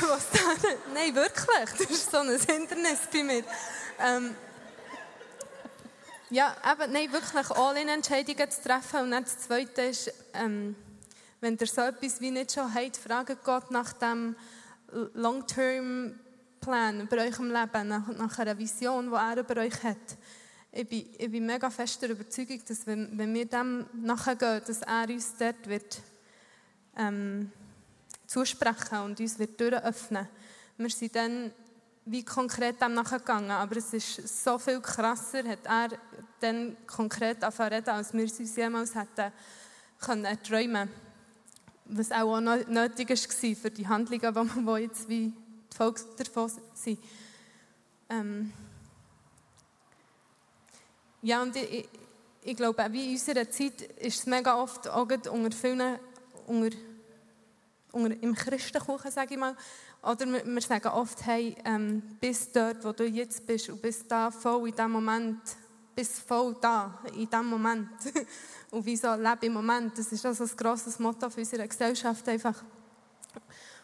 Was 0.09 0.31
dann? 0.31 0.77
Nein, 0.93 1.15
wirklich, 1.15 1.71
das 1.79 1.91
ist 1.91 2.11
so 2.11 2.19
ein 2.19 2.29
Hindernis 2.29 2.99
bei 3.13 3.23
mir. 3.23 3.45
Ähm, 3.99 4.35
ja, 6.31 6.55
eben, 6.71 6.93
nein, 6.93 7.13
wirklich 7.13 7.51
All-in-Entscheidungen 7.51 8.51
zu 8.51 8.63
treffen. 8.63 9.01
Und 9.01 9.11
dann 9.13 9.25
das 9.25 9.39
Zweite 9.39 9.83
ist, 9.83 10.13
ähm, 10.35 10.77
wenn 11.45 11.59
ihr 11.61 11.67
so 11.67 11.83
etwas 11.83 12.23
wie 12.23 12.31
nicht 12.31 12.53
schon 12.53 12.75
habt, 12.75 12.97
fragt 12.97 13.45
Gott 13.45 13.71
nach 13.71 13.93
dem 13.93 14.35
Long-Term-Plan 15.13 17.03
über 17.03 17.19
eurem 17.19 17.51
Leben, 17.53 17.89
nach, 17.89 18.09
nach 18.09 18.39
einer 18.39 18.57
Vision, 18.57 19.11
die 19.11 19.15
er 19.15 19.37
über 19.37 19.61
euch 19.61 19.83
hat. 19.83 20.17
Ich 20.73 20.89
bin, 20.89 21.07
ich 21.19 21.31
bin 21.31 21.45
mega 21.45 21.69
fest 21.69 22.01
der 22.01 22.11
Überzeugung, 22.11 22.63
dass 22.67 22.87
wenn, 22.87 23.19
wenn 23.19 23.35
wir 23.35 23.45
dem 23.45 23.85
nachgehen, 23.93 24.63
dass 24.67 24.81
er 24.81 25.07
uns 25.11 25.37
dort 25.39 25.69
wird, 25.69 26.01
ähm, 26.97 27.53
zusprechen 28.27 29.01
und 29.01 29.21
uns 29.21 29.39
wird 29.39 29.59
Türen 29.59 29.83
öffnen. 29.85 30.27
Wir 30.79 30.89
sind 30.89 31.15
dann 31.15 31.53
wie 32.07 32.25
konkret 32.25 32.81
dem 32.81 32.95
nachgegangen, 32.95 33.51
aber 33.51 33.77
es 33.77 33.93
ist 33.93 34.45
so 34.45 34.59
viel 34.59 34.81
krasser, 34.81 35.45
hat 35.45 35.67
er 35.67 35.89
dann 36.41 36.75
konkret 36.87 37.45
angefangen 37.45 37.87
als 37.87 38.15
wir 38.15 38.25
es 38.25 38.41
uns 38.41 38.57
jemals 38.57 38.95
hätten 38.95 39.31
können 40.01 40.43
träumen 40.43 41.04
was 41.87 42.13
auch 42.13 42.41
nötig 42.41 43.11
war 43.11 43.57
für 43.57 43.71
die 43.71 43.87
Handlungen, 43.87 44.67
die 44.67 44.83
jetzt 44.83 45.09
wie 45.09 45.33
die 45.73 45.77
Folge 45.77 46.01
davon 46.17 46.51
sind. 46.75 46.99
Ähm 48.09 48.53
ja, 51.23 51.43
und 51.43 51.57
ich, 51.57 51.89
ich 52.43 52.57
glaube, 52.57 52.83
auch 52.83 52.91
in 52.91 53.13
unserer 53.13 53.49
Zeit 53.51 53.83
ist 53.83 54.21
es 54.21 54.27
mega 54.27 54.61
oft 54.61 54.89
auch 54.89 55.09
unter 55.31 55.51
vielen, 55.57 55.99
unter, 56.47 56.77
unter, 57.93 58.23
im 58.23 58.35
Christenkuchen, 58.35 59.11
sage 59.11 59.35
ich 59.35 59.41
mal, 59.41 59.57
oder 60.03 60.27
wir, 60.27 60.45
wir 60.45 60.61
sagen 60.61 60.89
oft, 60.89 61.25
hey, 61.25 61.57
ähm, 61.65 62.03
bis 62.21 62.53
dort, 62.53 62.85
wo 62.85 62.93
du 62.93 63.07
jetzt 63.07 63.47
bist 63.47 63.71
und 63.71 63.81
bis 63.81 64.07
da 64.07 64.31
voll 64.31 64.69
in 64.69 64.75
diesem 64.75 64.91
Moment, 64.91 65.41
bis 65.95 66.21
voll 66.21 66.57
da, 66.61 67.01
in 67.15 67.29
diesem 67.29 67.47
Moment. 67.47 67.89
und 68.71 68.85
wie 68.85 68.97
so 68.97 69.15
lebe 69.15 69.47
im 69.47 69.53
Moment. 69.53 69.97
Das 69.99 70.11
ist 70.13 70.25
also 70.27 70.45
ein 70.45 70.57
grosses 70.57 70.99
Motto 70.99 71.31
für 71.31 71.41
unsere 71.41 71.67
Gesellschaft 71.67 72.29
einfach. 72.29 72.63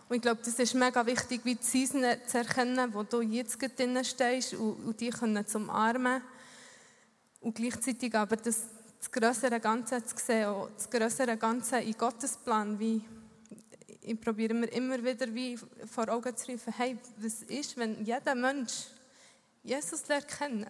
Und 0.09 0.17
ich 0.17 0.23
glaube, 0.23 0.41
das 0.45 0.59
ist 0.59 0.75
mega 0.75 1.07
wichtig, 1.07 1.41
wie 1.45 1.55
die 1.55 1.63
Season 1.63 2.03
zu 2.27 2.39
erkennen, 2.39 2.93
wo 2.93 3.05
du 3.05 3.21
jetzt 3.21 3.59
drin 3.79 4.05
stehst 4.05 4.55
und, 4.55 4.85
und 4.85 5.01
die 5.01 5.11
können 5.11 5.47
zum 5.47 5.71
Armen 5.71 6.21
und 7.41 7.55
gleichzeitig 7.55 8.15
aber 8.15 8.37
das, 8.37 8.65
das 8.99 9.11
größere 9.11 9.61
Ganze 9.61 10.05
zu 10.05 10.17
sehen, 10.17 10.47
auch 10.47 10.69
das 10.77 10.91
größere 10.91 11.37
Ganze 11.37 11.79
in 11.79 11.97
Gottes 11.97 12.37
Plan, 12.37 12.79
wie 12.79 13.05
ich 14.03 14.21
probiere 14.21 14.55
mir 14.55 14.67
immer 14.67 15.03
wieder 15.03 15.33
wie 15.33 15.57
vor 15.87 16.09
Augen 16.09 16.37
zu 16.37 16.53
rufen, 16.53 16.73
hey, 16.77 16.99
was 17.19 17.43
ist, 17.43 17.77
wenn 17.77 18.05
jeder 18.05 18.35
Mensch 18.35 18.87
Jesus 19.63 20.09
lernt 20.09 20.27
kennen, 20.27 20.67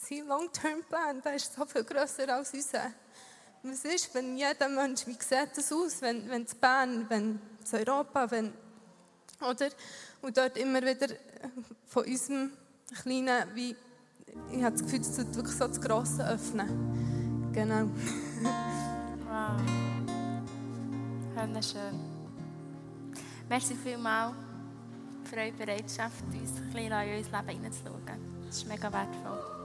sein 0.00 0.26
Long-Term-Plan, 0.26 1.20
der 1.22 1.34
ist 1.34 1.54
so 1.54 1.64
viel 1.66 1.84
grösser 1.84 2.34
als 2.34 2.52
unser. 2.54 2.92
Was 3.62 3.84
ist, 3.84 4.14
wenn 4.14 4.36
jeder 4.36 4.68
Mensch, 4.68 5.06
wie 5.06 5.12
sieht 5.12 5.50
das 5.54 5.72
aus, 5.72 6.00
wenn, 6.00 6.28
wenn 6.30 6.44
es 6.44 6.54
Bern, 6.54 7.04
wenn 7.08 7.38
es 7.62 7.74
Europa, 7.74 8.30
wenn, 8.30 8.52
oder? 9.40 9.68
Und 10.22 10.36
dort 10.36 10.56
immer 10.56 10.80
wieder 10.80 11.08
von 11.86 12.04
unserem 12.04 12.52
Kleinen, 13.02 13.54
wie, 13.54 13.76
ich 14.50 14.62
habe 14.62 14.72
das 14.72 14.82
Gefühl, 14.82 15.00
es 15.00 15.14
tut 15.14 15.34
wirklich 15.34 15.56
so 15.56 15.68
das 15.68 15.80
Grosse 15.80 16.26
öffnen. 16.26 17.52
Genau. 17.52 17.90
wow. 19.28 19.60
Wunderschön. 21.34 22.00
Merci 23.48 23.74
vielmals 23.74 24.34
für 25.24 25.36
eure 25.36 25.52
Bereitschaft, 25.52 26.24
uns 26.24 26.56
ein 26.56 26.70
bisschen 26.72 26.92
in 26.92 27.18
unser 27.18 27.38
Leben 27.38 27.48
hineinzuschauen. 27.48 28.46
Das 28.46 28.56
ist 28.56 28.66
mega 28.66 28.92
wertvoll. 28.92 29.59